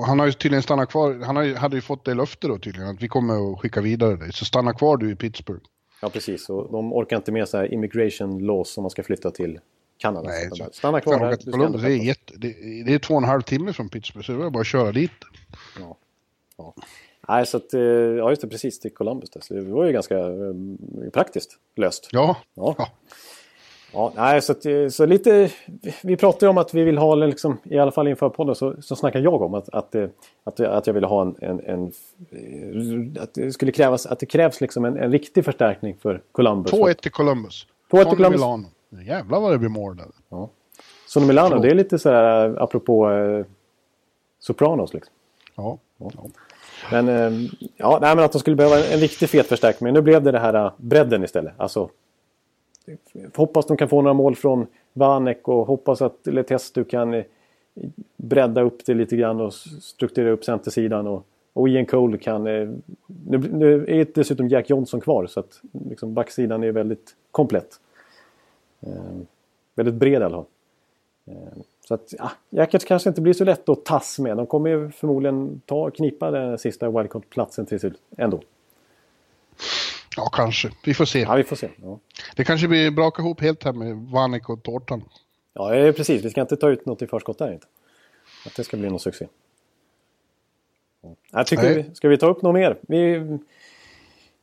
han 0.07 0.19
har 0.19 0.25
ju 0.25 0.31
tydligen 0.31 0.63
stannat 0.63 0.89
kvar. 0.89 1.19
Han 1.25 1.55
hade 1.55 1.75
ju 1.75 1.81
fått 1.81 2.05
det 2.05 2.13
löfte 2.13 2.47
då 2.47 2.57
tydligen 2.57 2.89
att 2.89 3.01
vi 3.03 3.07
kommer 3.07 3.53
att 3.53 3.59
skicka 3.59 3.81
vidare 3.81 4.15
dig. 4.15 4.33
Så 4.33 4.45
stanna 4.45 4.73
kvar 4.73 4.97
du 4.97 5.11
i 5.11 5.15
Pittsburgh. 5.15 5.61
ja, 6.01 6.09
precis. 6.09 6.49
Och 6.49 6.71
de 6.71 6.93
orkar 6.93 7.17
inte 7.17 7.31
med 7.31 7.49
så 7.49 7.57
här 7.57 7.73
immigration 7.73 8.39
laws 8.45 8.77
om 8.77 8.81
man 8.83 8.89
ska 8.91 9.03
flytta 9.03 9.31
till 9.31 9.59
Kanada. 9.97 10.29
Nej, 10.29 10.49
Så 10.51 10.69
Stanna 10.71 11.01
kvar 11.01 11.19
här. 11.19 11.37
du 11.45 11.51
Columbus, 11.51 11.81
det 11.81 11.91
är, 11.91 11.97
jätte, 11.97 12.33
det, 12.37 12.47
det 12.85 12.93
är 12.93 12.99
två 12.99 13.13
och 13.13 13.21
en 13.21 13.29
halv 13.29 13.41
timme 13.41 13.73
från 13.73 13.89
Pittsburgh 13.89 14.25
så 14.25 14.31
det 14.31 14.45
är 14.45 14.49
bara 14.49 14.61
att 14.61 14.67
köra 14.67 14.91
dit. 14.91 15.11
Ja. 15.79 15.97
Ja. 16.57 16.73
Nej, 17.27 17.45
så 17.45 17.57
att, 17.57 17.73
eh, 17.73 17.81
ja 17.81 18.29
just 18.29 18.41
det, 18.41 18.47
precis 18.47 18.79
till 18.79 18.93
Columbus. 18.93 19.29
Så 19.41 19.53
det 19.53 19.61
var 19.61 19.85
ju 19.85 19.91
ganska 19.93 20.17
eh, 20.17 20.53
praktiskt 21.13 21.57
löst. 21.75 22.09
Ja. 22.11 22.37
Ja. 22.53 22.75
Ja. 22.77 22.89
Ja, 23.93 24.13
nej, 24.15 24.41
så, 24.41 24.51
att, 24.51 24.65
eh, 24.65 24.87
så 24.87 25.05
lite... 25.05 25.49
Vi 26.03 26.17
pratade 26.17 26.45
ju 26.45 26.49
om 26.49 26.57
att 26.57 26.73
vi 26.73 26.83
vill 26.83 26.97
ha, 26.97 27.15
liksom, 27.15 27.57
i 27.63 27.79
alla 27.79 27.91
fall 27.91 28.07
inför 28.07 28.29
podden, 28.29 28.55
så, 28.55 28.75
så 28.81 28.95
snackade 28.95 29.23
jag 29.23 29.41
om 29.41 29.53
att, 29.53 29.69
att, 29.69 29.95
eh, 29.95 30.07
att, 30.43 30.59
att 30.59 30.87
jag 30.87 30.93
ville 30.93 31.07
ha 31.07 31.21
en... 31.21 31.35
en, 31.41 31.59
en 31.59 31.91
eh, 32.31 33.23
att 33.23 33.33
det 33.33 33.51
skulle 33.51 33.71
krävas, 33.71 34.05
att 34.05 34.19
det 34.19 34.25
krävs 34.25 34.61
liksom 34.61 34.85
en, 34.85 34.97
en 34.97 35.11
riktig 35.11 35.45
förstärkning 35.45 35.97
för 36.01 36.21
Columbus. 36.31 36.73
2-1 36.73 36.93
till 36.93 37.11
Columbus. 37.11 37.67
2-1 37.91 38.03
till 38.03 38.17
Columbus. 38.17 38.39
Milano. 38.41 38.67
Jävlar 38.89 39.39
vad 39.39 39.51
det 39.51 39.57
blir 39.57 39.69
mål 39.69 39.97
där. 39.97 40.07
Ja. 40.29 40.49
Sono 41.07 41.25
Milano, 41.25 41.49
Förlåt. 41.49 41.63
det 41.63 41.69
är 41.69 41.75
lite 41.75 41.99
så 41.99 42.09
här 42.09 42.49
eh, 42.49 42.63
apropå 42.63 43.11
eh, 43.11 43.45
Sopranos 44.39 44.93
liksom. 44.93 45.13
Ja. 45.55 45.77
Ja. 45.97 46.11
Men, 46.91 47.09
eh, 47.09 47.49
ja, 47.77 47.99
nej, 48.01 48.15
men 48.15 48.25
att 48.25 48.31
de 48.31 48.39
skulle 48.39 48.55
behöva 48.55 48.77
en, 48.77 48.93
en 48.93 48.99
riktig 48.99 49.29
fet 49.29 49.47
förstärkning. 49.47 49.85
Men 49.87 49.93
nu 49.93 50.01
blev 50.01 50.23
det 50.23 50.31
det 50.31 50.39
här 50.39 50.71
bredden 50.77 51.23
istället. 51.23 51.53
Alltså, 51.57 51.89
hoppas 53.35 53.65
de 53.65 53.77
kan 53.77 53.89
få 53.89 54.01
några 54.01 54.13
mål 54.13 54.35
från 54.35 54.67
Vanek 54.93 55.47
och 55.47 55.67
hoppas 55.67 56.01
att 56.01 56.19
Letestu 56.23 56.83
kan 56.83 57.13
eh, 57.13 57.23
bredda 58.17 58.61
upp 58.61 58.85
det 58.85 58.93
lite 58.93 59.15
grann 59.15 59.41
och 59.41 59.53
strukturera 59.53 60.31
upp 60.31 60.45
centersidan. 60.45 61.07
Och, 61.07 61.25
och 61.53 61.69
Ian 61.69 61.85
Cole 61.85 62.17
kan... 62.17 62.47
Eh, 62.47 62.69
nu, 63.07 63.37
nu 63.37 63.85
är 63.87 64.07
dessutom 64.13 64.47
Jack 64.47 64.69
Johnson 64.69 65.01
kvar 65.01 65.27
så 65.27 65.39
att 65.39 65.61
liksom, 65.89 66.13
backsidan 66.13 66.63
är 66.63 66.71
väldigt 66.71 67.15
komplett. 67.31 67.79
Eh, 68.79 69.17
väldigt 69.75 69.95
bred 69.95 70.21
i 70.21 70.25
alla 70.25 70.35
fall. 70.35 70.45
Eh, 71.25 71.61
så 71.87 71.93
att, 71.93 72.13
ja, 72.17 72.31
Jackets 72.49 72.85
kanske 72.85 73.09
inte 73.09 73.21
blir 73.21 73.33
så 73.33 73.43
lätt 73.43 73.69
att 73.69 73.85
tas 73.85 74.19
med. 74.19 74.37
De 74.37 74.47
kommer 74.47 74.69
ju 74.69 74.91
förmodligen 74.91 75.61
ta, 75.65 75.89
knipa 75.91 76.31
den 76.31 76.57
sista 76.57 76.89
wildcard-platsen 76.89 77.65
till 77.65 77.79
slut 77.79 78.01
ändå 78.17 78.39
ja, 80.17 80.29
kanske. 80.29 80.69
Vi 80.83 80.93
får 80.93 81.05
se. 81.05 81.19
Ja, 81.19 81.35
vi 81.35 81.43
får 81.43 81.55
se. 81.55 81.69
Ja, 81.81 81.99
Det 82.35 82.43
kanske 82.43 82.67
blir 82.67 82.91
braka 82.91 83.21
ihop 83.21 83.41
helt 83.41 83.63
här 83.63 83.73
med 83.73 83.95
Vanek 83.95 84.49
och 84.49 84.63
tårtan. 84.63 85.03
ja 85.53 85.75
eh, 85.75 85.91
precis. 85.93 86.25
Vi 86.25 86.29
ska 86.29 86.41
inte 86.41 86.55
ta 86.57 86.69
ut 86.69 86.85
något 86.85 87.01
i 87.01 87.07
förskott 87.07 87.37
där 87.37 87.53
inte. 87.53 87.67
Att 88.45 88.55
det 88.55 88.63
ska 88.63 88.77
bli 88.77 88.89
någon 88.89 88.99
succé. 88.99 89.27
Ja. 91.01 91.15
Jag 91.31 91.47
tycker 91.47 91.75
vi, 91.75 91.95
ska 91.95 92.09
vi 92.09 92.17
ta 92.17 92.27
upp 92.27 92.41
något 92.41 92.53
mer? 92.53 92.77
Vi, 92.81 93.37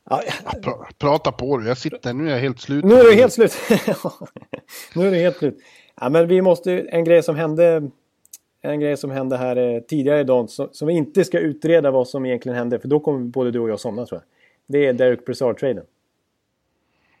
ja, 0.09 0.23
Pra, 0.61 0.87
prata 0.97 1.31
på 1.31 1.57
du. 1.57 1.67
Jag 1.67 1.77
sitter, 1.77 2.13
nu 2.13 2.27
är 2.27 2.31
jag 2.33 2.39
helt 2.39 2.59
slut. 2.59 2.85
nu 2.85 2.93
är 2.93 3.03
det 3.03 3.15
helt 3.15 3.33
slut. 3.33 3.57
nu 4.95 5.07
är 5.07 5.11
det 5.11 5.17
helt 5.17 5.37
slut. 5.37 5.57
Ja, 6.01 6.09
men 6.09 6.27
vi 6.27 6.41
måste 6.41 6.79
en 6.79 7.03
grej 7.03 7.23
som 7.23 7.35
hände 7.35 7.89
en 8.61 8.79
grej 8.79 8.97
som 8.97 9.11
hände 9.11 9.37
här 9.37 9.55
eh, 9.55 9.79
tidigare 9.79 10.19
idag 10.19 10.49
som, 10.49 10.69
som 10.71 10.87
vi 10.87 10.93
inte 10.93 11.25
ska 11.25 11.39
utreda 11.39 11.91
vad 11.91 12.07
som 12.07 12.25
egentligen 12.25 12.57
hände 12.57 12.79
för 12.79 12.87
då 12.87 12.99
kommer 12.99 13.19
både 13.19 13.51
du 13.51 13.59
och 13.59 13.69
jag 13.69 13.79
somna 13.79 14.05
tror 14.05 14.21
jag. 14.21 14.36
Det 14.67 14.85
är 14.85 14.93
Derek 14.93 15.25
Brassard-traden. 15.25 15.85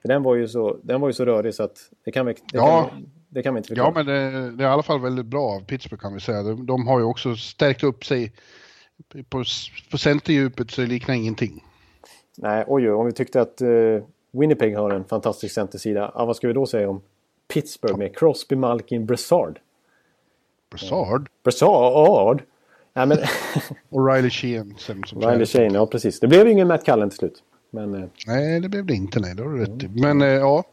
För 0.01 0.07
den 0.07 0.23
var 0.23 0.35
ju 0.35 0.47
så, 0.47 0.77
den 0.83 1.01
var 1.01 1.09
ju 1.09 1.13
så 1.13 1.25
rörig 1.25 1.53
så 1.55 1.63
att 1.63 1.77
det 2.05 2.11
kan 2.11 2.25
vi, 2.25 2.33
det 2.33 2.39
Ja. 2.53 2.89
kan, 2.91 3.09
det 3.29 3.43
kan 3.43 3.53
vi 3.53 3.57
inte 3.57 3.67
förklara. 3.67 3.87
Ja, 3.87 3.93
men 3.93 4.05
det, 4.05 4.51
det 4.57 4.63
är 4.63 4.67
i 4.67 4.71
alla 4.71 4.83
fall 4.83 5.01
väldigt 5.01 5.25
bra 5.25 5.43
av 5.43 5.65
Pittsburgh 5.65 6.01
kan 6.01 6.13
vi 6.13 6.19
säga. 6.19 6.43
De, 6.43 6.65
de 6.65 6.87
har 6.87 6.99
ju 6.99 7.05
också 7.05 7.35
stärkt 7.35 7.83
upp 7.83 8.05
sig 8.05 8.33
på, 9.29 9.43
på 9.91 9.97
centerdjupet 9.97 10.71
så 10.71 10.81
det 10.81 10.87
liknar 10.87 11.15
ingenting. 11.15 11.63
Nej, 12.37 12.63
oj, 12.67 12.83
oj, 12.89 12.91
om 12.93 13.05
vi 13.05 13.11
tyckte 13.11 13.41
att 13.41 13.61
eh, 13.61 13.69
Winnipeg 14.31 14.77
har 14.77 14.91
en 14.91 15.03
fantastisk 15.03 15.53
centersida. 15.55 16.11
Ja, 16.15 16.25
vad 16.25 16.35
ska 16.35 16.47
vi 16.47 16.53
då 16.53 16.65
säga 16.65 16.89
om 16.89 17.01
Pittsburgh 17.53 17.97
med 17.97 18.17
Crosby, 18.17 18.55
Malkin, 18.55 19.05
Brassard? 19.05 19.59
Brassard 20.69 21.29
Brassard? 21.43 22.41
Nej, 22.97 23.05
men 23.05 23.17
och 23.89 24.07
Riley 24.13 24.29
Sheehan. 24.29 24.73
Som, 24.77 25.03
som 25.03 25.21
Riley 25.21 25.45
Shane, 25.45 25.73
ja 25.73 25.87
precis. 25.87 26.19
Det 26.19 26.27
blev 26.27 26.45
ju 26.47 26.51
ingen 26.53 26.67
Matt 26.67 26.85
Cullen 26.85 27.09
till 27.09 27.17
slut. 27.17 27.43
Men 27.71 27.93
eh, 27.95 28.09
Nej, 28.27 28.59
det 28.59 28.69
blev 28.69 28.85
det 28.85 28.93
inte. 28.93 29.19
Nej, 29.19 29.35
det 29.35 29.43
har 29.43 29.49
du 29.49 29.57
rätt 29.65 29.83
i. 29.83 29.87
Men 29.87 30.21
eh, 30.21 30.27
ja. 30.27 30.63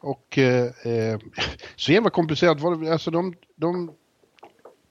Och 0.00 0.38
eh, 0.38 0.64
eh, 0.64 1.18
så 1.76 1.92
jävla 1.92 2.10
komplicerat 2.10 2.60
var 2.60 2.76
det. 2.76 2.92
Alltså 2.92 3.10
de, 3.10 3.34
de 3.56 3.92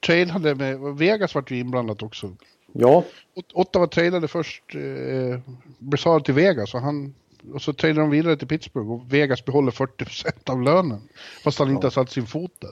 trailade 0.05 0.55
med, 0.55 0.79
Vegas 0.79 1.35
vart 1.35 1.51
ju 1.51 1.59
inblandat 1.59 2.03
också. 2.03 2.35
ja, 2.73 3.03
Ot- 3.35 3.51
Ottawa 3.53 3.87
trailade 3.87 4.27
först 4.27 4.63
eh, 4.75 5.39
Brassard 5.79 6.25
till 6.25 6.33
Vegas 6.33 6.73
och, 6.73 6.81
han, 6.81 7.13
och 7.53 7.61
så 7.61 7.73
trailade 7.73 8.01
de 8.01 8.09
vidare 8.09 8.37
till 8.37 8.47
Pittsburgh 8.47 8.91
och 8.91 9.13
Vegas 9.13 9.45
behåller 9.45 9.71
40% 9.71 10.49
av 10.49 10.61
lönen. 10.61 11.01
Fast 11.43 11.59
han 11.59 11.69
inte 11.69 11.85
har 11.85 11.91
satt 11.91 12.11
sin 12.11 12.25
fot 12.27 12.51
där. 12.59 12.71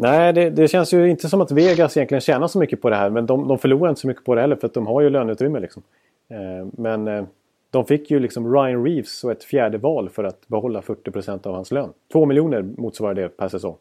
Nej, 0.00 0.32
det, 0.32 0.50
det 0.50 0.68
känns 0.68 0.94
ju 0.94 1.10
inte 1.10 1.28
som 1.28 1.40
att 1.40 1.50
Vegas 1.50 1.96
egentligen 1.96 2.20
tjänar 2.20 2.46
så 2.46 2.58
mycket 2.58 2.80
på 2.80 2.90
det 2.90 2.96
här. 2.96 3.10
Men 3.10 3.26
de, 3.26 3.48
de 3.48 3.58
förlorar 3.58 3.88
inte 3.88 4.00
så 4.00 4.06
mycket 4.06 4.24
på 4.24 4.34
det 4.34 4.40
heller 4.40 4.56
för 4.56 4.66
att 4.66 4.74
de 4.74 4.86
har 4.86 5.00
ju 5.00 5.10
löneutrymme. 5.10 5.60
Liksom. 5.60 5.82
Eh, 6.28 6.66
men 6.72 7.08
eh, 7.08 7.24
de 7.70 7.84
fick 7.84 8.10
ju 8.10 8.20
liksom 8.20 8.54
Ryan 8.54 8.84
Reeves 8.84 9.24
och 9.24 9.32
ett 9.32 9.44
fjärde 9.44 9.78
val 9.78 10.08
för 10.08 10.24
att 10.24 10.48
behålla 10.48 10.80
40% 10.80 11.46
av 11.46 11.54
hans 11.54 11.70
lön. 11.70 11.92
Två 12.12 12.26
miljoner 12.26 12.62
motsvarar 12.62 13.14
det 13.14 13.28
per 13.28 13.48
säsong. 13.48 13.76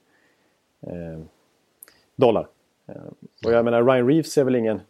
Eh, 0.82 1.20
dollar. 2.15 2.47
Eh, 2.88 2.95
och 3.45 3.51
jag 3.51 3.65
menar 3.65 3.84
Ryan 3.84 4.07
Reeves 4.07 4.38
är 4.38 4.43
väl 4.43 4.55
ingen 4.55 4.82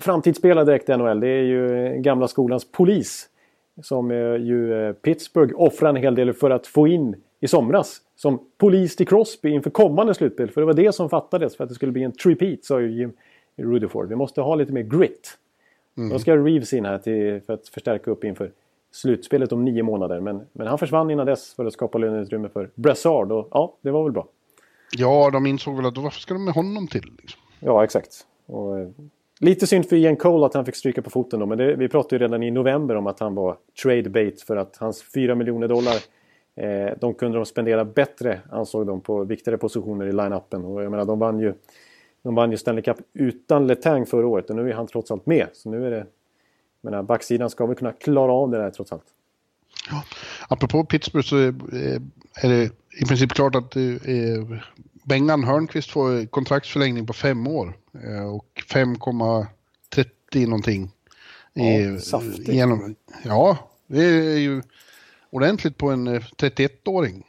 framtidsspelare 0.00 0.64
direkt 0.64 0.88
i 0.88 0.96
NHL. 0.96 1.20
Det 1.20 1.28
är 1.28 1.42
ju 1.42 1.94
gamla 2.00 2.28
skolans 2.28 2.72
polis. 2.72 3.28
Som 3.82 4.10
eh, 4.10 4.36
ju 4.36 4.88
eh, 4.88 4.92
Pittsburgh 4.92 5.54
offrar 5.56 5.88
en 5.88 5.96
hel 5.96 6.14
del 6.14 6.32
för 6.32 6.50
att 6.50 6.66
få 6.66 6.88
in 6.88 7.16
i 7.44 7.48
somras. 7.48 8.00
Som 8.16 8.40
polis 8.58 8.96
till 8.96 9.06
Crosby 9.06 9.50
inför 9.50 9.70
kommande 9.70 10.14
slutspel. 10.14 10.50
För 10.50 10.60
det 10.60 10.66
var 10.66 10.74
det 10.74 10.92
som 10.92 11.10
fattades 11.10 11.56
för 11.56 11.64
att 11.64 11.70
det 11.70 11.74
skulle 11.74 11.92
bli 11.92 12.02
en 12.02 12.12
repeat 12.24 12.64
sa 12.64 12.80
ju 12.80 12.92
Jim 12.92 13.12
Rutherford. 13.56 14.08
Vi 14.08 14.16
måste 14.16 14.40
ha 14.40 14.54
lite 14.54 14.72
mer 14.72 14.82
grit. 14.82 15.38
Då 16.10 16.18
ska 16.18 16.36
Reeves 16.36 16.72
in 16.72 16.84
här 16.84 16.98
till, 16.98 17.40
för 17.46 17.52
att 17.52 17.68
förstärka 17.68 18.10
upp 18.10 18.24
inför 18.24 18.50
slutspelet 18.92 19.52
om 19.52 19.64
nio 19.64 19.82
månader. 19.82 20.20
Men, 20.20 20.40
men 20.52 20.66
han 20.66 20.78
försvann 20.78 21.10
innan 21.10 21.26
dess 21.26 21.54
för 21.54 21.64
att 21.64 21.72
skapa 21.72 21.98
löneutrymme 21.98 22.48
för 22.48 22.70
Brassard. 22.74 23.32
Och 23.32 23.48
ja, 23.50 23.76
det 23.80 23.90
var 23.90 24.02
väl 24.02 24.12
bra. 24.12 24.28
Ja, 24.96 25.30
de 25.30 25.46
insåg 25.46 25.76
väl 25.76 25.86
att 25.86 25.98
varför 25.98 26.20
ska 26.20 26.34
de 26.34 26.44
med 26.44 26.54
honom 26.54 26.86
till? 26.88 27.12
Liksom? 27.18 27.40
Ja, 27.60 27.84
exakt. 27.84 28.26
Och, 28.46 28.78
eh, 28.78 28.88
lite 29.40 29.66
synd 29.66 29.88
för 29.88 29.96
Ian 29.96 30.16
Cole 30.16 30.46
att 30.46 30.54
han 30.54 30.64
fick 30.64 30.76
stryka 30.76 31.02
på 31.02 31.10
foten 31.10 31.40
då. 31.40 31.46
Men 31.46 31.58
det, 31.58 31.76
vi 31.76 31.88
pratade 31.88 32.14
ju 32.14 32.18
redan 32.18 32.42
i 32.42 32.50
november 32.50 32.96
om 32.96 33.06
att 33.06 33.20
han 33.20 33.34
var 33.34 33.56
trade 33.82 34.10
bait 34.10 34.42
för 34.42 34.56
att 34.56 34.76
hans 34.76 35.02
4 35.02 35.34
miljoner 35.34 35.68
dollar 35.68 35.96
de 37.00 37.14
kunde 37.14 37.38
de 37.38 37.46
spendera 37.46 37.84
bättre 37.84 38.40
ansåg 38.50 38.86
de 38.86 39.00
på 39.00 39.24
viktigare 39.24 39.58
positioner 39.58 40.06
i 40.06 40.12
line-upen. 40.12 40.64
Och 40.64 40.82
jag 40.82 40.90
menar, 40.90 41.04
de 41.04 41.18
vann 41.18 41.40
ju, 41.40 41.54
de 42.22 42.34
vann 42.34 42.50
ju 42.50 42.56
Stanley 42.56 42.82
Cup 42.82 42.96
utan 43.12 43.66
Letang 43.66 44.06
förra 44.06 44.26
året 44.26 44.50
och 44.50 44.56
nu 44.56 44.70
är 44.70 44.74
han 44.74 44.86
trots 44.86 45.10
allt 45.10 45.26
med. 45.26 45.46
Så 45.52 45.70
nu 45.70 45.86
är 45.86 45.90
det... 45.90 46.06
Jag 46.80 46.90
menar, 46.90 47.02
backsidan 47.02 47.50
ska 47.50 47.66
väl 47.66 47.76
kunna 47.76 47.92
klara 47.92 48.32
av 48.32 48.50
det 48.50 48.58
där 48.58 48.70
trots 48.70 48.92
allt. 48.92 49.04
Ja. 49.90 50.04
Apropå 50.48 50.84
Pittsburgh 50.84 51.26
så 51.26 51.36
är 51.36 52.48
det 52.48 52.70
i 53.00 53.04
princip 53.08 53.32
klart 53.32 53.54
att 53.54 53.74
Bengan 55.04 55.44
Hörnqvist 55.44 55.90
får 55.90 56.26
kontraktsförlängning 56.26 57.06
på 57.06 57.12
fem 57.12 57.46
år 57.46 57.76
och 58.34 58.62
5,30 58.72 60.46
någonting. 60.46 60.90
Ja, 61.52 61.98
saftigt. 61.98 62.48
Genom, 62.48 62.94
ja, 63.24 63.58
det 63.86 64.04
är 64.04 64.38
ju 64.38 64.62
ordentligt 65.34 65.78
på 65.78 65.90
en 65.90 66.08
31-åring. 66.08 67.26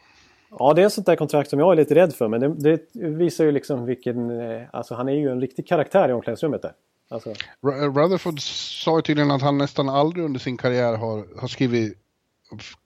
Ja, 0.59 0.73
det 0.73 0.81
är 0.81 0.85
ett 0.85 0.93
sånt 0.93 1.07
där 1.07 1.15
kontrakt 1.15 1.49
som 1.49 1.59
jag 1.59 1.71
är 1.71 1.75
lite 1.75 1.95
rädd 1.95 2.13
för. 2.13 2.27
Men 2.27 2.39
det, 2.39 2.79
det 2.93 3.07
visar 3.09 3.43
ju 3.43 3.51
liksom 3.51 3.85
vilken... 3.85 4.31
Alltså 4.73 4.95
han 4.95 5.09
är 5.09 5.13
ju 5.13 5.31
en 5.31 5.41
riktig 5.41 5.67
karaktär 5.67 6.09
i 6.09 6.13
omklädningsrummet 6.13 6.61
där. 6.61 6.71
Alltså. 7.09 7.33
Rutherford 7.61 8.41
sa 8.41 8.97
ju 8.97 9.01
tydligen 9.01 9.31
att 9.31 9.41
han 9.41 9.57
nästan 9.57 9.89
aldrig 9.89 10.25
under 10.25 10.39
sin 10.39 10.57
karriär 10.57 10.97
har, 10.97 11.39
har 11.39 11.47
skrivit 11.47 11.97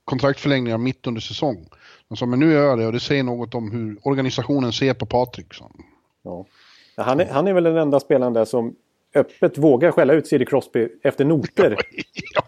kontraktförlängningar 0.05 0.77
mitt 0.77 1.07
under 1.07 1.21
säsong. 1.21 1.69
Han 2.09 2.17
sa, 2.17 2.25
men 2.25 2.39
nu 2.39 2.51
gör 2.51 2.65
jag 2.65 2.79
det 2.79 2.85
och 2.85 2.93
det 2.93 2.99
säger 2.99 3.23
något 3.23 3.55
om 3.55 3.71
hur 3.71 4.07
organisationen 4.07 4.73
ser 4.73 4.93
på 4.93 5.05
Patrik. 5.05 5.47
Ja. 5.59 5.69
ja. 6.23 7.03
han, 7.03 7.19
är, 7.19 7.25
han 7.25 7.47
är 7.47 7.53
väl 7.53 7.63
den 7.63 7.77
enda 7.77 7.99
spelaren 7.99 8.33
där 8.33 8.45
som 8.45 8.75
öppet 9.15 9.57
vågar 9.57 9.91
skälla 9.91 10.13
ut 10.13 10.27
Sidney 10.27 10.45
Crosby 10.45 10.87
efter 11.03 11.25
noter. 11.25 11.77
ja. 12.35 12.43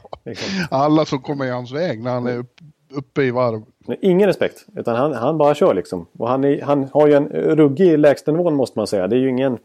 Alla 0.70 1.06
som 1.06 1.22
kommer 1.22 1.46
i 1.46 1.50
hans 1.50 1.72
väg 1.72 2.04
när 2.04 2.12
han 2.12 2.28
är 2.28 2.46
uppe 2.94 3.24
i 3.24 3.32
varv. 3.32 3.62
Ingen 4.02 4.28
respekt, 4.28 4.66
utan 4.76 4.96
han, 4.96 5.14
han 5.14 5.38
bara 5.38 5.56
kör 5.56 5.74
liksom. 5.74 6.06
Och 6.18 6.30
han, 6.30 6.44
är, 6.44 6.62
han 6.62 6.90
har 6.94 7.08
ju 7.08 7.14
en 7.14 7.28
ruggig 7.28 8.00
lägstanivån 8.00 8.56
måste 8.56 8.80
man 8.80 8.88
säga. 8.88 9.08
Det 9.08 9.16
är 9.16 9.20
ju 9.20 9.30
ingen 9.30 9.58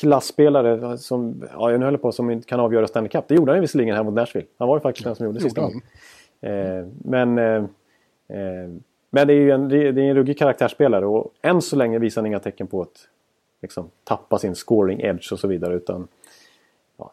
klassspelare 0.00 0.98
som, 0.98 1.44
ja, 1.52 1.70
jag 1.70 1.78
höll 1.78 1.98
på, 1.98 2.12
som 2.12 2.42
kan 2.42 2.60
avgöra 2.60 2.86
Stanley 2.86 3.08
Cup. 3.08 3.24
Det 3.28 3.34
gjorde 3.34 3.52
han 3.52 3.60
visserligen 3.60 3.96
här 3.96 4.02
mot 4.02 4.14
Nashville. 4.14 4.46
Han 4.58 4.68
var 4.68 4.76
ju 4.76 4.80
faktiskt 4.80 5.04
den 5.04 5.14
som 5.14 5.26
gjorde 5.26 5.40
sista 5.40 5.60
gången. 5.60 5.80
Eh, 6.40 6.86
men, 7.04 7.38
eh, 7.38 7.54
eh, 8.28 8.68
men 9.10 9.26
det 9.26 9.32
är 9.32 9.40
ju 9.40 9.50
en, 9.50 9.68
det 9.68 9.86
är 9.86 9.98
en 9.98 10.14
ruggig 10.14 10.38
karaktärsspelare 10.38 11.06
och 11.06 11.32
än 11.42 11.62
så 11.62 11.76
länge 11.76 11.98
visar 11.98 12.22
han 12.22 12.26
inga 12.26 12.38
tecken 12.38 12.66
på 12.66 12.82
att 12.82 13.08
liksom, 13.62 13.90
tappa 14.04 14.38
sin 14.38 14.54
scoring 14.54 15.00
edge 15.00 15.32
och 15.32 15.38
så 15.38 15.48
vidare. 15.48 15.74
Utan, 15.74 16.08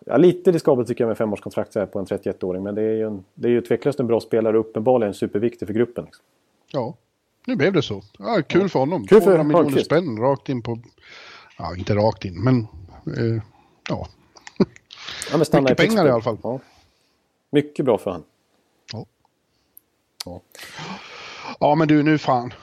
ja, 0.06 0.18
lite 0.18 0.52
riskabelt 0.52 0.88
tycker 0.88 1.04
jag 1.04 1.08
med 1.08 1.18
femårskontrakt 1.18 1.74
så 1.74 1.80
här 1.80 1.86
på 1.86 2.00
en 2.00 2.06
31-åring. 2.06 2.64
Men 2.64 2.76
det 2.76 2.82
är 2.82 2.96
ju, 2.96 3.08
en, 3.08 3.26
det 3.34 3.48
är 3.48 3.52
ju 3.52 3.62
tveklöst 3.62 4.00
en 4.00 4.08
bra 4.08 4.20
spelare 4.20 4.60
och 4.60 4.66
uppenbarligen 4.66 5.14
superviktig 5.14 5.68
för 5.68 5.74
gruppen. 5.74 6.06
Liksom. 6.06 6.24
Ja, 6.72 6.96
nu 7.46 7.56
blev 7.56 7.74
det 7.74 7.82
så. 7.82 8.02
Ja, 8.20 8.42
kul 8.48 8.62
ja. 8.62 8.68
för 8.68 8.80
honom. 8.80 9.08
Kul 9.08 9.22
för 9.22 9.44
miljoner 9.44 9.84
spänn 9.84 10.18
rakt 10.20 10.50
in 10.50 10.62
på... 10.62 10.80
Ja, 11.58 11.76
inte 11.76 11.96
rakt 11.96 12.26
in, 12.26 12.44
men... 12.44 12.58
Eh, 13.18 13.42
ja. 13.90 14.08
ja 15.32 15.38
men 15.38 15.64
Mycket 15.64 15.72
i 15.72 15.88
pengar 15.88 16.08
i 16.08 16.10
alla 16.10 16.22
fall. 16.22 16.38
Ja. 16.44 16.60
Mycket 17.50 17.86
bra 17.86 17.98
för 17.98 18.12
honom. 18.12 18.26
Ja. 18.94 19.06
ja. 20.26 20.42
Ja, 21.60 21.76
men 21.76 21.88
du, 21.88 22.04
nu 22.04 22.18
fan. 22.18 22.54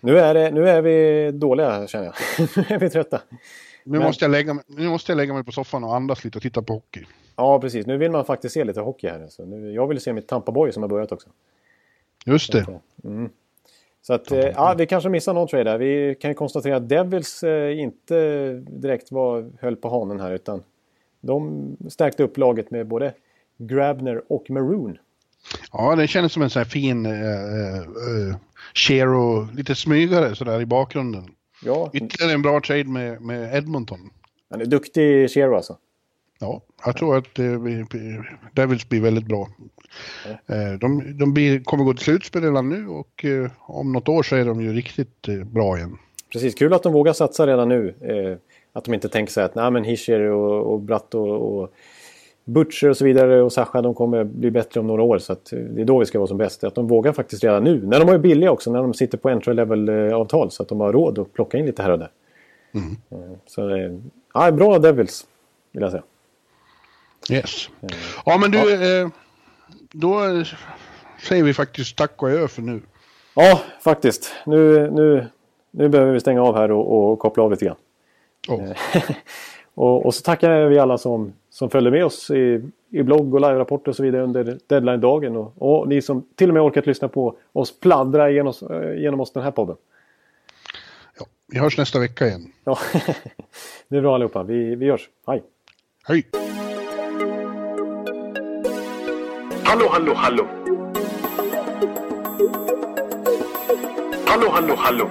Nu 0.00 0.18
är, 0.18 0.34
det, 0.34 0.50
nu 0.50 0.68
är 0.68 0.82
vi 0.82 1.30
dåliga 1.30 1.86
känner 1.86 2.04
jag. 2.04 2.14
nu 2.56 2.64
är 2.74 2.78
vi 2.78 2.90
trötta. 2.90 3.20
Nu, 3.90 3.98
men... 3.98 4.06
måste 4.06 4.24
jag 4.24 4.30
lägga, 4.30 4.62
nu 4.66 4.88
måste 4.88 5.12
jag 5.12 5.16
lägga 5.16 5.34
mig 5.34 5.44
på 5.44 5.52
soffan 5.52 5.84
och 5.84 5.96
andas 5.96 6.24
lite 6.24 6.38
och 6.38 6.42
titta 6.42 6.62
på 6.62 6.72
hockey. 6.72 7.04
Ja, 7.36 7.60
precis. 7.60 7.86
Nu 7.86 7.96
vill 7.96 8.10
man 8.10 8.24
faktiskt 8.24 8.54
se 8.54 8.64
lite 8.64 8.80
hockey 8.80 9.08
här. 9.08 9.26
Så 9.28 9.44
nu, 9.44 9.72
jag 9.72 9.86
vill 9.86 10.00
se 10.00 10.12
mitt 10.12 10.28
Tampa 10.28 10.52
Boy 10.52 10.72
som 10.72 10.82
har 10.82 10.88
börjat 10.88 11.12
också. 11.12 11.28
Just 12.24 12.52
det. 12.52 12.80
Mm. 13.04 13.30
Så 14.02 14.14
att, 14.14 14.30
eh, 14.30 14.38
ja, 14.38 14.74
vi 14.78 14.86
kanske 14.86 15.08
missar 15.08 15.34
någon 15.34 15.48
trade 15.48 15.64
där. 15.64 15.78
Vi 15.78 16.14
kan 16.20 16.30
ju 16.30 16.34
konstatera 16.34 16.76
att 16.76 16.88
Devils 16.88 17.42
eh, 17.42 17.80
inte 17.80 18.52
direkt 18.68 19.12
var, 19.12 19.50
höll 19.60 19.76
på 19.76 19.88
hanen 19.88 20.20
här 20.20 20.32
utan 20.32 20.62
de 21.20 21.76
stärkte 21.88 22.22
upp 22.22 22.38
laget 22.38 22.70
med 22.70 22.86
både 22.86 23.14
Grabner 23.56 24.22
och 24.28 24.50
Maroon. 24.50 24.98
Ja, 25.72 25.96
det 25.96 26.06
kändes 26.06 26.32
som 26.32 26.42
en 26.42 26.50
sån 26.50 26.60
här 26.60 26.68
fin 26.68 27.06
uh, 27.06 27.12
uh, 27.12 28.36
Shero, 28.74 29.48
lite 29.54 29.74
smygare 29.74 30.34
sådär 30.34 30.60
i 30.60 30.66
bakgrunden. 30.66 31.24
Ja. 31.64 31.90
Ytterligare 31.92 32.32
en 32.32 32.42
bra 32.42 32.60
trade 32.60 32.84
med, 32.84 33.22
med 33.22 33.54
Edmonton. 33.54 34.10
Han 34.50 34.60
är 34.60 34.66
duktig 34.66 35.30
Shero 35.30 35.56
alltså. 35.56 35.76
Ja, 36.38 36.62
jag 36.84 36.96
tror 36.96 37.16
att 37.16 37.38
uh, 37.38 37.80
Devils 38.52 38.88
blir 38.88 39.00
väldigt 39.00 39.26
bra. 39.26 39.48
Ja. 40.46 40.76
De, 40.80 41.18
de 41.18 41.34
blir, 41.34 41.60
kommer 41.64 41.84
gå 41.84 41.94
till 41.94 42.04
slutspel 42.04 42.42
redan 42.42 42.68
nu 42.68 42.88
och 42.88 43.24
om 43.58 43.92
något 43.92 44.08
år 44.08 44.22
så 44.22 44.36
är 44.36 44.44
de 44.44 44.60
ju 44.60 44.72
riktigt 44.72 45.22
bra 45.46 45.76
igen. 45.76 45.98
Precis, 46.32 46.54
kul 46.54 46.74
att 46.74 46.82
de 46.82 46.92
vågar 46.92 47.12
satsa 47.12 47.46
redan 47.46 47.68
nu. 47.68 47.94
Att 48.72 48.84
de 48.84 48.94
inte 48.94 49.08
tänker 49.08 49.32
sig 49.32 49.44
att 49.44 49.54
nej 49.54 49.70
men 49.70 49.84
Hischer 49.84 50.20
och, 50.20 50.72
och 50.72 50.80
Bratt 50.80 51.14
och, 51.14 51.60
och 51.60 51.74
Butcher 52.52 52.88
och 52.90 52.96
så 52.96 53.04
vidare 53.04 53.42
och 53.42 53.52
Sasha 53.52 53.82
de 53.82 53.94
kommer 53.94 54.24
bli 54.24 54.50
bättre 54.50 54.80
om 54.80 54.86
några 54.86 55.02
år. 55.02 55.18
Så 55.18 55.36
det 55.50 55.80
är 55.80 55.84
då 55.84 55.98
vi 55.98 56.06
ska 56.06 56.18
vara 56.18 56.26
som 56.26 56.36
bäst. 56.36 56.64
Att 56.64 56.74
de 56.74 56.88
vågar 56.88 57.12
faktiskt 57.12 57.44
redan 57.44 57.64
nu. 57.64 57.86
När 57.86 58.00
de 58.00 58.08
är 58.08 58.18
billiga 58.18 58.50
också, 58.50 58.72
när 58.72 58.82
de 58.82 58.94
sitter 58.94 59.18
på 59.18 59.28
entry 59.28 59.54
level-avtal. 59.54 60.50
Så 60.50 60.62
att 60.62 60.68
de 60.68 60.80
har 60.80 60.92
råd 60.92 61.18
att 61.18 61.32
plocka 61.32 61.58
in 61.58 61.66
lite 61.66 61.82
här 61.82 61.90
och 61.90 61.98
där. 61.98 62.10
Mm. 62.72 62.96
Eh, 63.10 63.36
så 63.46 63.90
ja, 64.34 64.50
bra 64.50 64.78
Devils, 64.78 65.26
vill 65.72 65.82
jag 65.82 65.90
säga. 65.90 66.02
Yes. 67.30 67.68
Ja 68.26 68.38
men 68.38 68.50
du, 68.50 68.58
ja. 68.58 69.02
Eh, 69.02 69.08
då 69.92 70.44
säger 71.28 71.44
vi 71.44 71.54
faktiskt 71.54 71.96
tack 71.96 72.22
och 72.22 72.28
adjö 72.28 72.48
för 72.48 72.62
nu. 72.62 72.80
Ja, 73.34 73.60
faktiskt. 73.80 74.32
Nu, 74.46 74.90
nu, 74.90 75.26
nu 75.70 75.88
behöver 75.88 76.12
vi 76.12 76.20
stänga 76.20 76.42
av 76.42 76.56
här 76.56 76.70
och, 76.70 77.12
och 77.12 77.18
koppla 77.18 77.42
av 77.42 77.50
lite 77.50 77.64
grann. 77.64 77.76
Oh. 78.48 78.72
och, 79.74 80.06
och 80.06 80.14
så 80.14 80.22
tackar 80.22 80.64
vi 80.64 80.78
alla 80.78 80.98
som 80.98 81.32
som 81.60 81.70
följde 81.70 81.90
med 81.90 82.04
oss 82.04 82.30
i, 82.30 82.62
i 82.90 83.02
blogg 83.02 83.34
och 83.34 83.40
live-rapporter 83.40 83.88
och 83.88 83.96
så 83.96 84.02
vidare 84.02 84.22
under 84.22 84.58
deadline-dagen. 84.66 85.36
Och, 85.36 85.52
och, 85.58 85.88
ni 85.88 86.02
som 86.02 86.26
till 86.34 86.48
och 86.50 86.54
med 86.54 86.62
orkat 86.62 86.86
lyssna 86.86 87.08
på 87.08 87.36
oss 87.52 87.80
pladdra 87.80 88.30
genom, 88.30 88.52
genom 88.96 89.20
oss 89.20 89.32
den 89.32 89.42
här 89.42 89.50
podden. 89.50 89.76
Ja, 91.18 91.26
vi 91.46 91.58
hörs 91.58 91.78
nästa 91.78 91.98
vecka 91.98 92.26
igen. 92.26 92.52
Ja, 92.64 92.78
det 93.88 93.96
är 93.96 94.00
bra 94.00 94.14
allihopa. 94.14 94.42
Vi, 94.42 94.74
vi 94.74 94.90
hörs. 94.90 95.08
Hej! 95.26 95.42
Hej! 96.04 96.26
Hallå, 99.64 99.88
hallå, 99.90 100.14
hallå! 100.14 100.46
Hallå, 104.26 104.48
hallå, 104.50 104.74
hallå! 104.76 105.10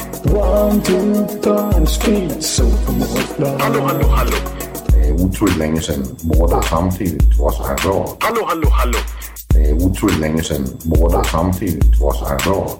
One, 0.31 0.81
two, 0.81 1.27
three, 1.41 1.85
speed, 1.85 2.41
so 2.43 2.63
Hallå, 3.59 3.81
hallå, 3.81 4.07
hallå. 4.07 4.37
Det 4.87 5.07
är 5.07 5.13
otroligt 5.13 5.57
länge 5.57 5.81
sedan 5.81 6.05
båda 6.21 6.61
samtidigt 6.61 7.37
var 7.39 7.51
så 7.51 7.63
här 7.63 7.75
bra. 7.75 8.17
Hallå, 8.19 8.45
hallå, 8.47 8.69
hallå. 8.69 8.97
Det 9.53 9.69
är 9.69 9.73
otroligt 9.73 10.19
länge 10.19 10.43
sedan 10.43 10.67
båda 10.83 11.23
samtidigt 11.23 11.99
var 11.99 12.13
så 12.13 12.25
här 12.25 12.39
bra. 12.45 12.79